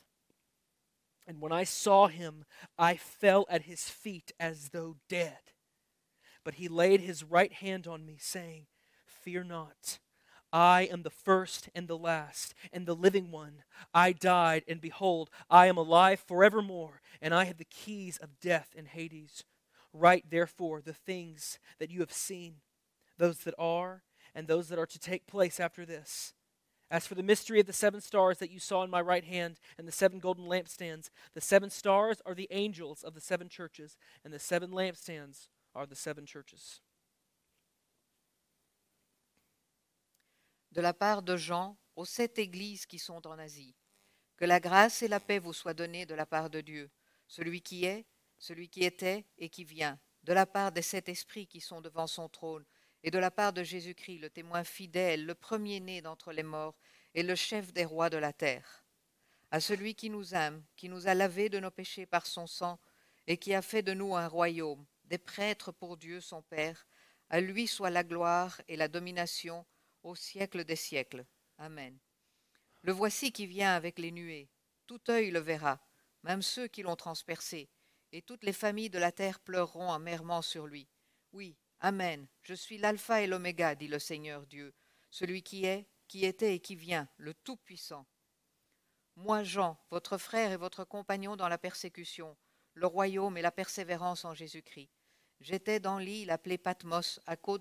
And 1.27 1.41
when 1.41 1.53
I 1.53 1.65
saw 1.65 2.09
him, 2.09 2.45
I 2.77 2.97
fell 2.97 3.47
at 3.49 3.63
his 3.63 3.89
feet 3.89 4.33
as 4.41 4.71
though 4.71 4.97
dead. 5.09 5.39
But 6.45 6.55
he 6.55 6.69
laid 6.69 7.01
his 7.01 7.23
right 7.23 7.53
hand 7.53 7.87
on 7.87 8.07
me, 8.07 8.17
saying, 8.19 8.67
Fear 9.07 9.45
not. 9.45 9.99
I 10.53 10.89
am 10.91 11.03
the 11.03 11.11
first 11.11 11.69
and 11.75 11.87
the 11.87 11.99
last, 11.99 12.55
and 12.73 12.87
the 12.87 12.95
living 12.95 13.31
one. 13.31 13.63
I 13.95 14.13
died, 14.13 14.65
and 14.67 14.81
behold, 14.81 15.31
I 15.49 15.67
am 15.67 15.77
alive 15.77 16.21
forevermore, 16.21 17.03
and 17.23 17.33
I 17.33 17.45
have 17.45 17.59
the 17.59 17.65
keys 17.65 18.19
of 18.19 18.41
death 18.41 18.75
and 18.77 18.89
Hades. 18.89 19.45
Write 19.93 20.31
therefore 20.31 20.81
the 20.81 20.93
things 20.93 21.59
that 21.79 21.91
you 21.91 22.01
have 22.01 22.13
seen, 22.13 22.57
those 23.17 23.39
that 23.41 23.55
are, 23.59 24.03
and 24.35 24.49
those 24.49 24.69
that 24.69 24.79
are 24.79 24.87
to 24.87 24.99
take 24.99 25.27
place 25.27 25.61
after 25.61 25.85
this. 25.85 26.35
As 26.91 27.07
for 27.07 27.15
the 27.15 27.23
mystery 27.23 27.61
of 27.61 27.67
the 27.67 27.73
seven 27.73 28.01
stars 28.01 28.39
that 28.39 28.51
you 28.51 28.59
saw 28.59 28.83
in 28.83 28.91
my 28.91 29.01
right 29.01 29.25
hand 29.25 29.61
and 29.79 29.87
the 29.87 29.93
seven 29.93 30.19
golden 30.19 30.47
lampstands, 30.47 31.11
the 31.35 31.41
seven 31.41 31.71
stars 31.71 32.21
are 32.27 32.35
the 32.35 32.49
angels 32.51 33.05
of 33.05 33.15
the 33.15 33.21
seven 33.21 33.49
churches, 33.49 33.97
and 34.25 34.35
the 34.35 34.41
seven 34.41 34.71
lampstands 34.73 35.47
De 40.73 40.81
la 40.81 40.93
part 40.93 41.23
de 41.23 41.37
Jean 41.37 41.77
aux 41.97 42.05
sept 42.05 42.39
églises 42.39 42.87
qui 42.87 42.99
sont 42.99 43.27
en 43.27 43.39
Asie. 43.39 43.75
Que 44.37 44.45
la 44.45 44.59
grâce 44.59 45.03
et 45.03 45.09
la 45.09 45.21
paix 45.21 45.39
vous 45.39 45.53
soient 45.53 45.75
données 45.75 46.07
de 46.07 46.15
la 46.15 46.27
part 46.27 46.51
de 46.51 46.61
Dieu, 46.61 46.91
celui 47.27 47.61
qui 47.61 47.85
est, 47.85 48.07
celui 48.39 48.69
qui 48.69 48.85
était 48.85 49.27
et 49.39 49.49
qui 49.49 49.65
vient, 49.65 49.99
de 50.25 50.33
la 50.33 50.47
part 50.47 50.73
des 50.73 50.83
sept 50.83 51.09
esprits 51.09 51.47
qui 51.47 51.61
sont 51.61 51.81
devant 51.81 52.07
son 52.07 52.29
trône, 52.29 52.65
et 53.03 53.11
de 53.11 53.19
la 53.19 53.31
part 53.31 53.53
de 53.53 53.63
Jésus-Christ, 53.63 54.19
le 54.19 54.31
témoin 54.31 54.65
fidèle, 54.65 55.25
le 55.25 55.35
premier-né 55.35 56.03
d'entre 56.03 56.33
les 56.33 56.43
morts, 56.43 56.77
et 57.15 57.23
le 57.23 57.35
chef 57.35 57.73
des 57.73 57.85
rois 57.85 58.11
de 58.11 58.17
la 58.17 58.33
terre. 58.33 58.85
À 59.51 59.61
celui 59.61 59.95
qui 59.95 60.11
nous 60.11 60.35
aime, 60.35 60.65
qui 60.77 60.89
nous 60.89 61.07
a 61.07 61.15
lavés 61.15 61.49
de 61.49 61.59
nos 61.59 61.71
péchés 61.71 62.07
par 62.07 62.27
son 62.27 62.47
sang, 62.47 62.79
et 63.27 63.37
qui 63.37 63.55
a 63.55 63.63
fait 63.63 63.83
de 63.83 63.95
nous 63.95 64.17
un 64.17 64.29
royaume, 64.29 64.85
des 65.11 65.19
prêtres 65.19 65.73
pour 65.73 65.99
Dieu 65.99 66.21
son 66.21 66.41
Père, 66.41 66.87
à 67.29 67.41
lui 67.41 67.67
soit 67.67 67.91
la 67.91 68.05
gloire 68.05 68.61
et 68.69 68.77
la 68.77 68.89
domination 68.89 69.67
au 70.03 70.15
siècle 70.15 70.65
des 70.65 70.77
siècles. 70.77 71.27
Amen. 71.59 71.99
Le 72.83 72.93
voici 72.93 73.31
qui 73.31 73.47
vient 73.47 73.75
avec 73.75 73.99
les 73.99 74.13
nuées. 74.13 74.49
Tout 74.87 75.03
œil 75.11 75.31
le 75.31 75.41
verra, 75.41 75.79
même 76.23 76.41
ceux 76.41 76.67
qui 76.67 76.83
l'ont 76.83 76.97
transpercé, 76.97 77.69
et 78.13 78.23
toutes 78.23 78.45
les 78.45 78.55
familles 78.55 78.91
de 78.91 78.99
la 78.99 79.13
terre 79.13 79.41
pleureront 79.41 79.93
amèrement 79.93 80.41
sur 80.41 80.67
lui. 80.67 80.89
Oui, 81.33 81.57
Amen. 81.83 82.27
Je 82.43 82.53
suis 82.53 82.77
l'alpha 82.77 83.23
et 83.23 83.27
l'oméga, 83.27 83.75
dit 83.75 83.89
le 83.89 83.99
Seigneur 83.99 84.47
Dieu, 84.47 84.75
celui 85.11 85.43
qui 85.43 85.65
est, 85.65 85.89
qui 86.09 86.27
était 86.27 86.55
et 86.55 86.61
qui 86.61 86.77
vient, 86.77 87.09
le 87.17 87.33
Tout-Puissant. 87.33 88.07
Moi, 89.17 89.45
Jean, 89.45 89.79
votre 89.91 90.19
frère 90.19 90.53
et 90.53 90.59
votre 90.59 90.85
compagnon 90.85 91.37
dans 91.37 91.49
la 91.49 91.57
persécution, 91.57 92.37
le 92.75 92.87
royaume 92.87 93.39
et 93.39 93.43
la 93.43 93.51
persévérance 93.51 94.27
en 94.27 94.35
Jésus-Christ. 94.35 94.91
J'étais 95.41 95.81
dans 95.81 95.99
l'île 95.99 96.31
appelée 96.31 96.59
Patmos 96.59 97.19
à 97.27 97.35
cause 97.37 97.61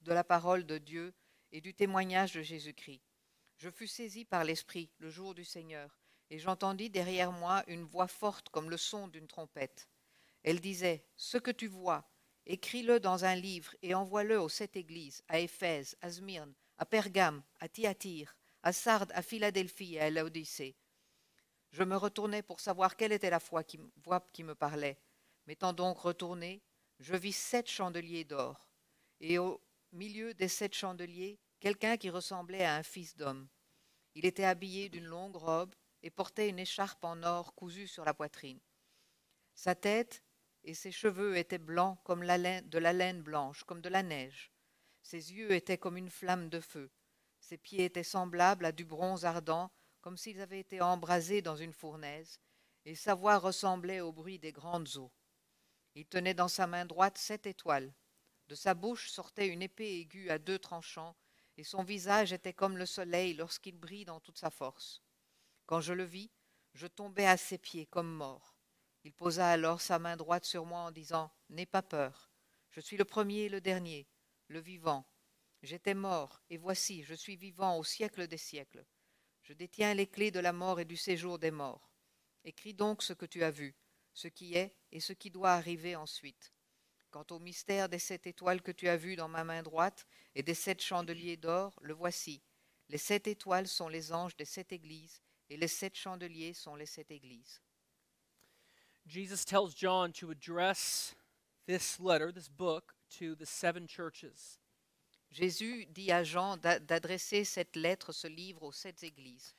de 0.00 0.12
la 0.12 0.24
parole 0.24 0.66
de 0.66 0.78
Dieu 0.78 1.14
et 1.52 1.60
du 1.60 1.72
témoignage 1.72 2.32
de 2.32 2.42
Jésus-Christ. 2.42 3.00
Je 3.58 3.70
fus 3.70 3.86
saisi 3.86 4.24
par 4.24 4.42
l'Esprit 4.42 4.90
le 4.98 5.08
jour 5.08 5.32
du 5.32 5.44
Seigneur, 5.44 6.00
et 6.30 6.40
j'entendis 6.40 6.90
derrière 6.90 7.30
moi 7.30 7.62
une 7.68 7.84
voix 7.84 8.08
forte 8.08 8.48
comme 8.48 8.70
le 8.70 8.76
son 8.76 9.06
d'une 9.06 9.28
trompette. 9.28 9.88
Elle 10.42 10.60
disait, 10.60 11.06
Ce 11.14 11.38
que 11.38 11.52
tu 11.52 11.68
vois, 11.68 12.10
écris-le 12.44 12.98
dans 12.98 13.24
un 13.24 13.36
livre 13.36 13.72
et 13.82 13.94
envoie-le 13.94 14.40
aux 14.40 14.48
sept 14.48 14.76
églises, 14.76 15.22
à 15.28 15.38
Éphèse, 15.38 15.96
à 16.00 16.10
Smyrne, 16.10 16.54
à 16.78 16.86
Pergame, 16.86 17.44
à 17.60 17.68
Thyatire, 17.68 18.34
à 18.64 18.72
Sardes, 18.72 19.12
à 19.14 19.22
Philadelphie 19.22 19.94
et 19.94 20.00
à 20.00 20.10
Laodicée. 20.10 20.74
Je 21.70 21.84
me 21.84 21.96
retournai 21.96 22.42
pour 22.42 22.58
savoir 22.58 22.96
quelle 22.96 23.12
était 23.12 23.30
la 23.30 23.38
qui, 23.62 23.78
voix 24.02 24.28
qui 24.32 24.42
me 24.42 24.56
parlait. 24.56 24.98
M'étant 25.46 25.72
donc 25.72 25.98
retourné, 25.98 26.62
je 27.02 27.16
vis 27.16 27.32
sept 27.32 27.68
chandeliers 27.68 28.24
d'or, 28.24 28.68
et 29.20 29.38
au 29.38 29.60
milieu 29.90 30.34
des 30.34 30.48
sept 30.48 30.74
chandeliers, 30.74 31.40
quelqu'un 31.58 31.96
qui 31.96 32.10
ressemblait 32.10 32.64
à 32.64 32.76
un 32.76 32.82
fils 32.84 33.16
d'homme. 33.16 33.48
Il 34.14 34.24
était 34.24 34.44
habillé 34.44 34.88
d'une 34.88 35.06
longue 35.06 35.36
robe 35.36 35.74
et 36.02 36.10
portait 36.10 36.48
une 36.48 36.60
écharpe 36.60 37.04
en 37.04 37.22
or 37.24 37.54
cousue 37.54 37.88
sur 37.88 38.04
la 38.04 38.14
poitrine. 38.14 38.60
Sa 39.54 39.74
tête 39.74 40.22
et 40.62 40.74
ses 40.74 40.92
cheveux 40.92 41.36
étaient 41.36 41.58
blancs 41.58 41.98
comme 42.04 42.20
de 42.20 42.78
la 42.78 42.92
laine 42.92 43.22
blanche, 43.22 43.64
comme 43.64 43.80
de 43.80 43.88
la 43.88 44.04
neige. 44.04 44.52
Ses 45.02 45.32
yeux 45.32 45.50
étaient 45.52 45.78
comme 45.78 45.96
une 45.96 46.10
flamme 46.10 46.48
de 46.48 46.60
feu. 46.60 46.90
Ses 47.40 47.58
pieds 47.58 47.84
étaient 47.84 48.04
semblables 48.04 48.64
à 48.64 48.72
du 48.72 48.84
bronze 48.84 49.24
ardent, 49.24 49.72
comme 50.00 50.16
s'ils 50.16 50.40
avaient 50.40 50.60
été 50.60 50.80
embrasés 50.80 51.42
dans 51.42 51.56
une 51.56 51.72
fournaise, 51.72 52.40
et 52.84 52.94
sa 52.94 53.14
voix 53.14 53.38
ressemblait 53.38 54.00
au 54.00 54.12
bruit 54.12 54.38
des 54.38 54.52
grandes 54.52 54.96
eaux. 54.96 55.12
Il 55.94 56.06
tenait 56.06 56.34
dans 56.34 56.48
sa 56.48 56.66
main 56.66 56.86
droite 56.86 57.18
sept 57.18 57.46
étoiles. 57.46 57.92
De 58.48 58.54
sa 58.54 58.74
bouche 58.74 59.10
sortait 59.10 59.48
une 59.48 59.62
épée 59.62 60.00
aiguë 60.00 60.30
à 60.30 60.38
deux 60.38 60.58
tranchants, 60.58 61.16
et 61.56 61.64
son 61.64 61.82
visage 61.82 62.32
était 62.32 62.54
comme 62.54 62.78
le 62.78 62.86
soleil 62.86 63.34
lorsqu'il 63.34 63.76
brille 63.76 64.04
dans 64.04 64.20
toute 64.20 64.38
sa 64.38 64.50
force. 64.50 65.02
Quand 65.66 65.80
je 65.80 65.92
le 65.92 66.04
vis, 66.04 66.30
je 66.74 66.86
tombai 66.86 67.26
à 67.26 67.36
ses 67.36 67.58
pieds 67.58 67.86
comme 67.86 68.10
mort. 68.10 68.56
Il 69.04 69.12
posa 69.12 69.50
alors 69.50 69.80
sa 69.80 69.98
main 69.98 70.16
droite 70.16 70.44
sur 70.44 70.64
moi 70.64 70.80
en 70.80 70.90
disant 70.90 71.30
N'aie 71.50 71.66
pas 71.66 71.82
peur, 71.82 72.30
je 72.70 72.80
suis 72.80 72.96
le 72.96 73.04
premier 73.04 73.42
et 73.42 73.48
le 73.48 73.60
dernier, 73.60 74.08
le 74.48 74.60
vivant. 74.60 75.06
J'étais 75.62 75.94
mort, 75.94 76.42
et 76.48 76.56
voici, 76.56 77.02
je 77.02 77.14
suis 77.14 77.36
vivant 77.36 77.76
au 77.76 77.84
siècle 77.84 78.26
des 78.26 78.38
siècles. 78.38 78.86
Je 79.42 79.52
détiens 79.52 79.94
les 79.94 80.06
clés 80.06 80.30
de 80.30 80.40
la 80.40 80.52
mort 80.52 80.80
et 80.80 80.84
du 80.84 80.96
séjour 80.96 81.38
des 81.38 81.50
morts. 81.50 81.92
Écris 82.44 82.74
donc 82.74 83.02
ce 83.02 83.12
que 83.12 83.26
tu 83.26 83.44
as 83.44 83.50
vu, 83.50 83.76
ce 84.14 84.28
qui 84.28 84.54
est 84.54 84.74
et 84.90 85.00
ce 85.00 85.12
qui 85.12 85.30
doit 85.30 85.52
arriver 85.52 85.96
ensuite. 85.96 86.52
Quant 87.10 87.26
au 87.30 87.38
mystère 87.38 87.88
des 87.88 87.98
sept 87.98 88.26
étoiles 88.26 88.62
que 88.62 88.72
tu 88.72 88.88
as 88.88 88.96
vues 88.96 89.16
dans 89.16 89.28
ma 89.28 89.44
main 89.44 89.62
droite 89.62 90.06
et 90.34 90.42
des 90.42 90.54
sept 90.54 90.80
chandeliers 90.80 91.36
d'or, 91.36 91.78
le 91.82 91.92
voici. 91.92 92.42
Les 92.88 92.98
sept 92.98 93.26
étoiles 93.26 93.68
sont 93.68 93.88
les 93.88 94.12
anges 94.12 94.36
des 94.36 94.44
sept 94.44 94.72
églises, 94.72 95.20
et 95.48 95.56
les 95.56 95.68
sept 95.68 95.94
chandeliers 95.94 96.54
sont 96.54 96.74
les 96.74 96.86
sept 96.86 97.10
églises. 97.10 97.60
Jesus 99.06 99.44
tells 99.44 99.74
John 99.74 100.12
to 100.12 100.30
address 100.30 101.14
this 101.66 101.98
letter, 101.98 102.32
this 102.32 102.48
book, 102.48 102.94
to 103.18 103.34
the 103.34 103.46
seven 103.46 103.86
churches. 103.86 104.58
Jésus 105.30 105.86
dit 105.86 106.12
à 106.12 106.24
Jean 106.24 106.56
d'a- 106.56 106.78
d'adresser 106.78 107.44
cette 107.44 107.76
lettre, 107.76 108.12
ce 108.12 108.26
livre 108.26 108.62
aux 108.62 108.72
sept 108.72 109.02
églises. 109.02 109.54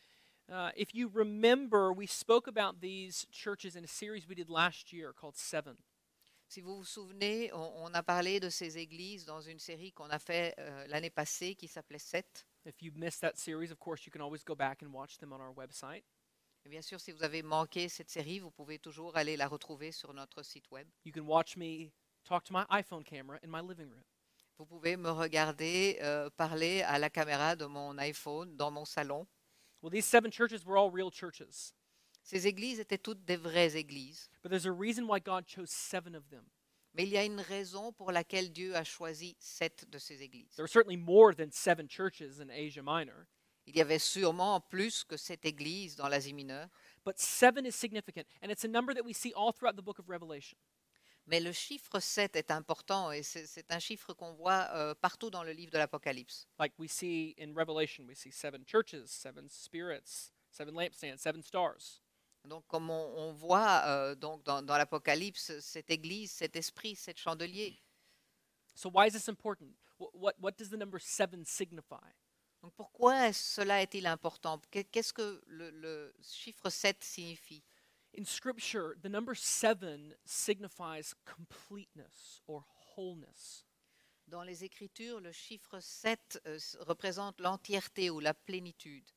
Uh, 0.50 0.72
if 0.76 0.94
you 0.94 1.10
remember, 1.14 1.94
we 1.94 2.06
spoke 2.06 2.48
about 2.48 2.82
these 2.82 3.26
churches 3.32 3.76
in 3.76 3.84
a 3.84 3.88
series 3.88 4.28
we 4.28 4.36
did 4.36 4.50
last 4.50 4.92
year 4.92 5.14
called 5.14 5.38
Seven. 5.38 5.78
Si 6.50 6.62
vous 6.62 6.78
vous 6.78 6.86
souvenez, 6.86 7.52
on, 7.54 7.72
on 7.86 7.94
a 7.96 8.04
parlé 8.04 8.40
de 8.40 8.50
ces 8.50 8.78
églises 8.78 9.26
dans 9.26 9.42
une 9.42 9.58
série 9.58 9.92
qu'on 9.92 10.10
a 10.10 10.20
fait 10.20 10.54
euh, 10.60 10.86
l'année 10.88 11.10
passée 11.10 11.56
qui 11.56 11.68
s'appelait 11.68 11.98
Sept. 11.98 12.46
If 12.66 12.82
you 12.82 12.92
missed 12.96 13.22
that 13.22 13.38
series, 13.38 13.72
of 13.72 13.80
course, 13.80 14.06
you 14.06 14.12
can 14.12 14.22
always 14.22 14.44
go 14.44 14.54
back 14.54 14.84
and 14.84 14.94
watch 14.94 15.18
them 15.18 15.34
on 15.34 15.40
our 15.40 15.54
website. 15.54 16.04
Et 16.66 16.70
bien 16.70 16.82
sûr, 16.82 17.00
si 17.00 17.12
vous 17.12 17.24
avez 17.24 17.42
manqué 17.42 17.90
cette 17.90 18.10
série, 18.10 18.40
vous 18.40 18.52
pouvez 18.52 18.80
toujours 18.80 19.18
aller 19.18 19.36
la 19.36 19.48
retrouver 19.48 19.92
sur 19.92 20.14
notre 20.14 20.44
site 20.44 20.70
web. 20.72 20.88
You 21.04 21.12
can 21.12 21.26
watch 21.26 21.58
me 21.58 21.92
talk 22.24 22.44
to 22.46 22.54
my 22.54 22.66
iPhone 22.70 23.04
camera 23.04 23.38
in 23.44 23.48
my 23.50 23.62
living 23.62 23.90
room. 23.90 24.04
Vous 24.58 24.66
pouvez 24.66 24.96
me 24.96 25.10
regarder 25.10 25.98
euh, 26.02 26.30
parler 26.38 26.84
à 26.84 27.00
la 27.00 27.10
caméra 27.10 27.56
de 27.56 27.66
mon 27.66 27.98
iPhone 27.98 28.56
dans 28.56 28.72
mon 28.72 28.86
salon. 28.86 29.26
Well, 29.84 29.90
these 29.92 30.06
seven 30.06 30.32
churches 30.32 30.66
were 30.66 30.78
all 30.78 30.90
real 30.90 31.12
churches, 31.12 31.74
Ces 32.24 32.46
églises 32.48 32.80
étaient 32.80 32.98
toutes 33.04 33.26
des 33.26 33.36
vraies 33.36 33.76
églises. 33.76 34.30
but 34.42 34.50
there's 34.50 34.66
a 34.66 34.72
reason 34.72 35.08
why 35.08 35.20
God 35.20 35.46
chose 35.46 35.70
seven 35.70 36.16
of 36.16 36.30
them. 36.30 36.46
Mais 36.96 37.04
il 37.04 37.10
y 37.10 37.18
a 37.18 37.26
une 37.26 37.42
raison 37.42 37.92
pour 37.92 38.12
laquelle 38.14 38.50
Dieu 38.54 38.74
a 38.76 38.84
choisi 38.86 39.36
sept 39.40 39.86
de 39.90 39.98
ces 40.00 40.22
églises. 40.22 40.56
There 40.56 40.64
were 40.64 40.68
certainly 40.70 40.96
more 40.96 41.34
than 41.36 41.52
seven 41.52 41.88
churches 41.90 42.40
in 42.40 42.50
Asia 42.50 42.82
Minor, 42.82 43.28
Il 43.66 43.76
y 43.76 43.82
avait 43.82 44.00
sûrement 44.00 44.62
plus 44.70 45.04
que 45.04 45.18
sept 45.18 45.44
églises 45.46 45.96
dans 45.98 46.08
l'Asie 46.08 46.34
mineure, 46.34 46.70
but 47.04 47.20
seven 47.20 47.66
is 47.66 47.74
significant, 47.76 48.26
and 48.42 48.50
it's 48.52 48.64
a 48.64 48.70
number 48.70 48.94
that 48.94 49.04
we 49.04 49.14
see 49.14 49.34
all 49.34 49.52
throughout 49.52 49.76
the 49.76 49.82
book 49.82 50.00
of 50.00 50.08
Revelation. 50.08 50.58
Mais 51.26 51.40
le 51.40 51.52
chiffre 51.54 52.00
7 52.00 52.36
est 52.36 52.52
important 52.52 53.12
et 53.12 53.24
c'est 53.24 53.72
un 53.72 53.80
chiffre 53.80 54.14
qu'on 54.14 54.34
voit 54.34 54.68
euh, 54.74 54.94
partout 54.96 55.30
dans 55.30 55.44
le 55.44 55.52
livre 55.54 55.72
de 55.72 55.78
l'Apocalypse. 55.78 56.48
Like 56.60 56.74
we 56.78 56.92
see 56.92 57.34
in 57.40 57.54
Revelation, 57.56 58.06
we 58.06 58.18
see 58.18 58.32
seven 58.32 58.66
churches, 58.66 59.06
seven 59.08 59.48
spirits, 59.50 60.32
seven 60.52 60.74
lampstands, 60.76 61.18
seven 61.18 61.42
stars. 61.42 62.02
Donc, 62.46 62.66
comme 62.68 62.90
on, 62.90 63.14
on 63.18 63.32
voit 63.32 63.84
euh, 63.86 64.16
donc 64.16 64.44
dans, 64.44 64.62
dans 64.62 64.76
l'Apocalypse, 64.78 65.60
cette 65.62 65.90
église, 65.90 66.30
cet 66.32 66.58
esprit, 66.58 66.96
cet 66.96 67.18
chandelier. 67.18 67.80
So 68.76 68.90
why 68.94 69.08
is 69.08 69.14
this 69.14 69.30
important? 69.30 69.70
What, 69.98 70.10
what, 70.14 70.34
what 70.42 70.52
does 70.58 70.70
the 70.70 70.78
number 70.78 71.00
seven 71.00 71.46
signify? 71.46 72.12
Donc, 72.62 72.74
pourquoi 72.76 73.32
cela 73.32 73.82
est-il 73.82 74.06
important? 74.08 74.60
Qu'est- 74.72 74.90
Qu'est-ce 74.92 75.14
que 75.14 75.42
le, 75.48 75.70
le 75.70 76.14
chiffre 76.22 76.70
7 76.70 77.02
signifie? 77.04 77.64
In 78.14 78.26
Scripture, 78.26 78.96
the 79.02 79.10
number 79.10 79.34
seven 79.34 80.14
signifies 80.26 81.16
completeness 81.26 82.42
or 82.48 82.64
wholeness. 82.96 83.66
Dans 84.30 84.46
les 84.46 84.64
Écritures, 84.64 85.20
le 85.20 85.32
chiffre 85.32 85.80
7 85.80 86.40
euh, 86.46 86.60
représente 86.82 87.42
l'entièreté 87.42 88.10
ou 88.10 88.20
la 88.20 88.34
plénitude. 88.34 89.12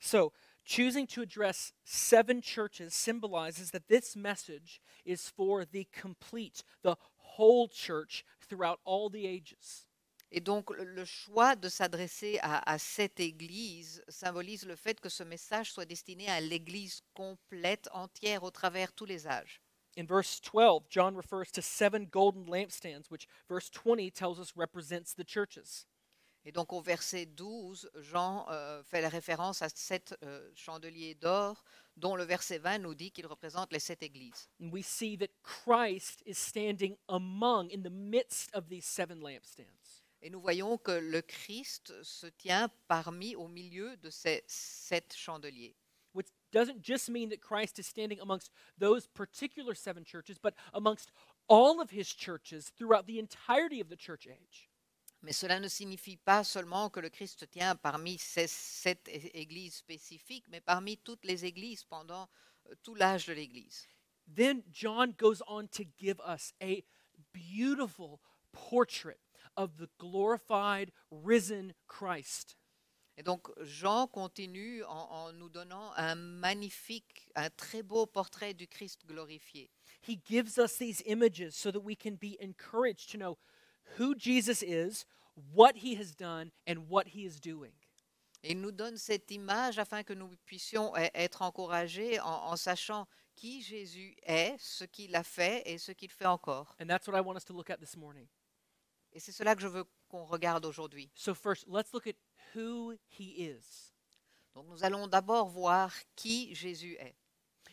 So, 0.00 0.32
choosing 0.64 1.06
to 1.08 1.22
address 1.22 1.72
seven 1.84 2.40
churches 2.40 2.94
symbolizes 2.94 3.70
that 3.70 3.88
this 3.88 4.16
message 4.16 4.80
is 5.04 5.28
for 5.28 5.64
the 5.64 5.86
complete, 5.92 6.64
the 6.82 6.96
whole 7.16 7.68
church 7.68 8.24
throughout 8.40 8.80
all 8.84 9.10
the 9.10 9.26
ages. 9.26 9.86
Et 10.32 10.40
donc, 10.40 10.70
le, 10.70 11.04
choix 11.04 11.56
de 11.56 11.68
s'adresser 11.68 12.38
à, 12.42 12.70
à 12.70 12.78
cette 12.78 13.18
église 13.18 14.04
symbolise 14.08 14.64
le 14.64 14.76
fait 14.76 15.00
que 15.00 15.08
ce 15.08 15.24
message 15.24 15.72
soit 15.72 15.86
destiné 15.86 16.28
à 16.28 16.40
l'église 16.40 17.02
complète, 17.14 17.88
entière, 17.92 18.44
au 18.44 18.50
travers 18.50 18.92
tous 18.92 19.06
les 19.06 19.26
âges. 19.26 19.60
In 19.96 20.06
verse 20.06 20.40
12, 20.40 20.84
John 20.88 21.16
refers 21.16 21.50
to 21.52 21.60
seven 21.60 22.06
golden 22.06 22.46
lampstands, 22.46 23.10
which 23.10 23.26
verse 23.48 23.68
20 23.68 24.14
tells 24.14 24.38
us 24.38 24.56
represents 24.56 25.14
the 25.14 25.24
churches. 25.24 25.86
Et 26.44 26.52
donc 26.52 26.72
au 26.72 26.80
verset 26.80 27.26
12, 27.26 27.90
Jean 27.96 28.46
euh, 28.48 28.82
fait 28.84 29.02
la 29.02 29.10
référence 29.10 29.60
à 29.60 29.68
sept 29.68 30.16
euh, 30.22 30.50
chandeliers 30.54 31.14
d'or, 31.14 31.62
dont 31.96 32.16
le 32.16 32.24
verset 32.24 32.58
20 32.58 32.78
nous 32.78 32.94
dit 32.94 33.10
qu'ils 33.10 33.26
représentent 33.26 33.72
les 33.72 33.80
sept 33.80 34.02
églises. 34.02 34.48
And 34.62 34.70
we 34.72 34.82
see 34.82 35.18
that 35.18 35.28
Christ 35.42 36.22
is 36.24 36.36
standing 36.38 36.96
among, 37.08 37.70
in 37.70 37.82
the 37.82 37.90
midst 37.90 38.54
of 38.54 38.68
these 38.68 38.86
seven 38.86 39.20
lampstands. 39.20 39.79
Et 40.22 40.30
nous 40.30 40.40
voyons 40.40 40.76
que 40.76 40.92
le 40.92 41.22
Christ 41.22 42.02
se 42.02 42.26
tient 42.26 42.68
parmi, 42.88 43.34
au 43.36 43.48
milieu 43.48 43.96
de 43.96 44.10
ces 44.10 44.42
sept 44.46 45.14
chandeliers. 45.16 45.76
Which 46.12 46.26
doesn't 46.52 46.82
just 46.82 47.08
mean 47.08 47.30
that 47.30 47.40
Christ 47.40 47.78
is 47.78 47.86
standing 47.86 48.20
amongst 48.20 48.50
those 48.78 49.06
particular 49.06 49.74
seven 49.74 50.04
churches, 50.04 50.38
but 50.38 50.54
amongst 50.74 51.10
all 51.48 51.80
of 51.80 51.90
his 51.90 52.12
churches 52.12 52.70
throughout 52.76 53.06
the 53.06 53.18
entirety 53.18 53.80
of 53.80 53.88
the 53.88 53.96
church 53.96 54.26
age. 54.26 54.68
Mais 55.22 55.32
cela 55.32 55.60
ne 55.60 55.68
signifie 55.68 56.16
pas 56.16 56.44
seulement 56.44 56.90
que 56.90 57.00
le 57.00 57.10
Christ 57.10 57.40
se 57.40 57.44
tient 57.44 57.76
parmi 57.76 58.18
ces 58.18 58.48
sept 58.48 59.08
églises 59.34 59.74
spécifiques, 59.74 60.46
mais 60.48 60.60
parmi 60.60 60.96
toutes 60.96 61.24
les 61.24 61.44
églises 61.44 61.84
pendant 61.84 62.28
euh, 62.68 62.74
tout 62.82 62.94
l'âge 62.94 63.26
de 63.26 63.34
l'Église. 63.34 63.86
Then 64.26 64.62
John 64.70 65.14
goes 65.18 65.42
on 65.46 65.66
to 65.68 65.84
give 65.98 66.20
us 66.26 66.52
a 66.62 66.84
beautiful 67.32 68.20
portrait 68.52 69.18
of 69.60 69.76
the 69.76 69.88
glorified, 69.98 70.90
risen 71.10 71.74
Christ. 71.86 72.56
Et 73.16 73.22
donc 73.22 73.50
Jean 73.62 74.06
continue 74.06 74.82
en, 74.84 75.08
en 75.10 75.32
nous 75.32 75.50
donnant 75.50 75.92
un 75.96 76.14
magnifique, 76.14 77.28
un 77.36 77.50
très 77.50 77.82
beau 77.82 78.06
portrait 78.06 78.54
du 78.54 78.66
Christ 78.66 79.04
glorifié. 79.06 79.70
He 80.00 80.16
gives 80.16 80.56
us 80.56 80.78
these 80.78 81.02
images 81.04 81.54
so 81.54 81.70
that 81.70 81.80
we 81.80 81.94
can 81.94 82.14
be 82.14 82.38
encouraged 82.40 83.10
to 83.10 83.18
know 83.18 83.36
who 83.98 84.14
Jesus 84.14 84.62
is, 84.62 85.04
what 85.52 85.76
he 85.84 85.96
has 85.96 86.14
done, 86.14 86.50
and 86.66 86.88
what 86.88 87.08
he 87.08 87.26
is 87.26 87.38
doing. 87.38 87.72
Il 88.42 88.62
nous 88.62 88.72
donne 88.72 88.96
cette 88.96 89.30
image 89.30 89.78
afin 89.78 90.02
que 90.02 90.14
nous 90.14 90.30
puissions 90.46 90.96
e- 90.96 91.10
être 91.14 91.42
encouragés 91.42 92.18
en, 92.20 92.50
en 92.50 92.56
sachant 92.56 93.06
qui 93.34 93.60
Jésus 93.60 94.16
est, 94.22 94.56
ce 94.58 94.84
qu'il 94.84 95.14
a 95.14 95.22
fait 95.22 95.62
et 95.66 95.76
ce 95.76 95.92
qu'il 95.92 96.10
fait 96.10 96.24
encore. 96.24 96.74
And 96.80 96.86
that's 96.86 97.06
what 97.06 97.14
I 97.14 97.20
want 97.20 97.36
us 97.36 97.44
to 97.44 97.52
look 97.52 97.68
at 97.68 97.80
this 97.80 97.96
morning. 97.98 98.26
Et 99.12 99.20
c'est 99.20 99.32
cela 99.32 99.54
que 99.54 99.62
je 99.62 99.68
veux 99.68 99.84
qu'on 100.08 100.24
regarde 100.24 100.64
aujourd'hui. 100.64 101.10
So, 101.14 101.34
first, 101.34 101.66
let's 101.68 101.92
look 101.92 102.06
at 102.06 102.14
who 102.54 102.96
he 103.08 103.40
is. 103.42 103.92
Donc 104.54 104.66
nous 104.68 104.84
allons 104.84 105.06
d'abord 105.06 105.48
voir 105.48 105.92
qui 106.16 106.54
Jésus 106.54 106.96
est. 106.98 107.14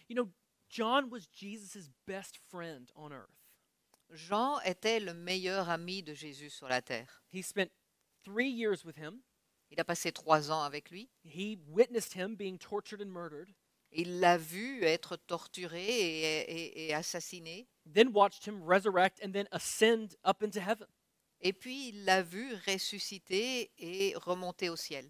You 0.09 0.15
know, 0.15 0.29
John 0.69 1.09
was 1.09 1.21
Jesus' 1.31 1.89
best 2.05 2.37
friend 2.49 2.91
on 2.95 3.11
earth. 3.11 3.29
Jean 4.11 4.59
était 4.61 4.99
le 4.99 5.13
meilleur 5.13 5.69
ami 5.69 6.01
de 6.03 6.13
Jésus 6.13 6.49
sur 6.49 6.67
la 6.67 6.81
terre. 6.81 7.21
He 7.33 7.41
spent 7.43 7.71
three 8.23 8.49
years 8.49 8.85
with 8.85 8.95
him. 8.97 9.21
Il 9.69 9.79
a 9.81 9.83
passé 9.83 10.11
trois 10.13 10.49
ans 10.49 10.63
avec 10.63 10.89
lui. 10.91 11.09
He 11.25 11.57
witnessed 11.67 12.13
him 12.13 12.35
being 12.35 12.57
tortured 12.57 13.01
and 13.01 13.11
murdered, 13.11 13.49
Il 13.91 14.19
l'a 14.21 14.37
vu 14.37 14.83
être 14.83 15.17
torturé 15.27 15.83
et, 15.85 16.45
et- 16.49 16.87
et 16.89 16.93
assassiné. 16.93 17.67
then 17.85 18.13
watched 18.13 18.45
him 18.47 18.61
resurrect 18.63 19.19
and 19.23 19.31
then 19.33 19.47
ascend 19.51 20.15
up 20.23 20.41
into 20.41 20.59
heaven. 20.61 20.87
Et 21.41 21.53
puis 21.53 21.89
il 21.89 22.05
l'a 22.05 22.23
vu 22.23 22.53
ressusciter 22.67 23.71
et 23.77 24.13
remonter 24.15 24.69
au 24.69 24.75
ciel. 24.75 25.09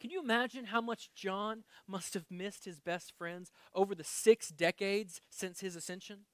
Can 0.00 0.10
you 0.10 0.20
imagine 0.20 0.66
how 0.66 0.80
much 0.80 1.10
John 1.14 1.62
must 1.86 2.14
have 2.14 2.28
missed 2.28 2.64
his 2.64 2.80
best 2.80 3.12
friends 3.12 3.52
over 3.72 3.94
the 3.94 4.02
six 4.02 4.50
decades 4.50 5.20
since 5.30 5.60
his 5.60 5.76
ascension? 5.76 6.24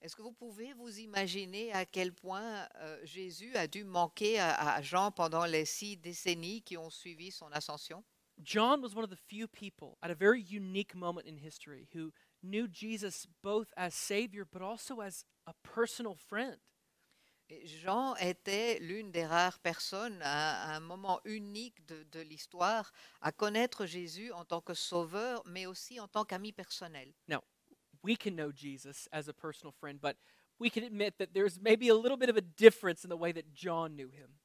Est-ce 0.00 0.14
que 0.14 0.22
vous 0.22 0.32
pouvez 0.32 0.72
vous 0.74 1.00
imaginer 1.00 1.72
à 1.72 1.84
quel 1.84 2.12
point 2.12 2.68
euh, 2.76 3.00
Jésus 3.04 3.56
a 3.56 3.66
dû 3.66 3.82
manquer 3.82 4.38
à, 4.38 4.74
à 4.74 4.82
Jean 4.82 5.10
pendant 5.10 5.44
les 5.44 5.64
six 5.64 5.96
décennies 5.96 6.62
qui 6.62 6.76
ont 6.76 6.90
suivi 6.90 7.32
son 7.32 7.50
ascension? 7.50 8.04
John 8.40 8.80
was 8.80 8.94
one 8.94 9.02
of 9.02 9.10
the 9.10 9.16
few 9.16 9.48
people 9.48 9.96
at 10.02 10.10
a 10.10 10.14
very 10.14 10.40
unique 10.40 10.94
moment 10.94 11.26
in 11.26 11.38
history 11.38 11.88
who 11.94 12.12
knew 12.42 12.68
Jesus 12.68 13.26
both 13.42 13.72
as 13.76 13.94
Savior 13.94 14.44
but 14.44 14.62
also 14.62 15.00
as 15.00 15.24
a 15.46 15.54
personal 15.64 16.14
friend. 16.14 16.58
Jean 17.64 18.16
était 18.16 18.78
l'une 18.80 19.12
des 19.12 19.24
rares 19.24 19.58
personnes 19.60 20.20
à, 20.22 20.70
à 20.70 20.76
un 20.76 20.80
moment 20.80 21.20
unique 21.24 21.84
de, 21.86 22.02
de 22.10 22.20
l'histoire 22.20 22.92
à 23.20 23.30
connaître 23.30 23.86
Jésus 23.86 24.32
en 24.32 24.44
tant 24.44 24.60
que 24.60 24.74
sauveur, 24.74 25.42
mais 25.46 25.66
aussi 25.66 26.00
en 26.00 26.08
tant 26.08 26.24
qu'ami 26.24 26.52
personnel. 26.52 27.12
We 28.02 28.16
can 28.16 28.32
know 28.36 28.52
Jesus 28.52 29.08
as 29.10 29.28
a 29.28 29.32
personal 29.32 29.72
friend, 29.72 29.98
but 30.00 30.16
we 30.60 30.70
can 30.70 30.84
admit 30.84 31.18
that 31.18 31.32
there's 31.34 31.58
maybe 31.60 31.88
a 31.88 31.94
little 31.94 32.16
bit 32.16 32.28
of 32.28 32.36
a 32.36 32.40
difference 32.40 33.04
in 33.04 33.10
the 33.10 33.16
way 33.16 33.32
that 33.32 33.52
John 33.52 33.96
knew 33.96 34.08
him. 34.08 34.38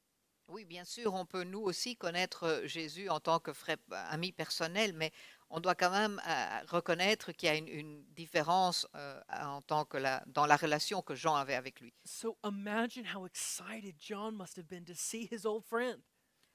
Oui, 0.48 0.66
bien 0.66 0.84
sûr, 0.84 1.14
on 1.14 1.26
peut 1.26 1.44
nous 1.44 1.62
aussi 1.62 1.96
connaître 1.96 2.64
Jésus 2.66 3.08
en 3.10 3.20
tant 3.20 3.40
que 3.40 3.54
frère, 3.54 3.78
ami 4.10 4.32
personnel, 4.32 4.94
mais 4.94 5.12
on 5.52 5.60
doit 5.60 5.76
quand 5.76 5.92
même 5.92 6.22
euh, 6.28 6.60
reconnaître 6.68 7.32
qu'il 7.34 7.48
y 7.48 7.52
a 7.52 7.56
une, 7.56 7.68
une 7.68 8.04
différence 8.14 8.88
euh, 8.96 9.22
en 9.30 9.62
tant 9.62 9.86
que 9.86 9.98
la, 9.98 10.24
dans 10.28 10.46
la 10.46 10.56
relation 10.56 11.02
que 11.02 11.14
Jean 11.14 11.36
avait 11.36 11.56
avec 11.56 11.80
lui. 11.82 11.94
So 12.06 12.38
imagine 12.44 13.06
how 13.06 13.26
excited 13.26 13.96
John 14.00 14.36
must 14.36 14.58
have 14.58 14.68
been 14.68 14.86
to 14.86 14.94
see 14.96 15.28
his 15.32 15.46
old 15.46 15.66
friend. 15.66 16.00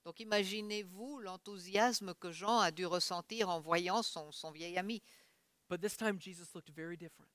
Donc 0.04 0.20
imaginez-vous 0.20 1.18
l'enthousiasme 1.18 2.14
que 2.14 2.32
Jean 2.32 2.60
a 2.60 2.70
dû 2.70 2.86
ressentir 2.86 3.48
en 3.48 3.60
voyant 3.60 4.02
son, 4.02 4.32
son 4.32 4.50
vieil 4.50 4.78
ami. 4.78 5.02
But 5.68 5.80
this 5.80 5.96
time, 5.96 6.18
Jesus 6.20 6.54
looked 6.54 6.70
very 6.70 6.96
different. 6.96 7.30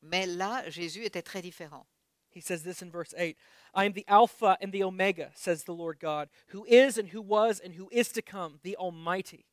Mais 0.00 0.24
là, 0.24 0.68
Jésus 0.70 1.04
était 1.04 1.22
très 1.22 1.42
différent. 1.42 1.86
He 2.32 2.40
says 2.40 2.62
this 2.62 2.80
in 2.80 2.90
verse 2.90 3.12
8 3.18 3.36
I 3.74 3.84
am 3.84 3.92
the 3.92 4.06
Alpha 4.06 4.56
and 4.60 4.72
the 4.72 4.84
Omega, 4.84 5.32
says 5.34 5.64
the 5.64 5.74
Lord 5.74 5.98
God, 5.98 6.28
who 6.48 6.64
is 6.66 6.96
and 6.96 7.08
who 7.08 7.20
was 7.20 7.60
and 7.60 7.74
who 7.74 7.88
is 7.90 8.12
to 8.12 8.22
come, 8.22 8.60
the 8.62 8.76
Almighty. 8.76 9.46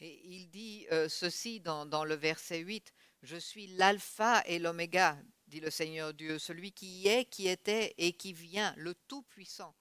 Et 0.00 0.20
il 0.24 0.48
dit 0.48 0.86
euh, 0.92 1.08
ceci 1.08 1.60
dans, 1.60 1.84
dans 1.86 2.04
le 2.04 2.14
verset 2.14 2.58
8, 2.58 2.92
Je 3.22 3.36
suis 3.36 3.66
l'alpha 3.68 4.42
et 4.46 4.58
l'oméga, 4.58 5.18
dit 5.46 5.60
le 5.60 5.70
Seigneur 5.70 6.14
Dieu, 6.14 6.38
celui 6.38 6.72
qui 6.72 7.06
est, 7.06 7.26
qui 7.26 7.48
était 7.48 7.94
et 7.98 8.12
qui 8.12 8.32
vient, 8.32 8.72
le 8.76 8.94
Tout-Puissant. 8.94 9.74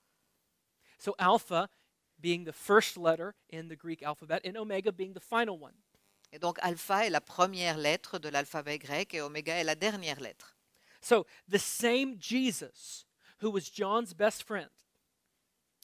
So, 0.98 1.16
Alpha 1.18 1.70
being 2.20 2.44
the 2.44 2.52
first 2.52 2.98
letter 2.98 3.34
in 3.50 3.70
the 3.70 3.78
Greek 3.78 4.04
alphabet, 4.04 4.42
and 4.46 4.58
Omega 4.58 4.92
being 4.92 5.14
the 5.14 5.22
final 5.22 5.58
one. 5.58 5.76
Et 6.32 6.40
donc 6.40 6.60
alpha 6.62 7.06
est 7.06 7.10
la 7.10 7.22
première 7.22 7.78
lettre 7.78 8.20
de 8.20 8.30
l'alphabet 8.30 8.78
grec 8.78 9.14
et 9.14 9.22
oméga 9.22 9.56
est 9.56 9.64
la 9.64 9.76
dernière 9.76 10.20
lettre. 10.20 10.58
So, 11.02 11.26
the 11.48 11.58
same 11.58 12.18
Jesus 12.20 13.06
who 13.42 13.50
was 13.50 13.72
John's 13.74 14.14
best 14.14 14.44
friend, 14.44 14.70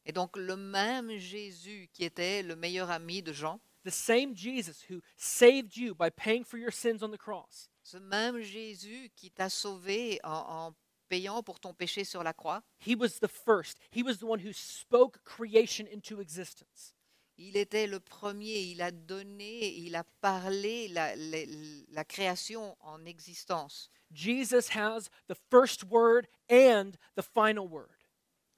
Et 0.06 0.12
donc 0.12 0.38
le 0.38 0.56
même 0.56 1.17
Jésus 1.17 1.89
qui 1.93 2.04
était 2.04 2.43
le 2.43 2.56
meilleur 2.56 2.91
ami 2.91 3.24
de 3.24 3.34
Jean, 3.34 3.60
the 3.86 3.91
same 3.91 4.34
Jesus 4.36 4.82
who 4.89 5.02
saved 5.15 5.78
you 5.78 5.95
by 5.95 6.10
paying 6.10 6.43
for 6.43 6.58
your 6.58 6.71
sins 6.71 7.02
on 7.02 7.12
the 7.12 7.17
cross, 7.17 7.69
ce 7.84 7.98
même 7.98 8.41
Jésus 8.41 9.10
qui 9.15 9.30
t'a 9.32 9.50
sauvé 9.50 10.19
en, 10.24 10.32
en 10.67 10.76
payant 11.08 11.41
pour 11.43 11.60
ton 11.60 11.74
péché 11.74 12.04
sur 12.04 12.24
la 12.24 12.34
croix, 12.34 12.62
he 12.80 12.95
was 12.95 13.19
the 13.21 13.28
first. 13.30 13.78
He 13.91 14.02
was 14.04 14.17
the 14.17 14.26
one 14.26 14.39
who 14.39 14.52
spoke 14.52 15.24
creation 15.24 15.86
into 15.88 16.19
existence. 16.19 16.93
il 17.38 17.58
était 17.58 17.86
le 17.88 18.00
premier, 18.00 18.62
il 18.71 18.82
a 18.82 18.91
donné, 18.91 19.67
il 19.78 19.95
a 19.95 20.04
parlé 20.21 20.88
la, 20.88 21.15
la- 21.15 21.45
la 21.91 22.04
création 22.06 22.76
en 22.80 23.06
existence. 23.06 23.89
Jesus 24.13 24.69
has 24.76 25.10
the 25.28 25.36
first 25.52 25.84
word 25.84 26.28
and 26.50 26.98
the 27.15 27.21
final 27.21 27.67
word. 27.67 28.06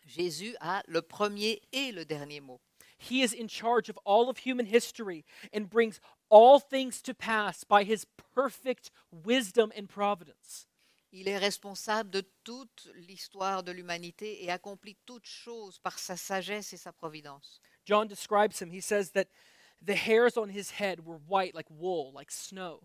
Jésus 0.06 0.56
a 0.62 0.84
le 0.88 1.02
premier 1.02 1.62
et 1.74 1.92
le 1.92 2.06
dernier 2.06 2.40
mot. 2.40 2.62
He 2.98 3.22
is 3.22 3.34
in 3.34 3.48
charge 3.48 3.90
of 3.90 3.98
all 4.06 4.30
of 4.30 4.40
human 4.40 4.66
history 4.66 5.24
and 5.54 5.70
brings 5.70 6.00
all 6.30 6.60
things 6.60 7.02
to 7.04 7.14
pass 7.14 7.64
by 7.64 7.84
his 7.84 8.06
perfect 8.34 8.92
wisdom 9.12 9.72
and 9.76 9.88
providence. 9.88 10.66
Il 11.14 11.28
est 11.28 11.38
responsable 11.38 12.12
de 12.12 12.24
toute 12.44 12.90
l'histoire 13.08 13.64
de 13.64 13.72
l'humanité 13.72 14.44
et 14.44 14.52
accomplit 14.52 14.98
toutes 15.06 15.26
choses 15.26 15.80
par 15.80 15.98
sa 15.98 16.18
sagesse 16.18 16.74
et 16.74 16.78
sa 16.78 16.92
providence. 16.92 17.62
John 17.86 18.08
describes 18.08 18.62
him. 18.62 18.72
He 18.72 18.82
says 18.82 19.12
that 19.12 19.30
the 19.82 19.96
hairs 19.96 20.36
on 20.36 20.50
his 20.50 20.72
head 20.72 21.06
were 21.06 21.18
white 21.28 21.56
like 21.56 21.70
wool, 21.70 22.12
like 22.14 22.30
snow. 22.30 22.82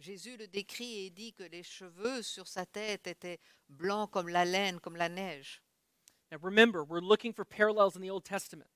Jésus 0.00 0.38
le 0.38 0.46
décrit 0.46 1.04
et 1.04 1.10
dit 1.10 1.34
que 1.34 1.42
les 1.42 1.62
cheveux 1.62 2.22
sur 2.22 2.46
sa 2.46 2.64
tête 2.64 3.06
étaient 3.06 3.38
blancs 3.68 4.10
comme 4.10 4.28
la 4.28 4.46
laine, 4.46 4.80
comme 4.80 4.96
la 4.96 5.10
neige. 5.10 5.60
Now 6.32 6.38
remember, 6.40 6.82
we're 6.82 7.00
looking 7.00 7.34
for 7.34 7.44
parallels 7.44 7.96
in 7.96 8.00
the 8.00 8.08
Old 8.08 8.24
Testament. 8.24 8.70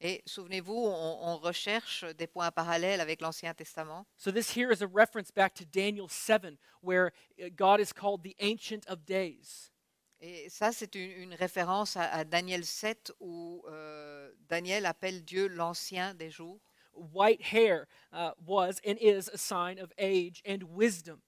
Et 0.00 0.22
souvenez-vous, 0.26 0.76
on, 0.76 1.18
on 1.22 1.38
recherche 1.38 2.04
des 2.16 2.28
points 2.28 2.52
parallèles 2.52 3.00
avec 3.00 3.20
l'Ancien 3.20 3.52
Testament. 3.52 4.06
So 4.16 4.30
this 4.30 4.56
here 4.56 4.70
is 4.70 4.80
a 4.82 4.86
reference 4.86 5.32
back 5.32 5.54
to 5.54 5.64
Daniel 5.64 6.08
7, 6.08 6.56
where 6.82 7.12
uh, 7.40 7.48
God 7.56 7.80
is 7.80 7.92
called 7.92 8.22
the 8.22 8.36
Ancient 8.40 8.86
of 8.86 9.04
Days. 9.04 9.72
Et 10.20 10.48
ça, 10.48 10.72
c'est 10.72 10.94
une, 10.94 11.10
une 11.10 11.34
référence 11.34 11.96
à, 11.96 12.02
à 12.12 12.24
Daniel 12.24 12.64
7 12.64 13.12
où 13.20 13.64
euh, 13.68 14.32
Daniel 14.48 14.86
appelle 14.86 15.24
Dieu 15.24 15.46
l'ancien 15.48 16.14
des 16.14 16.30
jours. 16.30 16.60
White 16.92 17.40
hair 17.52 17.86
uh, 18.12 18.32
was 18.44 18.80
and 18.84 18.96
is 19.00 19.28
a 19.32 19.38
sign 19.38 19.78
of 19.78 19.92
age 19.98 20.42
and 20.44 20.62
wisdom. 20.64 21.20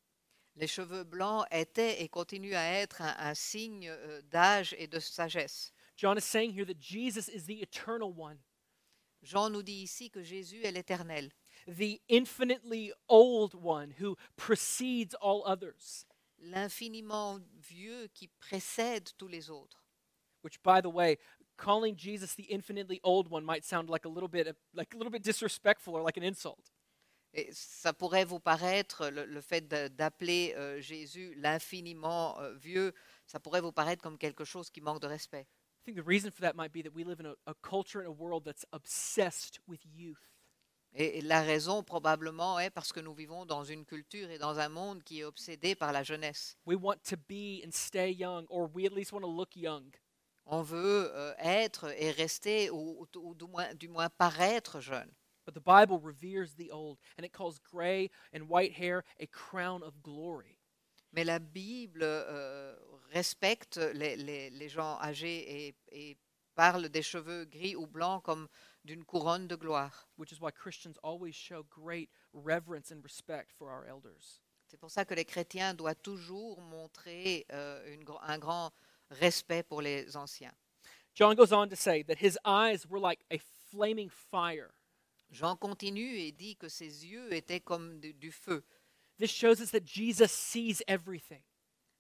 Les 0.57 0.67
cheveux 0.67 1.05
blancs 1.05 1.47
étaient 1.53 2.03
et 2.03 2.09
continuent 2.09 2.57
à 2.57 2.83
être 2.83 3.03
un, 3.03 3.15
un 3.19 3.35
signe 3.35 3.89
euh, 3.89 4.21
d'âge 4.23 4.75
et 4.79 4.89
de 4.89 4.99
sagesse. 4.99 5.73
John 5.97 6.17
is 6.17 6.25
saying 6.25 6.53
here 6.53 6.65
that 6.65 6.81
Jesus 6.81 7.29
is 7.29 7.45
the 7.47 7.63
eternal 7.63 8.13
one, 8.13 8.39
Jean 9.23 9.51
nous 9.51 9.63
dit 9.63 9.83
ici 9.83 10.11
que 10.11 10.23
Jésus 10.23 10.63
est 10.65 10.73
l'Éternel, 10.73 11.31
the 11.67 12.01
infinitely 12.11 12.93
old 13.09 13.55
one 13.55 13.93
who 14.01 14.17
precedes 14.37 15.15
all 15.21 15.43
others. 15.47 16.07
l'infiniment 16.39 17.39
vieux 17.59 18.09
qui 18.15 18.29
précède 18.29 19.11
tous 19.19 19.29
les 19.29 19.51
autres. 19.51 19.85
Which, 20.43 20.59
by 20.63 20.81
the 20.81 20.91
way, 20.91 21.19
calling 21.59 21.97
Jesus 21.97 22.35
the 22.35 22.47
infinitely 22.51 22.99
old 23.03 23.29
one 23.31 23.45
might 23.45 23.65
sound 23.65 23.91
like 23.91 24.07
a 24.07 24.09
little 24.09 24.29
bit 24.29 24.57
like 24.73 24.95
a 24.95 24.97
little 24.97 25.11
bit 25.11 25.23
disrespectful 25.23 25.95
or 25.95 26.03
like 26.03 26.17
an 26.17 26.25
insult. 26.25 26.73
Et 27.33 27.49
ça 27.53 27.93
pourrait 27.93 28.25
vous 28.25 28.41
paraître, 28.41 29.09
le, 29.09 29.25
le 29.25 29.41
fait 29.41 29.69
d'appeler 29.69 30.53
euh, 30.57 30.81
Jésus 30.81 31.33
l'infiniment 31.37 32.41
euh, 32.41 32.55
vieux, 32.55 32.93
ça 33.25 33.39
pourrait 33.39 33.61
vous 33.61 33.71
paraître 33.71 34.03
comme 34.03 34.19
quelque 34.19 34.45
chose 34.45 34.69
qui 34.71 34.81
manque 34.81 35.01
de 35.01 35.07
respect. 35.07 35.47
I 35.81 35.85
think 35.85 35.97
the 35.97 36.03
reason 36.03 36.31
for 36.31 36.43
that 36.43 36.57
might 36.57 36.73
be 36.73 36.83
that 36.83 36.95
we 36.95 37.05
live 37.05 37.21
in 37.21 37.27
a, 37.27 37.35
a 37.47 37.55
culture 37.63 38.01
and 38.01 38.09
a 38.09 38.13
world 38.13 38.45
that's 38.45 38.65
obsessed 38.73 39.61
with 39.67 39.81
youth. 39.85 40.21
Et, 40.93 41.19
et 41.19 41.23
la 41.23 41.41
raison 41.43 41.83
probablement 41.83 42.59
est 42.59 42.71
parce 42.71 42.93
que 42.93 43.01
nous 43.01 43.15
vivons 43.15 43.47
dans 43.47 43.65
une 43.65 43.85
culture 43.85 44.29
et 44.31 44.39
dans 44.39 44.59
un 44.59 44.69
monde 44.69 45.03
qui 45.05 45.21
est 45.21 45.25
obsédé 45.25 45.75
par 45.75 45.93
la 45.93 46.03
jeunesse. 46.03 46.57
We 46.67 46.77
want 46.77 46.99
to 47.05 47.17
be 47.17 47.63
and 47.65 47.73
stay 47.73 48.11
young, 48.11 48.47
or 48.51 48.67
we 48.75 48.85
at 48.87 48.93
least 48.93 49.13
want 49.13 49.23
to 49.23 49.29
look 49.31 49.57
young. 49.57 49.91
On 50.47 50.63
veut 50.63 51.11
euh, 51.15 51.33
être 51.39 51.93
et 51.97 52.11
rester, 52.11 52.71
ou, 52.71 53.07
ou- 53.15 53.21
ou 53.31 53.35
du, 53.35 53.47
moins, 53.47 53.73
du 53.75 53.89
moins 53.89 54.09
paraître 54.11 54.81
jeune. 54.81 55.11
But 55.47 55.55
the 55.55 55.61
Bible 55.61 55.99
reveres 55.99 56.55
the 56.57 56.71
old, 56.71 56.99
and 57.17 57.25
it 57.25 57.33
calls 57.33 57.59
gray 57.59 58.11
and 58.35 58.49
white 58.49 58.73
hair 58.73 59.05
a 59.21 59.27
crown 59.27 59.83
of 59.83 60.03
glory. 60.03 60.59
Mais 61.13 61.25
la 61.25 61.39
Bible 61.39 62.03
euh, 62.03 62.77
respecte 63.11 63.77
les, 63.77 64.17
les- 64.17 64.51
les 64.51 64.69
gens 64.69 64.99
âgés 65.01 65.67
et, 65.69 65.75
et 65.93 66.17
parle 66.55 66.89
des 66.89 67.03
cheveux 67.03 67.45
gris 67.45 67.77
ou 67.77 67.87
blancs 67.87 68.23
comme 68.25 68.49
d'une 68.85 69.05
couronne 69.05 69.47
de 69.49 69.57
gloire. 69.57 70.09
which 70.17 70.33
is 70.33 70.41
why 70.41 70.51
Christians 70.51 70.99
always 71.03 71.35
show 71.35 71.63
great 71.71 72.11
reverence 72.33 72.91
and 72.91 73.03
respect 73.03 73.53
for 73.59 73.69
our 73.71 73.85
elders. 73.87 74.41
C'est 74.67 74.79
pour 74.79 74.91
ça 74.91 75.05
que 75.05 75.15
les 75.15 75.25
chrétiens 75.25 75.75
doivent 75.75 76.01
toujours 76.03 76.61
montrer 76.61 77.45
euh, 77.53 77.93
une 77.93 78.05
un 78.23 78.39
grand 78.39 78.71
respect 79.11 79.63
pour 79.65 79.83
les 79.83 80.17
anciens. 80.17 80.53
John 81.15 81.35
goes 81.35 81.53
on 81.53 81.69
to 81.69 81.77
say 81.77 82.03
that 82.05 82.19
his 82.21 82.39
eyes 82.45 82.87
were 82.89 83.01
like 83.01 83.25
a 83.33 83.39
flaming 83.71 84.09
fire. 84.11 84.71
Jean 85.33 85.57
continue 85.57 86.17
et 86.19 86.33
dit 86.33 86.57
que 86.57 86.69
ses 86.69 87.05
yeux 87.07 87.33
étaient 87.33 87.61
comme 87.61 87.99
du, 88.01 88.13
du 88.15 88.31
feu. 88.31 88.63
This 89.19 89.31
shows 89.31 89.61
us 89.61 89.71
that 89.73 89.85
Jesus 89.85 90.31
sees 90.33 90.83
everything. 90.87 91.43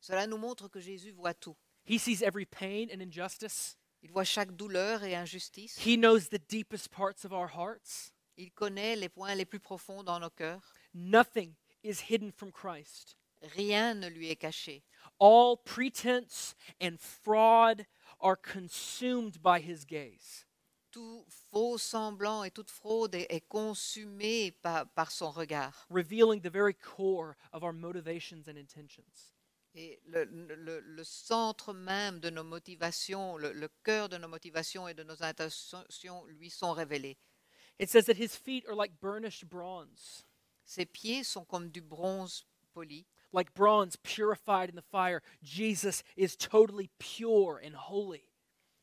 Cela 0.01 0.27
nous 0.27 0.39
montre 0.39 0.69
que 0.69 0.81
Jésus 0.81 1.13
voit 1.13 1.35
tout. 1.35 1.57
He 1.85 1.99
sees 1.99 2.23
every 2.23 2.47
pain 2.47 2.89
and 2.93 3.01
injustice. 3.01 3.77
Il 4.03 4.11
voit 4.11 4.25
chaque 4.25 4.57
douleur 4.57 5.03
et 5.05 5.15
injustice. 5.15 5.77
He 5.79 5.97
knows 5.97 6.29
the 6.31 6.41
deepest 6.49 6.91
parts 6.91 7.25
of 7.25 7.33
our 7.33 7.49
hearts. 7.49 8.13
Il 8.37 8.51
connaît 8.53 8.97
les 8.97 9.11
points 9.11 9.35
les 9.35 9.45
plus 9.45 9.61
profonds 9.61 10.03
dans 10.03 10.19
nos 10.19 10.31
cœurs. 10.31 10.73
Nothing 10.95 11.55
is 11.83 12.01
hidden 12.09 12.33
from 12.33 12.51
Christ. 12.51 13.17
Rien 13.55 13.95
ne 13.95 14.09
lui 14.09 14.31
est 14.31 14.41
caché. 14.41 14.83
All 15.19 15.57
pretense 15.57 16.55
and 16.81 16.99
fraud 16.99 17.87
are 18.21 18.37
consumed 18.37 19.43
by 19.43 19.61
his 19.61 19.85
gaze. 19.85 20.47
Tout 20.93 21.25
faux 21.51 21.79
semblant 21.79 22.43
et 22.45 22.51
toute 22.51 22.71
fraude 22.71 23.15
est, 23.15 23.27
est 23.31 23.47
consumé 23.49 24.53
par, 24.63 24.87
par 24.95 25.11
son 25.11 25.31
regard. 25.31 25.87
revealing 25.91 26.41
the 26.41 26.51
very 26.51 26.75
core 26.75 27.37
of 27.53 27.63
our 27.63 27.73
motivations 27.73 28.49
and 28.49 28.57
intentions. 28.59 29.33
Et 29.75 30.01
le, 30.07 30.25
le- 30.25 30.81
le 30.81 31.05
centre 31.05 31.73
même 31.73 32.19
de 32.19 32.29
nos 32.31 32.43
motivations, 32.43 33.37
le, 33.37 33.53
le 33.53 33.69
cœur 33.85 34.09
de 34.09 34.17
nos 34.19 34.27
motivations 34.29 34.89
et 34.89 34.95
de 34.95 35.05
nos 35.05 35.23
intentions 35.23 36.25
lui 36.27 36.51
sont 36.51 36.73
révélés. 36.73 37.17
It 37.79 37.89
says 37.89 38.05
that 38.07 38.17
his 38.19 38.37
feet 38.37 38.67
are 38.69 38.75
like 38.75 39.01
burnished 39.01 39.49
bronze, 39.49 40.25
Ses 40.65 40.87
pieds 40.87 41.25
sont 41.25 41.45
comme 41.47 41.71
du 41.71 41.81
bronze 41.81 42.45
poli, 42.75 43.07
like 43.33 43.53
bronze 43.55 43.97
purified 44.03 44.71
in 44.71 44.77
the 44.77 44.85
fire. 44.91 45.23
Jesus 45.43 46.03
is 46.17 46.37
totally 46.37 46.91
pure 46.99 47.61
and 47.65 47.75
holy. 47.75 48.25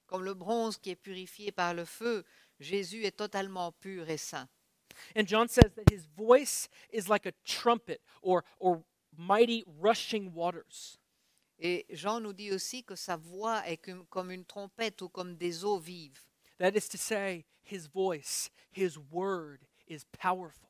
comme 0.07 0.23
le 0.23 0.33
bronze 0.33 0.77
qui 0.77 0.91
est 0.91 0.95
purifié 0.95 1.51
par 1.51 1.73
le 1.73 1.83
feu. 1.85 2.23
Jésus 2.61 3.03
est 3.05 3.17
totalement 3.17 3.73
pur 3.73 4.09
et 4.09 4.17
saint. 4.17 4.47
And 5.15 5.27
John 5.27 5.47
says 5.49 5.73
that 5.75 5.89
his 5.91 6.05
voice 6.07 6.69
is 6.91 7.07
like 7.09 7.25
a 7.27 7.33
trumpet 7.45 8.01
or, 8.21 8.43
or 8.59 8.83
mighty 9.17 9.63
rushing 9.81 10.31
waters. 10.33 10.97
Et 11.59 11.85
Jean 11.89 12.19
nous 12.19 12.33
dit 12.33 12.51
aussi 12.51 12.83
que 12.83 12.95
sa 12.95 13.15
voix 13.17 13.67
est 13.67 13.77
comme, 14.09 14.31
une 14.31 14.45
trompette 14.45 15.01
ou 15.01 15.09
comme 15.09 15.35
des 15.35 15.63
eaux 15.65 15.79
vives. 15.79 16.21
That 16.59 16.75
is 16.75 16.87
to 16.89 16.97
say, 16.97 17.45
his 17.63 17.87
voice, 17.87 18.49
his 18.71 18.97
word 19.11 19.59
is 19.87 20.03
powerful. 20.19 20.69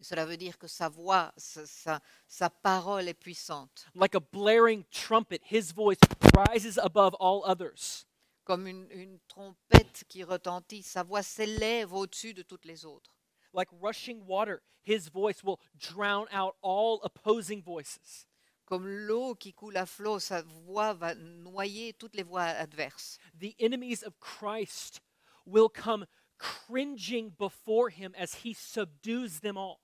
Et 0.00 0.04
cela 0.04 0.26
veut 0.26 0.36
dire 0.36 0.58
que 0.58 0.66
sa 0.66 0.88
voix, 0.88 1.32
sa, 1.36 1.64
sa- 1.66 2.00
sa 2.26 2.50
parole 2.50 3.06
est 3.08 3.14
puissante, 3.14 3.86
Like 3.94 4.16
a 4.16 4.20
blaring 4.20 4.84
trumpet, 4.90 5.40
his 5.48 5.72
voice 5.72 5.98
rises 6.34 6.78
above 6.78 7.14
all 7.20 7.42
others. 7.44 8.04
comme 8.44 8.66
une, 8.66 8.88
une 8.90 9.20
trompette 9.28 10.02
qui 10.08 10.24
retentit. 10.24 10.82
Sa 10.82 11.04
voix 11.04 11.22
s'élève 11.22 11.92
au-dessus 11.94 12.34
de 12.34 12.42
toutes 12.42 12.64
les 12.64 12.84
autres. 12.84 13.14
Like 13.52 13.68
rushing 13.80 14.26
water, 14.26 14.62
his 14.82 15.08
voice 15.08 15.44
will 15.44 15.60
drown 15.78 16.26
out 16.32 16.56
all 16.62 17.00
opposing 17.02 17.62
voices. 17.62 18.26
Comme 18.66 18.86
l'eau 18.86 19.34
qui 19.34 19.52
coule 19.52 19.76
à 19.76 19.86
flot, 19.86 20.20
sa 20.20 20.42
voix 20.42 20.94
va 20.94 21.14
noyer 21.14 21.92
toutes 21.92 22.14
les 22.14 22.22
voix 22.22 22.42
adverses. 22.42 23.18
The 23.38 23.54
enemies 23.58 24.02
of 24.02 24.18
Christ 24.20 25.00
will 25.44 25.68
come 25.68 26.06
cringing 26.38 27.32
before 27.38 27.90
him 27.90 28.14
as 28.18 28.36
he 28.42 28.54
subdues 28.54 29.40
them 29.40 29.56
all. 29.56 29.80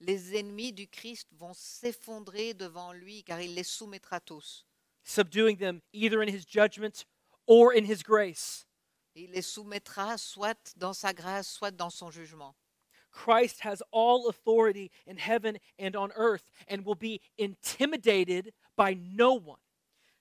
Les 0.00 0.34
ennemis 0.34 0.72
du 0.72 0.86
Christ 0.86 1.26
vont 1.36 1.54
s'effondrer 1.54 2.54
devant 2.54 2.92
lui 2.92 3.22
car 3.22 3.40
il 3.40 3.54
les 3.54 3.64
soumettra 3.64 4.20
tous. 4.20 4.64
subduing 5.04 5.56
them 5.56 5.82
either 5.92 6.22
in 6.22 6.28
his 6.28 6.44
judgment 6.44 7.04
or 7.46 7.72
in 7.72 7.84
his 7.84 8.02
grace. 8.02 8.66
Il 9.14 9.32
les 9.32 9.42
soumettra 9.42 10.16
soit 10.18 10.72
dans 10.76 10.96
sa 10.96 11.12
grâce, 11.12 11.48
soit 11.48 11.72
dans 11.72 11.90
son 11.90 12.10
jugement. 12.10 12.54
Christ 13.10 13.60
has 13.60 13.82
all 13.90 14.28
authority 14.28 14.90
in 15.06 15.16
heaven 15.16 15.58
and 15.78 15.96
on 15.96 16.12
earth 16.14 16.50
and 16.68 16.84
will 16.84 16.94
be 16.94 17.20
intimidated 17.38 18.52
by 18.76 18.94
no 18.94 19.34
one. 19.34 19.60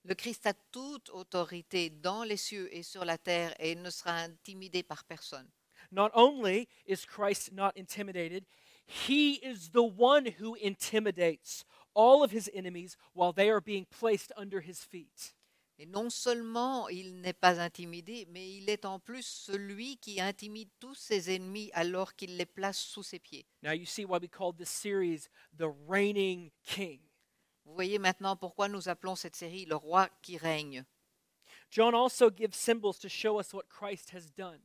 Le 0.06 0.16
Christ 0.16 0.48
a 0.48 0.54
toute 0.72 1.10
autorité 1.10 1.90
dans 2.02 2.28
les 2.28 2.38
cieux 2.38 2.70
et 2.72 2.84
sur 2.84 3.06
la 3.06 3.18
terre 3.18 3.54
et 3.60 3.72
il 3.72 3.82
ne 3.82 3.90
sera 3.90 4.24
intimidé 4.24 4.84
par 4.84 5.04
personne. 5.04 5.48
Not 5.92 6.12
only 6.14 6.68
is 6.86 7.06
Christ 7.06 7.52
not 7.52 7.76
intimidated, 7.76 8.46
he 8.86 9.34
is 9.36 9.70
the 9.70 9.84
one 9.84 10.26
who 10.40 10.56
intimidates 10.56 11.66
all 11.94 12.24
of 12.24 12.32
his 12.32 12.50
enemies 12.54 12.98
while 13.14 13.34
they 13.34 13.50
are 13.50 13.62
being 13.62 13.86
placed 13.86 14.32
under 14.38 14.62
his 14.62 14.80
feet. 14.84 15.34
Et 15.82 15.86
non 15.86 16.10
seulement 16.10 16.90
il 16.90 17.22
n'est 17.22 17.32
pas 17.32 17.62
intimidé, 17.62 18.28
mais 18.32 18.58
il 18.58 18.70
est 18.70 18.84
en 18.84 19.00
plus 19.00 19.26
celui 19.26 19.96
qui 19.98 20.20
intimide 20.20 20.70
tous 20.78 20.96
ses 20.96 21.34
ennemis 21.34 21.72
alors 21.74 22.18
qu'il 22.18 22.36
les 22.36 22.46
place 22.46 22.78
sous 22.78 23.02
ses 23.02 23.18
pieds. 23.18 23.46
Now 23.64 23.72
you 23.72 23.86
see 23.86 24.04
why 24.04 24.20
we 24.22 24.30
called 24.30 24.58
this 24.58 24.70
series 24.70 25.30
The 25.58 25.70
Reigning 25.88 26.52
King. 26.64 27.00
Vous 27.64 27.74
voyez 27.74 27.98
maintenant 27.98 28.36
pourquoi 28.36 28.68
nous 28.68 28.90
appelons 28.90 29.16
cette 29.16 29.38
série 29.38 29.66
Le 29.66 29.78
roi 29.78 30.10
qui 30.22 30.38
règne. 30.38 30.84
John 31.72 31.96
also 31.96 32.30
gives 32.30 32.56
symbols 32.56 33.00
to 33.00 33.08
show 33.08 33.40
us 33.40 33.54
what 33.54 33.70
Christ 33.70 34.14
has 34.14 34.30
done. 34.36 34.60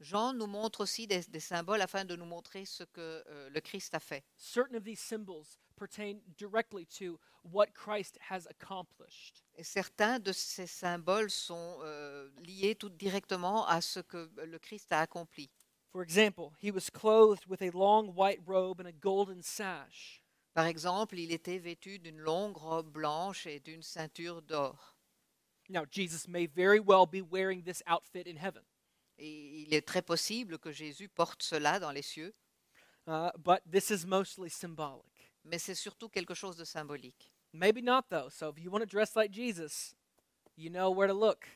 Jean 0.00 0.32
nous 0.32 0.46
montre 0.46 0.80
aussi 0.80 1.06
des, 1.06 1.20
des 1.28 1.40
symboles 1.40 1.82
afin 1.82 2.06
de 2.06 2.16
nous 2.16 2.24
montrer 2.24 2.64
ce 2.64 2.84
que 2.84 3.22
euh, 3.26 3.50
le 3.50 3.60
Christ 3.60 3.94
a 3.94 4.00
fait. 4.00 4.24
certain 4.38 4.76
of 4.76 4.84
these 4.84 5.00
symbols 5.00 5.58
pertain 5.80 6.20
directly 6.36 6.84
to 6.84 7.18
what 7.42 7.74
Christ 7.74 8.18
has 8.28 8.46
accomplished. 8.46 9.42
Et 9.56 9.64
certains 9.64 10.18
de 10.18 10.32
ces 10.32 10.66
symboles 10.66 11.30
sont 11.30 11.78
euh, 11.82 12.28
liés 12.46 12.74
tout 12.74 12.90
directement 12.90 13.66
à 13.66 13.80
ce 13.80 14.00
que 14.00 14.28
le 14.44 14.58
Christ 14.58 14.92
a 14.92 15.00
accompli. 15.00 15.50
For 15.90 16.02
example, 16.02 16.52
he 16.58 16.70
was 16.70 16.90
clothed 16.90 17.46
with 17.48 17.62
a 17.62 17.70
long 17.70 18.14
white 18.14 18.40
robe 18.46 18.80
and 18.80 18.86
a 18.86 18.92
golden 18.92 19.42
sash. 19.42 20.22
Par 20.54 20.66
exemple, 20.66 21.18
il 21.18 21.32
était 21.32 21.58
vêtu 21.58 21.98
d'une 21.98 22.18
longue 22.18 22.56
robe 22.56 22.92
blanche 22.92 23.46
et 23.46 23.60
d'une 23.60 23.82
ceinture 23.82 24.42
d'or. 24.42 24.96
Now, 25.68 25.84
Jesus 25.88 26.28
may 26.28 26.46
very 26.46 26.80
well 26.80 27.06
be 27.06 27.22
wearing 27.22 27.62
this 27.62 27.82
outfit 27.86 28.26
in 28.26 28.36
heaven, 28.36 28.64
Et 29.18 29.62
il 29.62 29.74
est 29.74 29.86
très 29.86 30.02
possible 30.02 30.58
que 30.58 30.72
Jésus 30.72 31.08
porte 31.08 31.42
cela 31.42 31.78
dans 31.78 31.92
les 31.92 32.02
cieux, 32.02 32.34
uh, 33.06 33.30
but 33.38 33.62
this 33.70 33.90
is 33.90 34.04
mostly 34.04 34.50
symbolic. 34.50 35.09
Mais 35.44 35.58
c'est 35.58 35.74
surtout 35.74 36.08
quelque 36.08 36.34
chose 36.34 36.56
de 36.56 36.64
symbolique. 36.64 37.32
Maybe 37.52 37.82
not, 37.82 38.02
though. 38.08 38.28
So, 38.30 38.50
if 38.50 38.62
you 38.62 38.70
want 38.70 38.80
to 38.80 38.86
dress 38.86 39.16
like 39.16 39.32
Jesus, 39.32 39.94
you 40.56 40.70
know 40.70 40.90
where 40.90 41.08
to 41.08 41.14
look. 41.14 41.46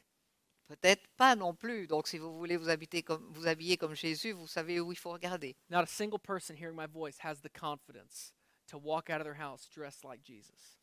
Peut-être 0.67 1.07
pas 1.17 1.37
non 1.37 1.55
plus. 1.55 1.87
Donc, 1.87 2.09
si 2.09 2.19
vous 2.19 2.37
voulez 2.37 2.57
vous, 2.57 2.69
habiter 2.71 3.03
comme, 3.03 3.31
vous 3.33 3.47
habiller 3.47 3.77
comme 3.77 3.95
Jésus, 3.95 4.33
vous 4.33 4.47
savez 4.47 4.81
où 4.81 4.93
il 4.93 4.99
faut 4.99 5.13
regarder. 5.13 5.55
Not 5.69 5.83
a 5.83 5.87
single 5.87 6.19
person 6.19 6.57
hearing 6.57 6.75
my 6.75 6.87
voice 6.87 7.19
has 7.21 7.43
the 7.43 7.51
confidence 7.51 8.33
to 8.69 8.79
walk 8.79 9.11
out 9.11 9.21
of 9.21 9.25
their 9.25 9.39
house 9.39 9.69
dressed 9.69 10.05
like 10.05 10.23
Jesus. 10.25 10.79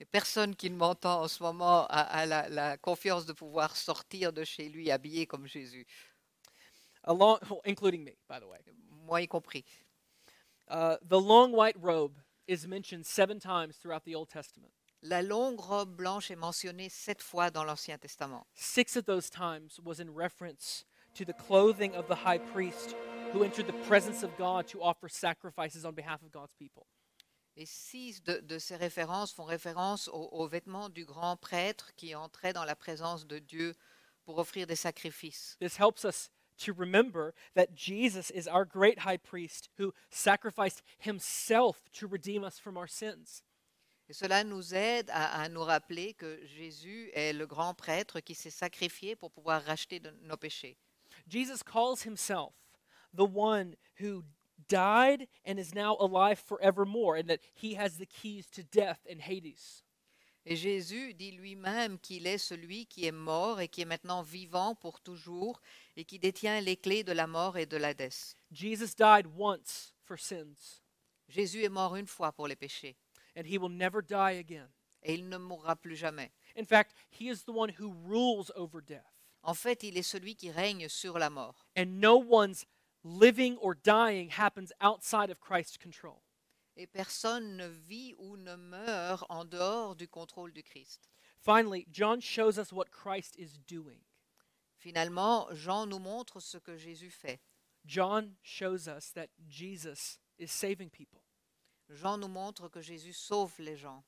Et 0.00 0.04
personne 0.10 0.56
qui 0.56 0.68
ne 0.68 0.76
m'entend 0.76 1.22
en 1.22 1.28
ce 1.28 1.42
moment 1.42 1.86
a, 1.86 2.00
a 2.00 2.26
la, 2.26 2.48
la 2.48 2.76
confiance 2.76 3.24
de 3.24 3.32
pouvoir 3.32 3.76
sortir 3.76 4.32
de 4.32 4.42
chez 4.42 4.68
lui 4.68 4.90
habillé 4.90 5.26
comme 5.26 5.46
Jésus, 5.46 5.86
Along, 7.04 7.38
including 7.64 8.04
me, 8.04 8.16
by 8.28 8.40
the 8.40 8.46
way. 8.46 8.58
moi 9.06 9.20
y 9.20 9.26
compris. 9.28 9.64
Uh, 10.68 10.96
the 11.06 11.20
long 11.20 11.52
white 11.52 11.76
robe 11.80 12.18
is 12.46 12.66
mentioned 12.66 13.06
seven 13.06 13.38
times 13.38 13.76
throughout 13.76 14.04
the 14.04 14.14
Old 14.14 14.28
Testament. 14.28 14.72
La 15.02 15.20
longue 15.20 15.60
robe 15.60 15.96
blanche 15.96 16.30
est 16.30 16.38
mentionnée 16.38 16.88
sept 16.88 17.20
fois 17.20 17.50
dans 17.50 17.64
l'Ancien 17.64 17.98
Testament. 17.98 18.46
Six 18.54 18.96
of 18.96 19.04
those 19.04 19.28
times 19.28 19.80
was 19.84 19.98
in 19.98 20.14
reference 20.14 20.84
to 21.14 21.24
the 21.24 21.32
clothing 21.32 21.94
of 21.94 22.06
the 22.06 22.24
high 22.24 22.38
priest 22.38 22.94
who 23.32 23.42
entered 23.42 23.66
the 23.66 23.86
presence 23.88 24.22
of 24.22 24.30
God 24.38 24.66
to 24.68 24.80
offer 24.80 25.08
sacrifices 25.08 25.84
on 25.84 25.94
behalf 25.94 26.22
of 26.22 26.30
God's 26.30 26.54
people. 26.54 26.86
Et 27.56 27.66
six 27.66 28.22
de, 28.22 28.40
de 28.40 28.58
ces 28.58 28.76
références 28.76 29.32
font 29.32 29.44
référence 29.44 30.08
aux, 30.08 30.28
aux 30.32 30.46
vêtements 30.46 30.88
du 30.88 31.04
grand 31.04 31.36
prêtre 31.36 31.92
qui 31.96 32.14
entrait 32.14 32.52
dans 32.52 32.64
la 32.64 32.76
présence 32.76 33.26
de 33.26 33.38
Dieu 33.38 33.74
pour 34.24 34.38
offrir 34.38 34.66
des 34.66 34.76
sacrifices. 34.76 35.56
This 35.60 35.78
helps 35.78 36.04
us 36.04 36.30
to 36.64 36.72
remember 36.72 37.34
that 37.54 37.74
Jesus 37.74 38.30
is 38.30 38.48
our 38.48 38.64
great 38.64 39.00
high 39.00 39.16
priest 39.16 39.68
who 39.78 39.92
sacrificed 40.10 40.82
himself 40.98 41.82
to 41.94 42.06
redeem 42.06 42.44
us 42.44 42.58
from 42.58 42.76
our 42.76 42.88
sins. 42.88 43.42
Et 44.08 44.14
cela 44.14 44.44
nous 44.44 44.74
aide 44.74 45.10
à, 45.10 45.42
à 45.42 45.48
nous 45.48 45.64
rappeler 45.64 46.14
que 46.14 46.38
Jésus 46.44 47.10
est 47.14 47.32
le 47.32 47.46
grand 47.46 47.74
prêtre 47.74 48.20
qui 48.20 48.34
s'est 48.34 48.50
sacrifié 48.50 49.16
pour 49.16 49.30
pouvoir 49.30 49.64
racheter 49.64 50.00
de 50.00 50.10
nos 50.22 50.36
péchés. 50.36 50.76
Jesus 51.28 51.62
calls 51.62 52.02
himself 52.04 52.52
the 53.14 53.24
one 53.24 53.76
who 54.00 54.24
died 54.68 55.28
and 55.44 55.58
is 55.58 55.74
now 55.74 55.96
alive 56.00 56.38
forevermore, 56.38 57.16
and 57.16 57.28
that 57.28 57.40
he 57.54 57.74
has 57.74 57.98
the 57.98 58.06
keys 58.06 58.48
to 58.50 58.62
death 58.62 59.00
and 59.10 59.20
Hades. 59.20 59.82
Et 60.44 60.56
Jésus 60.56 61.14
dit 61.14 61.32
lui-même 61.32 61.98
qu'il 62.00 62.26
est 62.26 62.38
celui 62.38 62.86
qui 62.86 63.06
est 63.06 63.12
mort 63.12 63.60
et 63.60 63.68
qui 63.68 63.82
est 63.82 63.86
maintenant 63.86 64.22
vivant 64.22 64.74
pour 64.74 65.00
toujours 65.00 65.60
et 65.96 66.04
qui 66.04 66.18
détient 66.18 66.60
les 66.60 66.76
clés 66.76 67.04
de 67.04 67.12
la 67.12 67.26
mort 67.26 67.58
et 67.58 67.66
de 67.66 67.76
l'Hadès. 67.76 68.36
Jesus 68.50 68.94
died 68.94 69.26
once 69.36 69.92
for 70.02 70.18
sins, 70.18 70.80
Jésus 71.28 71.64
est 71.64 71.68
mort 71.68 71.96
une 71.96 72.06
fois 72.06 72.32
pour 72.32 72.48
les 72.48 72.56
péchés 72.56 72.96
and 73.36 73.46
he 73.46 73.58
will 73.58 73.70
never 73.70 74.02
die 74.02 74.38
again. 74.38 74.68
et 75.02 75.14
il 75.14 75.28
ne 75.28 75.36
mourra 75.36 75.76
plus 75.76 75.96
jamais. 75.96 76.30
In 76.56 76.64
fact, 76.64 76.94
he 77.10 77.28
is 77.28 77.44
the 77.44 77.52
one 77.52 77.70
who 77.70 77.92
rules 77.92 78.50
over 78.54 78.80
death. 78.80 79.18
En 79.42 79.54
fait, 79.54 79.82
il 79.82 79.96
est 79.96 80.02
celui 80.02 80.36
qui 80.36 80.50
règne 80.50 80.88
sur 80.88 81.18
la 81.18 81.28
mort. 81.28 81.66
And 81.76 82.00
no 82.00 82.16
one's 82.16 82.64
living 83.02 83.56
or 83.60 83.74
dying 83.74 84.30
happens 84.30 84.72
outside 84.80 85.30
of 85.30 85.40
Christ's 85.40 85.76
control. 85.76 86.22
Et 86.76 86.86
personne 86.86 87.56
ne 87.56 87.66
vit 87.66 88.14
ou 88.18 88.36
ne 88.36 88.54
meurt 88.56 89.26
en 89.28 89.44
dehors 89.44 89.96
du 89.96 90.06
contrôle 90.06 90.52
du 90.52 90.62
Christ. 90.62 91.08
Finally, 91.40 91.86
John 91.90 92.20
shows 92.20 92.58
us 92.58 92.72
what 92.72 92.90
Christ 92.90 93.36
is 93.36 93.58
doing. 93.66 94.00
Finalement, 94.82 95.46
Jean 95.52 95.86
nous 95.86 96.00
montre 96.00 96.40
ce 96.40 96.58
que 96.58 96.76
Jésus 96.76 97.12
fait. 97.12 97.40
John 97.86 98.34
shows 98.42 98.88
us 98.88 99.12
that 99.12 99.28
Jesus 99.48 100.18
is 100.40 100.48
saving 100.48 100.90
people. 100.90 101.22
Jean 101.88 102.18
nous 102.18 102.28
montre 102.28 102.68
que 102.68 102.80
Jésus 102.80 103.12
sauve 103.12 103.54
les 103.60 103.76
gens. 103.76 104.02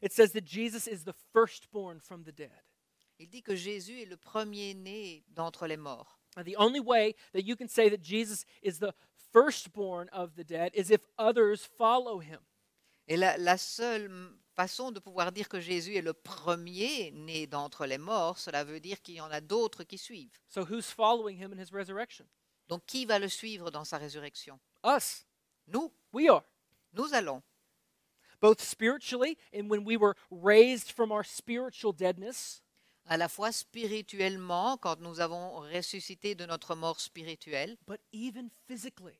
It 0.00 0.12
says 0.12 0.30
that 0.32 0.44
Jesus 0.44 0.86
is 0.86 1.02
the 1.02 1.14
firstborn 1.32 1.98
from 1.98 2.22
the 2.22 2.30
dead. 2.30 2.62
Il 3.18 3.28
dit 3.28 3.42
que 3.42 3.56
Jésus 3.56 4.00
est 4.00 4.08
le 4.08 4.16
premier-né 4.16 5.24
d'entre 5.34 5.66
les 5.66 5.76
morts. 5.76 6.20
Now, 6.36 6.44
the 6.44 6.56
only 6.56 6.80
way 6.80 7.16
that 7.32 7.42
you 7.42 7.56
can 7.56 7.66
say 7.66 7.88
that 7.88 8.00
Jesus 8.00 8.44
is 8.62 8.78
the 8.78 8.94
firstborn 9.32 10.08
of 10.12 10.36
the 10.36 10.44
dead 10.44 10.70
is 10.72 10.92
if 10.92 11.00
others 11.18 11.64
follow 11.64 12.20
him. 12.20 12.40
Et 13.08 13.16
la, 13.16 13.36
la 13.38 13.56
seule 13.56 14.08
façon 14.56 14.90
de 14.90 14.98
pouvoir 14.98 15.30
dire 15.32 15.48
que 15.48 15.60
Jésus 15.60 15.94
est 15.96 16.02
le 16.02 16.14
premier-né 16.14 17.46
d'entre 17.46 17.86
les 17.86 17.98
morts, 17.98 18.38
cela 18.38 18.64
veut 18.64 18.80
dire 18.80 19.00
qu'il 19.02 19.14
y 19.14 19.20
en 19.20 19.30
a 19.30 19.40
d'autres 19.40 19.84
qui 19.84 19.98
suivent. 19.98 20.36
So 20.48 20.62
who's 20.62 20.90
following 20.90 21.36
him 21.38 21.52
in 21.52 21.62
his 21.62 21.70
resurrection? 21.72 22.26
Donc 22.68 22.84
qui 22.86 23.04
va 23.04 23.18
le 23.18 23.28
suivre 23.28 23.70
dans 23.70 23.84
sa 23.84 23.98
résurrection? 23.98 24.58
Us. 24.84 25.24
Nous, 25.68 25.92
We 26.12 26.28
are. 26.28 26.42
nous 26.94 27.12
allons. 27.12 27.42
Both 28.40 28.60
spiritually 28.62 29.36
and 29.54 29.68
when 29.70 29.84
we 29.84 29.96
were 29.96 30.14
raised 30.30 30.90
from 30.92 31.12
our 31.12 31.24
spiritual 31.24 31.92
deadness, 31.92 32.62
à 33.08 33.16
la 33.16 33.28
fois 33.28 33.52
spirituellement, 33.52 34.78
quand 34.78 35.00
nous 35.00 35.20
avons 35.20 35.60
ressuscité 35.60 36.34
de 36.34 36.46
notre 36.46 36.74
mort 36.74 37.00
spirituelle, 37.00 37.76
but 37.86 38.00
even 38.12 38.50
physically. 38.66 39.18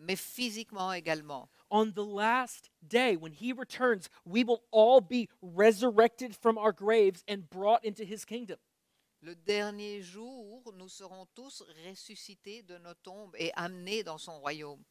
Mais 0.00 0.16
physiquement 0.16 0.92
également. 0.92 1.48
On 1.70 1.92
the 1.92 2.04
last 2.04 2.70
day, 2.86 3.16
when 3.16 3.32
he 3.32 3.52
returns, 3.52 4.08
we 4.24 4.42
will 4.42 4.62
all 4.70 5.00
be 5.00 5.28
resurrected 5.42 6.34
from 6.34 6.58
our 6.58 6.72
graves 6.72 7.22
and 7.28 7.48
brought 7.48 7.84
into 7.84 8.04
his 8.04 8.24
kingdom. 8.24 8.58
Le 9.22 9.34
dernier 9.34 10.00
jour, 10.00 10.62
nous 10.76 10.88
serons 10.88 11.26
tous 11.34 11.62
ressuscités 11.86 12.62
de 12.66 12.78
nos 12.78 12.94
tombes 13.02 13.36
et 13.38 13.52
amenés 13.54 14.02
dans 14.02 14.18
son 14.18 14.40
royaume. 14.40 14.82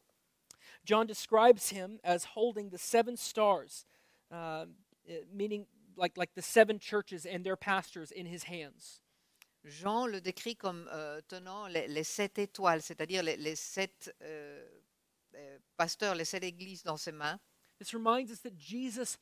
John 0.84 1.06
describes 1.06 1.70
him 1.70 1.98
as 2.04 2.24
holding 2.36 2.70
the 2.70 2.78
seven 2.78 3.16
stars, 3.16 3.84
eh, 4.30 4.66
meaning 5.32 5.66
like, 5.96 6.16
like 6.16 6.34
the 6.34 6.42
seven 6.42 6.78
churches 6.78 7.26
and 7.26 7.44
their 7.44 7.56
pastors 7.56 8.12
in 8.12 8.26
his 8.26 8.44
hands. 8.44 9.00
Jean 9.64 10.06
le 10.06 10.20
décrit 10.20 10.56
comme 10.56 10.88
euh, 10.92 11.20
tenant 11.28 11.66
les, 11.66 11.86
les 11.88 12.04
sept 12.04 12.38
étoiles, 12.38 12.82
c'est-à-dire 12.82 13.22
les, 13.22 13.36
les 13.36 13.56
sept 13.56 14.14
euh, 14.22 14.64
Eh, 15.34 15.58
pasteurs, 15.76 16.14
les 16.14 16.24
sept 16.24 16.42
églises 16.44 16.82
dans 16.82 16.96
ses 16.96 17.12
mains. 17.12 17.38
This 17.78 17.94
reminds 17.94 18.30
us 18.30 18.40
that 18.42 18.56
Jesus 18.58 19.18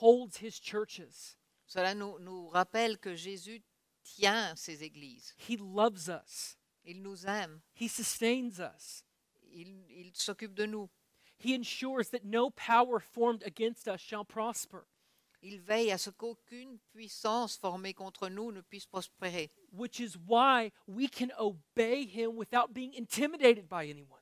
holds 0.00 0.36
his 0.40 0.58
churches. 0.60 1.36
Cela 1.66 1.94
nous, 1.94 2.18
nous 2.18 2.48
rappelle 2.48 2.98
que 2.98 3.14
Jésus 3.14 3.62
tient 4.02 4.54
ses 4.56 4.82
églises. 4.82 5.34
He 5.48 5.56
loves 5.56 6.08
us. 6.08 6.56
Il 6.84 7.00
nous 7.02 7.24
aime. 7.26 7.60
He 7.80 7.88
sustains 7.88 8.58
us. 8.60 9.04
Il, 9.52 9.84
il 9.88 10.12
s'occupe 10.14 10.54
de 10.54 10.66
nous. 10.66 10.90
He 11.38 11.54
ensures 11.54 12.08
that 12.10 12.24
no 12.24 12.50
power 12.50 13.00
formed 13.00 13.42
against 13.44 13.88
us 13.88 14.00
shall 14.00 14.24
prosper, 14.24 14.84
Il 15.42 15.60
veille 15.60 15.90
à 15.90 15.98
ce 15.98 16.10
qu'aucune 16.10 16.78
puissance 16.92 17.56
formée 17.56 17.94
contre 17.94 18.28
nous 18.28 18.52
ne 18.52 18.60
puisse 18.60 18.86
prospérer. 18.86 19.50
which 19.72 19.98
is 19.98 20.16
why 20.28 20.70
we 20.86 21.08
can 21.08 21.30
obey 21.38 22.04
him 22.06 22.36
without 22.36 22.72
being 22.72 22.92
intimidated 22.94 23.68
by 23.68 23.88
anyone. 23.88 24.21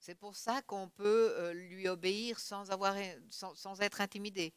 C'est 0.00 0.14
pour 0.14 0.34
ça 0.34 0.62
qu'on 0.62 0.88
peut 0.88 1.34
euh, 1.38 1.52
lui 1.52 1.86
obéir 1.86 2.40
sans, 2.40 2.70
avoir, 2.70 2.96
sans, 3.28 3.54
sans 3.54 3.80
être 3.82 4.00
intimidé. 4.00 4.54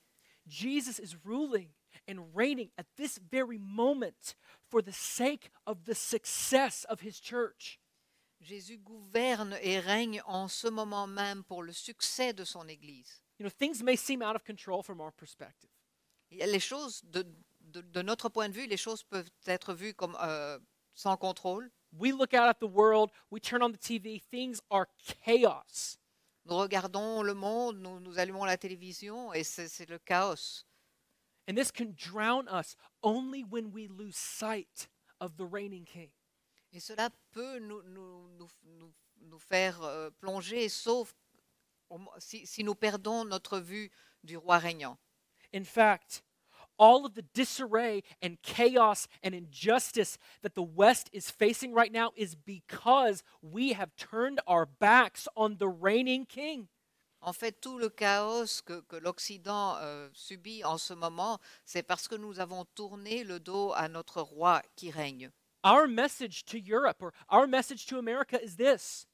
Jesus 0.47 0.99
is 1.01 1.15
ruling 1.25 1.69
and 2.09 2.25
reigning 2.33 2.71
at 2.77 2.85
this 2.95 3.19
very 3.31 3.57
moment 3.57 4.35
for 4.69 4.81
the 4.81 4.91
sake 4.93 5.51
of 5.65 5.83
the 5.83 5.93
success 5.93 6.85
of 6.89 7.01
his 7.01 7.19
church. 7.21 7.79
Jésus 8.41 8.77
gouverne 8.77 9.57
et 9.61 9.79
règne 9.79 10.21
en 10.25 10.47
ce 10.47 10.67
moment 10.67 11.07
même 11.07 11.43
pour 11.43 11.61
le 11.63 11.71
succès 11.73 12.33
de 12.33 12.43
son 12.45 12.67
Église. 12.67 13.21
You 13.39 13.45
know, 13.45 13.49
things 13.49 13.83
may 13.83 13.95
seem 13.97 14.21
out 14.21 14.35
of 14.35 14.43
control 14.43 14.81
from 14.81 15.01
our 15.01 15.11
perspective. 15.11 15.69
Les 16.31 16.59
choses, 16.59 17.01
de, 17.03 17.25
de- 17.61 17.81
de 17.81 18.01
notre 18.01 18.29
point 18.29 18.49
de 18.49 18.53
vue, 18.53 18.65
les 18.67 18.77
choses 18.77 19.03
peuvent 19.03 19.29
être 19.45 19.73
vues 19.73 19.93
comme 19.93 20.17
euh, 20.21 20.57
sans 20.93 21.15
contrôle. 21.17 21.69
We 21.97 22.11
look 22.11 22.33
out 22.33 22.49
at 22.49 22.59
the 22.59 22.67
world, 22.67 23.11
we 23.29 23.39
turn 23.39 23.61
on 23.61 23.71
the 23.71 23.77
TV, 23.77 24.19
things 24.31 24.61
are 24.71 24.87
chaos. 25.23 25.97
Nous 26.45 26.55
regardons 26.57 27.23
le 27.23 27.33
monde, 27.33 27.77
nous, 27.81 27.99
nous 27.99 28.17
allumons 28.19 28.45
la 28.45 28.57
télévision 28.57 29.31
et 29.33 29.43
c'est 29.43 29.87
le 29.89 29.99
chaos. 29.99 30.65
And 31.47 31.55
this 31.55 31.71
can 31.71 31.93
drown 31.95 32.47
us 32.47 32.75
only 33.01 33.43
when 33.43 33.71
we 33.71 33.87
lose 33.87 34.15
sight 34.15 34.87
of 35.19 35.37
the 35.37 35.45
reigning 35.45 35.85
king. 35.85 36.09
Et 36.73 36.79
cela 36.79 37.09
peut 37.31 37.59
nous, 37.59 37.81
nous, 37.83 38.27
nous, 38.39 38.49
nous- 38.63 38.93
nous 39.21 39.39
faire 39.39 39.81
euh, 39.83 40.09
plonger, 40.19 40.67
sauf 40.69 41.13
si, 42.17 42.45
si 42.45 42.63
nous 42.63 42.75
perdons 42.75 43.23
notre 43.23 43.59
vue 43.59 43.91
du 44.23 44.35
roi 44.35 44.57
régnant. 44.57 44.97
In 45.53 45.63
fact, 45.63 46.23
all 46.77 47.05
of 47.05 47.13
the 47.13 47.25
disarray 47.33 48.03
and 48.21 48.41
chaos 48.41 49.07
and 49.21 49.33
injustice 49.33 50.17
that 50.41 50.55
the 50.55 50.63
West 50.63 51.09
is 51.13 51.29
facing 51.29 51.73
right 51.73 51.91
now 51.91 52.11
is 52.15 52.35
because 52.35 53.23
we 53.41 53.73
have 53.73 53.95
turned 53.95 54.39
our 54.47 54.65
backs 54.65 55.27
on 55.35 55.57
the 55.57 55.67
reigning 55.67 56.25
king. 56.25 56.67
En 57.25 57.31
fait, 57.31 57.61
tout 57.61 57.79
le 57.79 57.89
chaos 57.89 58.61
que, 58.61 58.81
que 58.81 58.97
l'Occident 58.97 59.77
euh, 59.79 60.09
subit 60.13 60.63
en 60.65 60.77
ce 60.77 60.93
moment, 60.93 61.39
c'est 61.63 61.83
parce 61.83 62.09
que 62.09 62.15
nous 62.15 62.41
avons 62.41 62.65
tourné 62.75 63.23
le 63.23 63.39
dos 63.39 63.71
à 63.75 63.87
notre 63.87 64.21
roi 64.21 64.61
qui 64.75 64.91
règne. 64.91 65.31
Our 65.63 65.87
message 65.87 66.43
to 66.45 66.57
Europe 66.57 67.01
or 67.01 67.13
our 67.31 67.47
message 67.47 67.85
to 67.85 67.97
America 67.97 68.37
is 68.43 68.57
this 68.57 69.07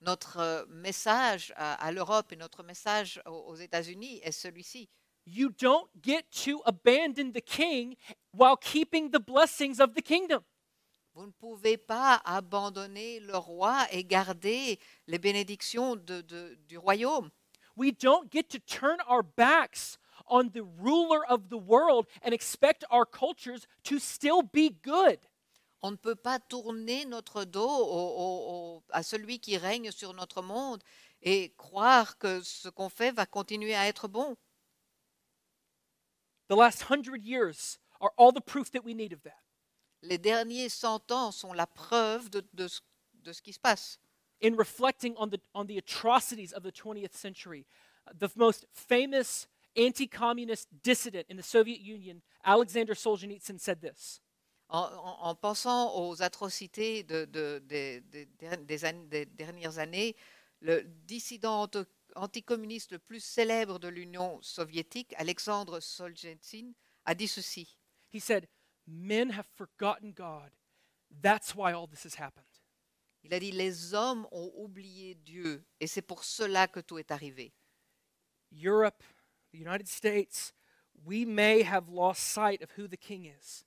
Notre 0.00 0.36
euh, 0.38 0.64
message 0.68 1.52
à, 1.56 1.74
à 1.84 1.90
l'Europe 1.90 2.32
et 2.32 2.36
notre 2.36 2.62
message 2.62 3.20
aux, 3.26 3.46
aux 3.48 3.56
États-Unis 3.56 4.20
est 4.22 4.30
celui-ci. 4.30 4.88
You 5.28 5.50
don't 5.50 5.88
get 6.02 6.30
to 6.44 6.60
abandon 6.66 7.32
the 7.32 7.40
king 7.40 7.96
while 8.32 8.56
keeping 8.56 9.10
the 9.10 9.20
blessings 9.20 9.80
of 9.80 9.94
the 9.94 10.02
kingdom. 10.02 10.42
Vous 11.14 11.26
ne 11.26 11.32
pouvez 11.32 11.76
pas 11.76 12.20
abandonner 12.24 13.20
le 13.20 13.36
roi 13.36 13.86
et 13.90 14.04
garder 14.04 14.78
les 15.06 15.18
bénédictions 15.18 15.96
de- 15.96 16.20
de- 16.22 16.54
du 16.68 16.78
royaume. 16.78 17.30
We 17.76 17.92
don't 17.92 18.30
get 18.30 18.44
to 18.50 18.58
turn 18.58 18.98
our 19.08 19.22
backs 19.22 19.98
on 20.26 20.50
the 20.50 20.62
ruler 20.78 21.24
of 21.28 21.48
the 21.48 21.56
world 21.58 22.06
and 22.22 22.32
expect 22.32 22.84
our 22.90 23.04
cultures 23.06 23.66
to 23.84 23.98
still 23.98 24.42
be 24.42 24.70
good. 24.82 25.18
On 25.82 25.92
ne 25.92 25.96
peut 25.96 26.16
pas 26.16 26.38
tourner 26.40 27.04
notre 27.04 27.44
dos 27.44 27.68
au- 27.68 28.14
au- 28.16 28.76
au- 28.78 28.82
à 28.90 29.02
celui 29.02 29.38
qui 29.38 29.56
règne 29.56 29.90
sur 29.92 30.12
notre 30.14 30.42
monde 30.42 30.82
et 31.22 31.52
croire 31.56 32.18
que 32.18 32.40
ce 32.42 32.68
qu'on 32.68 32.88
fait 32.88 33.12
va 33.12 33.26
continuer 33.26 33.74
à 33.74 33.86
être 33.86 34.08
bon. 34.08 34.36
The 36.48 36.56
last 36.56 36.82
hundred 36.82 37.22
years 37.24 37.78
are 38.00 38.12
all 38.16 38.32
the 38.32 38.40
proof 38.40 38.70
that 38.72 38.84
we 38.84 38.94
need 38.94 39.12
of 39.12 39.22
that. 39.24 39.42
Les 40.02 40.18
derniers 40.18 40.68
ans 41.10 41.32
sont 41.34 41.52
la 41.54 41.66
preuve 41.66 42.30
de, 42.30 42.42
de 42.54 42.68
ce, 42.68 42.80
de 43.22 43.32
ce 43.32 43.40
qui 43.42 43.52
se 43.52 43.58
passe. 43.58 43.98
In 44.40 44.54
reflecting 44.56 45.14
on 45.18 45.28
the, 45.30 45.40
on 45.54 45.66
the 45.66 45.76
atrocities 45.78 46.52
of 46.52 46.62
the 46.62 46.70
20th 46.70 47.12
century, 47.14 47.66
uh, 48.06 48.12
the 48.16 48.28
most 48.36 48.66
famous 48.72 49.48
anti 49.76 50.06
communist 50.06 50.68
dissident 50.82 51.26
in 51.28 51.36
the 51.36 51.42
Soviet 51.42 51.80
Union, 51.80 52.22
Alexander 52.44 52.94
Solzhenitsyn, 52.94 53.58
said 53.60 53.80
this 53.80 54.20
En, 54.70 54.84
en- 54.92 55.16
en 55.30 55.34
pensant 55.34 55.92
aux 55.96 56.22
atrocités 56.22 57.02
de- 57.02 57.24
de- 57.26 57.58
des- 57.66 58.00
des 58.00 58.26
der- 58.38 58.56
des 59.08 59.24
dernières 59.26 59.78
années, 59.78 60.14
le 60.60 60.82
dissident 61.06 61.66
anticommuniste 62.14 62.92
le 62.92 62.98
plus 62.98 63.22
célèbre 63.22 63.78
de 63.78 63.88
l'Union 63.88 64.40
soviétique, 64.42 65.14
Alexandre 65.16 65.80
Solzhenitsyn, 65.80 66.72
a 67.04 67.14
dit 67.14 67.28
ceci. 67.28 67.78
He 68.12 68.20
said, 68.20 68.48
Men 68.86 69.30
have 69.30 69.46
forgotten 69.56 70.12
God. 70.12 70.50
That's 71.22 71.54
why 71.54 71.72
all 71.72 71.86
this 71.86 72.04
has 72.04 72.14
happened. 72.14 72.44
Il 73.24 73.34
a 73.34 73.40
dit, 73.40 73.52
les 73.52 73.94
hommes 73.94 74.26
ont 74.30 74.52
oublié 74.56 75.14
Dieu 75.14 75.64
et 75.80 75.86
c'est 75.86 76.02
pour 76.02 76.24
cela 76.24 76.68
que 76.68 76.80
tout 76.80 76.98
est 76.98 77.10
arrivé. 77.10 77.52
Europe, 78.52 79.02
the 79.52 79.58
United 79.58 79.88
States, 79.88 80.54
we 81.04 81.26
may 81.26 81.62
have 81.62 81.88
lost 81.88 82.22
sight 82.22 82.62
of 82.62 82.70
who 82.78 82.88
the 82.88 82.96
king 82.96 83.26
is, 83.26 83.64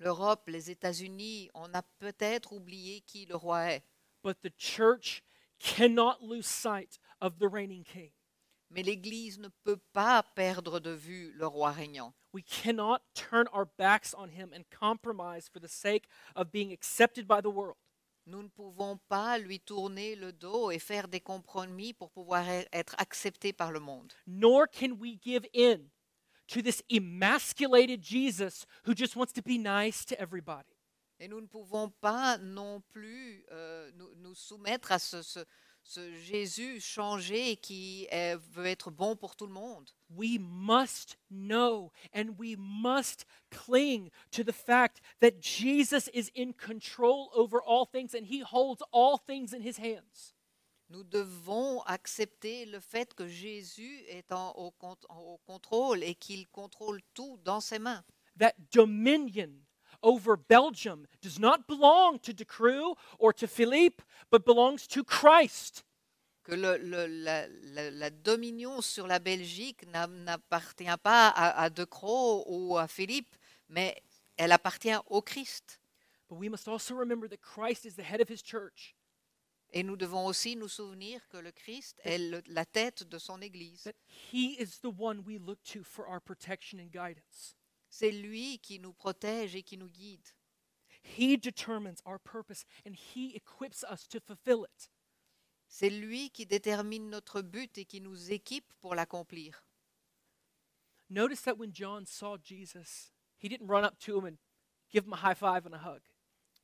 L'Europe, 0.00 0.48
les 0.48 0.70
États-Unis, 0.70 1.50
on 1.52 1.74
a 1.74 1.82
peut-être 1.98 2.54
oublié 2.54 3.02
qui 3.02 3.26
le 3.26 3.36
roi 3.36 3.72
est, 3.72 3.82
but 4.22 4.40
the 4.40 4.50
church 4.56 5.22
cannot 5.58 6.16
lose 6.22 6.46
sight 6.46 6.98
of 7.20 7.38
the 7.38 7.48
reigning 7.48 7.84
king. 7.84 8.10
Mais 8.70 8.82
l'Église 8.84 9.38
ne 9.40 9.48
peut 9.64 9.80
pas 9.92 10.22
perdre 10.36 10.78
de 10.78 10.90
vue 10.90 11.32
le 11.32 11.46
roi 11.46 11.72
régnant. 11.72 12.14
We 12.32 12.44
cannot 12.44 13.00
turn 13.14 13.48
our 13.52 13.66
backs 13.78 14.14
on 14.16 14.28
him 14.28 14.52
and 14.54 14.62
compromise 14.70 15.48
for 15.48 15.58
the 15.60 15.68
sake 15.68 16.06
of 16.36 16.52
being 16.52 16.72
accepted 16.72 17.26
by 17.26 17.40
the 17.42 17.50
world. 17.50 17.76
Nous 18.26 18.42
ne 18.44 18.48
pouvons 18.48 18.98
pas 19.08 19.38
lui 19.38 19.58
tourner 19.58 20.14
le 20.14 20.32
dos 20.32 20.70
et 20.70 20.78
faire 20.78 21.08
des 21.08 21.18
compromis 21.20 21.92
pour 21.92 22.10
pouvoir 22.12 22.44
e- 22.48 22.64
être 22.72 22.94
acceptés 22.98 23.52
par 23.52 23.72
le 23.72 23.80
monde. 23.80 24.12
Nor 24.26 24.68
can 24.68 24.92
we 25.00 25.18
give 25.20 25.44
in 25.52 25.90
to 26.46 26.62
this 26.62 26.80
emasculated 26.90 28.02
Jesus 28.02 28.66
who 28.84 28.94
just 28.94 29.16
wants 29.16 29.32
to 29.32 29.42
be 29.42 29.58
nice 29.58 30.04
to 30.04 30.14
everybody. 30.20 30.76
Et 31.18 31.26
nous 31.28 31.40
ne 31.40 31.46
pouvons 31.46 31.90
pas 32.00 32.38
non 32.38 32.80
plus 32.92 33.44
euh, 33.50 33.90
nous, 33.94 34.14
nous 34.16 34.34
soumettre 34.34 34.92
à 34.92 34.98
ce, 35.00 35.22
ce- 35.22 35.44
ce 35.82 36.12
Jésus 36.14 36.80
changé 36.80 37.56
qui 37.56 38.06
euh, 38.12 38.38
veut 38.52 38.66
être 38.66 38.90
bon 38.90 39.16
pour 39.16 39.34
tout 39.36 39.46
le 39.46 39.52
monde. 39.52 39.90
We 40.08 40.38
must 40.38 41.18
know 41.30 41.90
and 42.14 42.34
we 42.38 42.56
must 42.56 43.24
cling 43.50 44.10
to 44.30 44.42
the 44.44 44.52
fact 44.52 45.00
that 45.20 45.40
Jesus 45.40 46.08
is 46.12 46.30
in 46.36 46.52
control 46.52 47.30
over 47.34 47.60
all 47.66 47.86
things 47.86 48.14
and 48.14 48.26
he 48.26 48.42
holds 48.42 48.82
all 48.92 49.18
things 49.18 49.52
in 49.52 49.62
his 49.62 49.78
hands. 49.78 50.34
Nous 50.90 51.04
devons 51.04 51.82
accepter 51.86 52.66
le 52.66 52.80
fait 52.80 53.14
que 53.14 53.28
Jésus 53.28 54.00
est 54.08 54.32
en- 54.32 54.52
au, 54.56 54.72
au 55.10 55.38
contrôle 55.46 56.02
et 56.02 56.16
qu'il 56.16 56.48
contrôle 56.48 57.00
tout 57.14 57.38
dans 57.44 57.60
ses 57.60 57.78
mains. 57.78 58.04
That 58.38 58.54
dominion 58.72 59.50
over 60.02 60.36
Belgium 60.36 61.06
does 61.20 61.38
not 61.38 61.66
belong 61.66 62.18
to 62.20 62.32
De 62.32 62.44
Croo 62.44 62.94
or 63.18 63.32
to 63.34 63.46
Philippe, 63.46 64.02
but 64.30 64.44
belongs 64.44 64.86
to 64.88 65.04
Christ. 65.04 65.84
Que 66.44 66.56
le- 66.56 66.78
le- 66.78 67.06
la, 67.06 67.44
la- 67.74 67.90
la 67.90 68.10
dominion 68.10 68.80
sur 68.80 69.06
la 69.06 69.18
Belgique 69.18 69.84
n'a- 69.92 70.06
n'appartient 70.06 70.96
pas 71.02 71.28
à, 71.28 71.62
à 71.64 71.70
De 71.70 71.84
Croo 71.84 72.44
ou 72.46 72.76
à 72.78 72.88
Philippe, 72.88 73.36
mais 73.68 73.94
elle 74.36 74.52
appartient 74.52 74.96
au 75.06 75.20
Christ. 75.22 75.78
But 76.28 76.36
we 76.38 76.48
must 76.48 76.66
also 76.68 76.94
remember 76.94 77.28
that 77.28 77.42
Christ 77.42 77.84
is 77.84 77.94
the 77.96 78.02
head 78.04 78.20
of 78.20 78.28
his 78.30 78.42
church, 78.42 78.94
Et 79.72 79.84
nous 79.84 79.96
devons 79.96 80.26
aussi 80.26 80.56
nous 80.56 80.66
souvenir 80.68 81.20
que 81.28 81.36
le 81.36 81.52
Christ 81.52 82.00
est 82.04 82.18
le- 82.18 82.42
la 82.48 82.64
tête 82.64 83.04
de 83.04 83.18
son 83.18 83.40
Église. 83.40 83.84
that 83.84 83.94
he 84.32 84.56
is 84.58 84.80
the 84.80 84.90
one 84.98 85.22
we 85.24 85.38
look 85.38 85.62
to 85.62 85.84
for 85.84 86.06
our 86.08 86.20
protection 86.20 86.80
and 86.80 86.90
guidance. 86.90 87.54
C'est 87.90 88.12
lui 88.12 88.58
qui 88.60 88.78
nous 88.78 88.92
protège 88.92 89.54
et 89.56 89.62
qui 89.62 89.76
nous 89.76 89.88
guide. 89.90 90.26
He 91.02 91.36
determines 91.36 92.00
our 92.06 92.18
purpose 92.18 92.64
and 92.86 92.92
he 92.94 93.34
equips 93.34 93.84
us 93.90 94.06
to 94.08 94.20
fulfill 94.20 94.64
it. 94.64 94.88
C'est 95.66 95.90
lui 95.90 96.30
qui 96.30 96.46
détermine 96.46 97.10
notre 97.10 97.42
but 97.42 97.76
et 97.78 97.84
qui 97.84 98.00
nous 98.00 98.30
équipe 98.32 98.72
pour 98.80 98.94
l'accomplir. 98.94 99.64
Notice 101.08 101.42
that 101.42 101.58
when 101.58 101.72
John 101.72 102.06
saw 102.06 102.36
Jesus, 102.36 103.10
he 103.38 103.48
didn't 103.48 103.66
run 103.66 103.84
up 103.84 103.98
to 104.00 104.16
him 104.18 104.24
and 104.26 104.38
give 104.90 105.04
him 105.06 105.12
a 105.12 105.16
high 105.16 105.34
five 105.34 105.66
and 105.66 105.74
a 105.74 105.78
hug. 105.78 106.02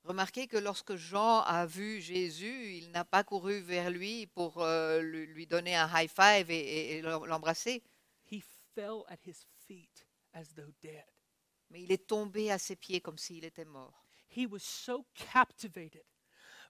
Remarquez 0.04 0.46
que 0.46 0.58
lorsque 0.58 0.94
Jean 0.94 1.40
a 1.42 1.66
vu 1.66 2.00
Jésus, 2.00 2.76
il 2.78 2.90
n'a 2.92 3.04
pas 3.04 3.24
couru 3.24 3.60
vers 3.60 3.90
lui 3.90 4.26
pour 4.28 4.62
euh, 4.62 5.00
lui 5.02 5.26
lui 5.26 5.46
donner 5.48 5.74
un 5.74 5.88
high 5.88 6.08
five 6.08 6.48
et, 6.50 6.58
et- 6.60 6.98
et 6.98 7.02
l'embrasser, 7.02 7.82
He 8.30 8.40
fell 8.74 9.02
at 9.08 9.18
his 9.24 9.44
feet 9.66 10.06
as 10.32 10.54
though 10.54 10.72
dead. 10.80 11.04
Mais 11.70 11.82
il 11.82 11.92
est 11.92 12.06
tombé 12.06 12.50
à 12.50 12.58
ses 12.58 12.76
pieds 12.76 13.00
comme 13.00 13.18
s'il 13.18 13.44
était 13.44 13.64
mort. 13.64 14.04
He 14.28 14.46
was 14.46 14.60
so 14.62 15.06
captivated 15.14 16.04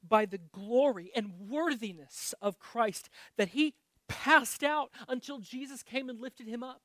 by 0.03 0.27
the 0.27 0.39
glory 0.53 1.11
and 1.17 1.31
worthiness 1.51 2.35
of 2.41 2.59
Christ 2.59 3.09
that 3.37 3.49
he 3.55 3.75
passed 4.09 4.63
out 4.63 4.91
until 5.09 5.39
Jesus 5.41 5.83
came 5.83 6.09
and 6.09 6.21
lifted 6.21 6.47
him 6.49 6.63
up. 6.63 6.81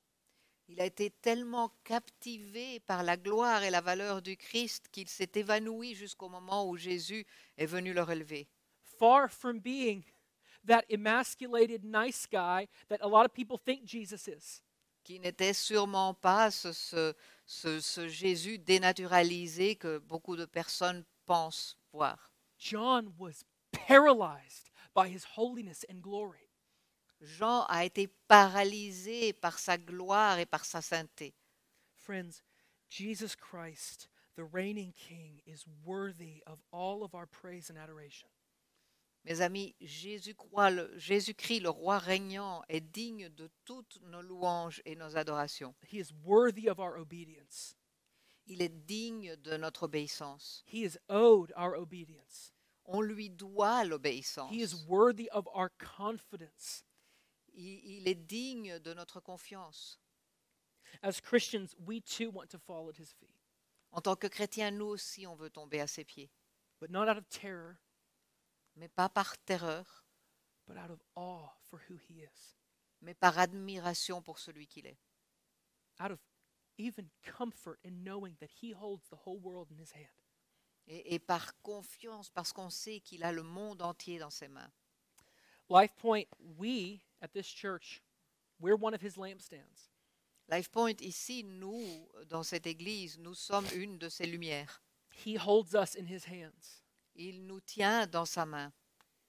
Il 0.67 0.79
a 0.79 0.85
été 0.85 1.11
tellement 1.21 1.71
captivé 1.83 2.79
par 2.81 3.03
la 3.03 3.17
gloire 3.17 3.63
et 3.63 3.69
la 3.69 3.81
valeur 3.81 4.21
du 4.21 4.37
Christ 4.37 4.87
qu'il 4.91 5.09
s'est 5.09 5.31
évanoui 5.35 5.95
jusqu'au 5.95 6.29
moment 6.29 6.67
où 6.69 6.77
Jésus 6.77 7.25
est 7.57 7.65
venu 7.65 7.93
le 7.93 8.01
relever. 8.03 8.47
Far 8.97 9.29
from 9.29 9.59
being 9.59 10.03
that 10.65 10.83
emasculated 10.89 11.83
nice 11.83 12.25
guy 12.25 12.67
that 12.87 13.01
a 13.01 13.07
lot 13.07 13.25
of 13.25 13.33
people 13.33 13.57
think 13.57 13.83
Jesus 13.85 14.27
is. 14.27 14.61
qui 15.03 15.19
n'était 15.19 15.53
sûrement 15.53 16.13
pas 16.13 16.51
ce, 16.51 16.71
ce- 16.71 17.13
ce- 17.51 17.81
ce 17.81 18.07
Jésus 18.07 18.57
dénaturalisé 18.59 19.75
que 19.75 19.97
beaucoup 19.97 20.37
de 20.37 20.45
personnes 20.45 21.03
pensent 21.25 21.75
voir. 21.91 22.31
John 22.57 23.13
was 23.17 23.43
paralyzed 23.71 24.71
by 24.95 25.09
his 25.09 25.25
holiness 25.35 25.85
and 25.89 26.01
glory. 26.01 26.47
Jean 27.21 27.65
a 27.67 27.83
été 27.85 28.07
paralysé 28.27 29.33
par 29.33 29.59
sa 29.59 29.77
gloire 29.77 30.39
et 30.39 30.45
par 30.45 30.63
sa 30.65 30.81
sainteté. 30.81 31.33
Friends, 31.93 32.41
Jesus 32.89 33.35
Christ, 33.35 34.07
the 34.35 34.43
reigning 34.43 34.93
king, 34.93 35.41
is 35.45 35.65
worthy 35.83 36.41
of 36.47 36.59
all 36.71 37.03
of 37.03 37.13
our 37.13 37.27
praise 37.27 37.69
and 37.69 37.77
adoration. 37.77 38.29
Mes 39.23 39.41
amis, 39.41 39.75
Jésus-Christ, 39.81 41.59
le, 41.59 41.69
roi 41.69 41.99
régnant, 41.99 42.63
est 42.69 42.81
digne 42.81 43.29
de 43.29 43.49
toutes 43.65 43.99
nos 44.01 44.21
louanges 44.21 44.81
et 44.85 44.95
nos 44.95 45.15
adorations. 45.15 45.75
He 45.83 45.97
is 45.99 46.11
worthy 46.23 46.67
of 46.67 46.79
our 46.79 46.97
obedience. 46.97 47.75
Il 48.47 48.61
est 48.63 48.85
digne 48.87 49.35
de 49.37 49.57
notre 49.57 49.83
obéissance. 49.83 50.63
He 50.65 50.83
is 50.83 50.97
owed 51.07 51.53
our 51.55 51.75
obedience. 51.75 52.51
On 52.85 53.01
lui 53.01 53.29
doit 53.29 53.83
l'obéissance. 53.85 54.51
He 54.51 54.61
is 54.61 54.73
worthy 54.87 55.29
of 55.31 55.47
our 55.53 55.69
confidence. 55.77 56.83
Il, 57.53 57.79
il 57.85 58.07
est 58.07 58.15
digne 58.27 58.79
de 58.79 58.93
notre 58.95 59.19
confiance. 59.19 59.99
As 61.03 61.21
Christians, 61.21 61.75
we 61.85 62.01
too 62.01 62.31
want 62.31 62.49
to 62.49 62.57
fall 62.57 62.89
at 62.89 62.97
his 62.97 63.13
feet, 63.13 63.35
En 63.91 64.01
tant 64.01 64.15
que 64.15 64.27
chrétiens, 64.27 64.71
nous 64.71 64.87
aussi, 64.87 65.27
on 65.27 65.35
veut 65.35 65.49
tomber 65.51 65.79
à 65.79 65.87
ses 65.87 66.03
pieds. 66.03 66.31
but 66.79 66.89
not 66.89 67.07
out 67.07 67.17
of 67.17 67.29
terror, 67.29 67.77
Mais 68.81 68.89
pas 68.89 69.09
par 69.09 69.37
terreur, 69.45 70.03
but 70.65 70.75
out 70.75 70.89
of 70.89 70.99
awe 71.15 71.51
for 71.69 71.79
who 71.87 71.97
he 72.09 72.23
is, 72.23 72.55
mais 72.99 73.13
par 73.13 73.37
admiration 73.37 74.23
pour 74.23 74.39
celui 74.39 74.65
qu'il 74.65 74.87
est. 74.87 74.97
out 75.99 76.09
of 76.09 76.19
even 76.79 77.11
comfort 77.23 77.77
in 77.83 78.03
knowing 78.03 78.35
that 78.39 78.49
he 78.49 78.71
holds 78.71 79.07
the 79.11 79.17
whole 79.17 79.37
world 79.37 79.67
in 79.69 79.77
his 79.77 79.91
hand. 79.91 80.07
Et, 80.87 81.13
et 81.13 81.19
par 81.19 81.53
confiance, 81.61 82.31
parce 82.31 82.51
qu'on 82.51 82.71
sait 82.71 83.01
qu'il 83.01 83.23
a 83.23 83.31
le 83.31 83.43
monde 83.43 83.83
entier 83.83 84.17
dans 84.17 84.31
ses 84.31 84.47
mains. 84.47 84.71
Life 85.69 85.95
Point, 85.97 86.25
we 86.57 87.01
at 87.21 87.33
this 87.33 87.45
church, 87.45 88.01
we're 88.59 88.75
one 88.75 88.95
of 88.95 89.01
his 89.03 89.15
lampstands. 89.15 89.91
LifePoint, 90.49 90.99
ici, 91.01 91.43
nous, 91.43 92.09
dans 92.27 92.43
cette 92.43 92.65
église, 92.65 93.19
nous 93.19 93.35
sommes 93.35 93.67
une 93.75 93.99
de 93.99 94.09
ses 94.09 94.25
lumières. 94.25 94.81
He 95.13 95.37
holds 95.37 95.75
us 95.75 95.95
in 95.95 96.07
his 96.07 96.25
hands. 96.25 96.81
Il 97.15 97.45
nous 97.45 97.59
tient 97.61 98.07
dans 98.07 98.25
sa 98.25 98.45
main, 98.45 98.71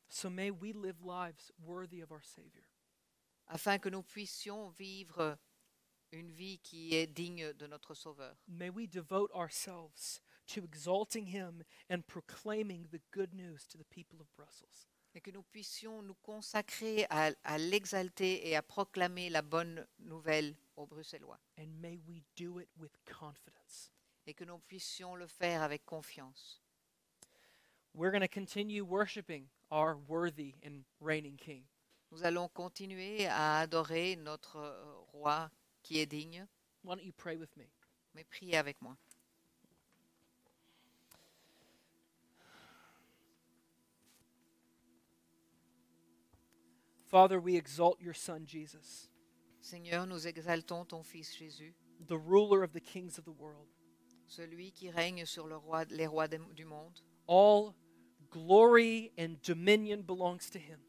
So 0.08 0.28
may 0.28 0.50
we 0.50 0.72
live 0.72 1.02
lives 1.02 1.50
worthy 1.58 2.00
of 2.02 2.10
our 2.12 2.22
Savior. 2.22 2.64
afin 3.48 3.78
que 3.78 3.88
nous 3.90 4.02
puissions 4.02 4.68
vivre 4.70 5.36
une 6.12 6.30
vie 6.30 6.58
qui 6.58 6.94
est 6.94 7.06
digne 7.06 7.52
de 7.54 7.66
notre 7.66 7.94
Sauveur. 7.94 8.36
May 8.46 8.70
we 8.70 8.86
devote 8.88 9.30
ourselves 9.34 10.20
to 10.48 10.62
exalting 10.64 11.26
him 11.26 11.62
and 11.90 12.02
proclaiming 12.06 12.86
the 12.90 13.00
good 13.10 13.32
news 13.34 13.66
to 13.68 13.78
the 13.78 13.84
people 13.84 14.20
of 14.20 14.26
Brussels. 14.36 14.86
Et 15.14 15.20
que 15.20 15.30
nous 15.30 15.42
puissions 15.42 16.00
nous 16.02 16.14
consacrer 16.22 17.04
à, 17.10 17.32
à 17.44 17.58
l'exalter 17.58 18.48
et 18.48 18.56
à 18.56 18.62
proclamer 18.62 19.28
la 19.28 19.42
bonne 19.42 19.86
nouvelle 19.98 20.56
aux 20.76 20.86
Bruxellois. 20.86 21.38
And 21.58 21.66
may 21.80 21.98
we 22.06 22.22
do 22.36 22.58
it 22.60 22.68
with 22.78 22.92
confidence. 23.04 23.90
Et 24.26 24.32
que 24.34 24.44
nous 24.44 24.58
puissions 24.60 25.14
le 25.16 25.26
faire 25.26 25.62
avec 25.62 25.84
confiance. 25.84 26.61
We're 27.94 28.10
going 28.10 28.22
to 28.22 28.28
continue 28.28 28.84
worshiping 28.84 29.48
our 29.70 29.96
worthy 30.08 30.54
and 30.64 30.84
reigning 31.00 31.36
King. 31.36 31.62
Nous 32.10 32.22
allons 32.24 32.48
continuer 32.48 33.26
à 33.26 33.60
adorer 33.60 34.16
notre 34.16 34.56
euh, 34.56 34.94
roi 35.12 35.50
qui 35.82 35.98
est 36.00 36.06
digne, 36.06 36.46
Why 36.84 36.94
don't 36.96 37.04
you 37.04 37.12
pray 37.12 37.36
with 37.36 37.56
me? 37.56 37.64
mais 38.14 38.24
priez 38.24 38.56
avec 38.56 38.80
moi. 38.82 38.96
Father, 47.06 47.38
we 47.40 47.56
exalt 47.56 48.00
your 48.00 48.14
Son, 48.14 48.46
Jesus, 48.46 49.08
Seigneur, 49.60 50.06
nous 50.06 50.26
exaltons 50.26 50.86
ton 50.88 51.02
Fils 51.02 51.30
Jésus, 51.36 51.74
the 52.08 52.16
ruler 52.18 52.62
of 52.62 52.72
the 52.72 52.80
kings 52.80 53.18
of 53.18 53.24
the 53.24 53.32
world. 53.32 53.66
celui 54.28 54.72
qui 54.72 54.88
règne 54.90 55.26
sur 55.26 55.46
le 55.46 55.56
roi, 55.56 55.84
les 55.90 56.06
rois 56.06 56.26
des- 56.26 56.38
du 56.56 56.64
monde. 56.64 56.98
All 57.28 57.74
glory 58.32 59.12
and 59.18 59.40
dominion 59.42 60.02
belongs 60.02 60.50
to 60.50 60.58
him. 60.58 60.80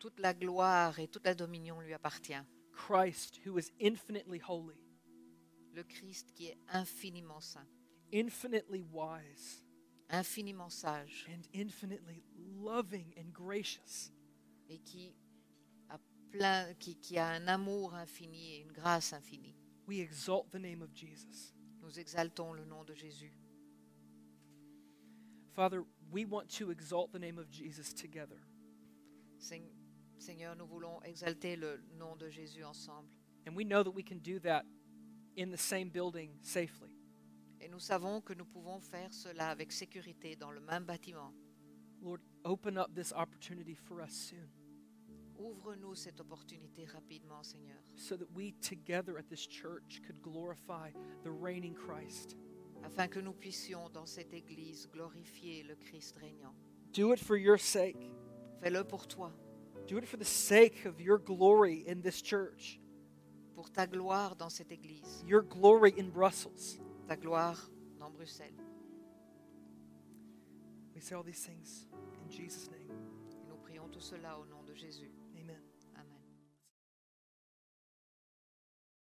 Toute 0.00 0.20
la 0.20 0.32
gloire 0.32 0.98
et 0.98 1.08
toute 1.10 1.24
la 1.24 1.34
dominion 1.34 1.80
lui 1.80 1.92
appartient. 1.92 2.44
Christ, 2.72 3.40
who 3.44 3.58
is 3.58 3.72
infinitely 3.80 4.38
holy, 4.38 4.76
Le 5.74 5.82
Christ 5.82 6.32
qui 6.34 6.46
est 6.46 6.58
infiniment 6.72 7.40
saint, 7.40 7.66
infinitely 8.12 8.82
wise, 8.82 9.62
infiniment 10.10 10.70
sage 10.70 11.26
and 11.28 11.46
infinitely 11.52 12.22
loving 12.36 13.12
and 13.16 13.32
gracious. 13.32 14.10
et 14.70 14.78
qui 14.84 15.14
a 15.88 15.98
plein, 16.30 16.74
qui, 16.78 16.96
qui 16.96 17.18
a 17.18 17.28
un 17.28 17.48
amour 17.48 17.94
infini 17.94 18.54
et 18.54 18.60
une 18.60 18.72
grâce 18.72 19.12
infinie. 19.12 19.56
We 19.86 20.00
exalt 20.00 20.50
the 20.50 20.58
name 20.58 20.82
of 20.82 20.92
Jesus. 20.94 21.54
Nous 21.80 21.98
exaltons 21.98 22.52
le 22.52 22.64
nom 22.64 22.84
de 22.84 22.94
Jésus. 22.94 23.32
Father, 25.54 25.80
we 26.10 26.24
want 26.24 26.48
to 26.56 26.70
exalt 26.70 27.12
the 27.12 27.18
name 27.18 27.38
of 27.38 27.50
Jesus 27.50 27.92
together. 27.92 28.40
Seigneur, 29.38 30.54
nous 30.56 30.66
voulons 30.66 31.00
exalter 31.04 31.56
le 31.56 31.80
nom 31.96 32.16
de 32.16 32.28
Jésus 32.28 32.64
ensemble. 32.64 33.08
And 33.46 33.56
we 33.56 33.64
know 33.64 33.82
that 33.82 33.92
we 33.92 34.02
can 34.02 34.18
do 34.18 34.38
that 34.40 34.64
in 35.36 35.50
the 35.50 35.58
same 35.58 35.90
building 35.90 36.30
safely. 36.42 36.90
Et 37.60 37.68
nous 37.68 37.80
savons 37.80 38.20
que 38.20 38.34
nous 38.34 38.44
pouvons 38.44 38.80
faire 38.80 39.12
cela 39.12 39.50
avec 39.50 39.72
sécurité 39.72 40.36
dans 40.36 40.50
le 40.50 40.60
même 40.60 40.84
bâtiment. 40.84 41.32
Lord, 42.02 42.20
open 42.44 42.78
up 42.78 42.94
this 42.94 43.12
opportunity 43.12 43.74
for 43.74 44.00
us 44.00 44.12
soon 44.12 44.48
Ouvre-nous 45.38 45.94
cette 45.94 46.20
opportunité 46.20 46.84
rapidement, 46.92 47.44
Seigneur, 47.44 47.78
so 47.94 48.16
that 48.16 48.26
we 48.34 48.54
together 48.60 49.18
at 49.18 49.28
this 49.28 49.46
church 49.46 50.00
could 50.04 50.20
glorify 50.20 50.90
the 51.22 51.30
reigning 51.30 51.74
Christ. 51.74 52.34
Afin 52.84 53.08
que 53.08 53.20
nous 53.20 53.32
puissions 53.32 53.88
dans 53.90 54.06
cette 54.06 54.32
Église 54.32 54.88
glorifier 54.92 55.62
le 55.62 55.74
Christ 55.76 56.16
régnant. 56.16 56.54
Do 56.92 57.12
it 57.12 57.20
for 57.20 57.36
your 57.36 57.58
sake. 57.58 58.10
Fais-le 58.60 58.82
pour 58.84 59.06
toi, 59.06 59.32
Do 59.86 59.98
it 59.98 60.04
for 60.06 60.18
the 60.18 60.24
sake 60.24 60.84
of 60.86 61.00
your 61.00 61.18
glory 61.18 61.84
in 61.88 62.00
this 62.02 62.22
church, 62.22 62.80
pour 63.54 63.70
ta 63.70 63.86
gloire 63.86 64.36
dans 64.36 64.50
cette 64.50 64.70
Église, 64.72 65.24
your 65.26 65.42
glory 65.42 65.94
in 65.98 66.08
Brussels. 66.10 66.78
ta 67.06 67.16
gloire 67.16 67.70
dans 67.98 68.10
Bruxelles. 68.10 68.54
We 70.94 71.00
say 71.00 71.14
all 71.14 71.22
these 71.22 71.40
things 71.44 71.86
in 72.24 72.30
Jesus' 72.30 72.68
name. 72.70 72.90
Et 73.40 73.46
nous 73.48 73.56
prions 73.56 73.88
tout 73.88 74.00
cela 74.00 74.38
au 74.38 74.44
nom 74.46 74.62
de 74.64 74.74
Jésus. 74.74 75.12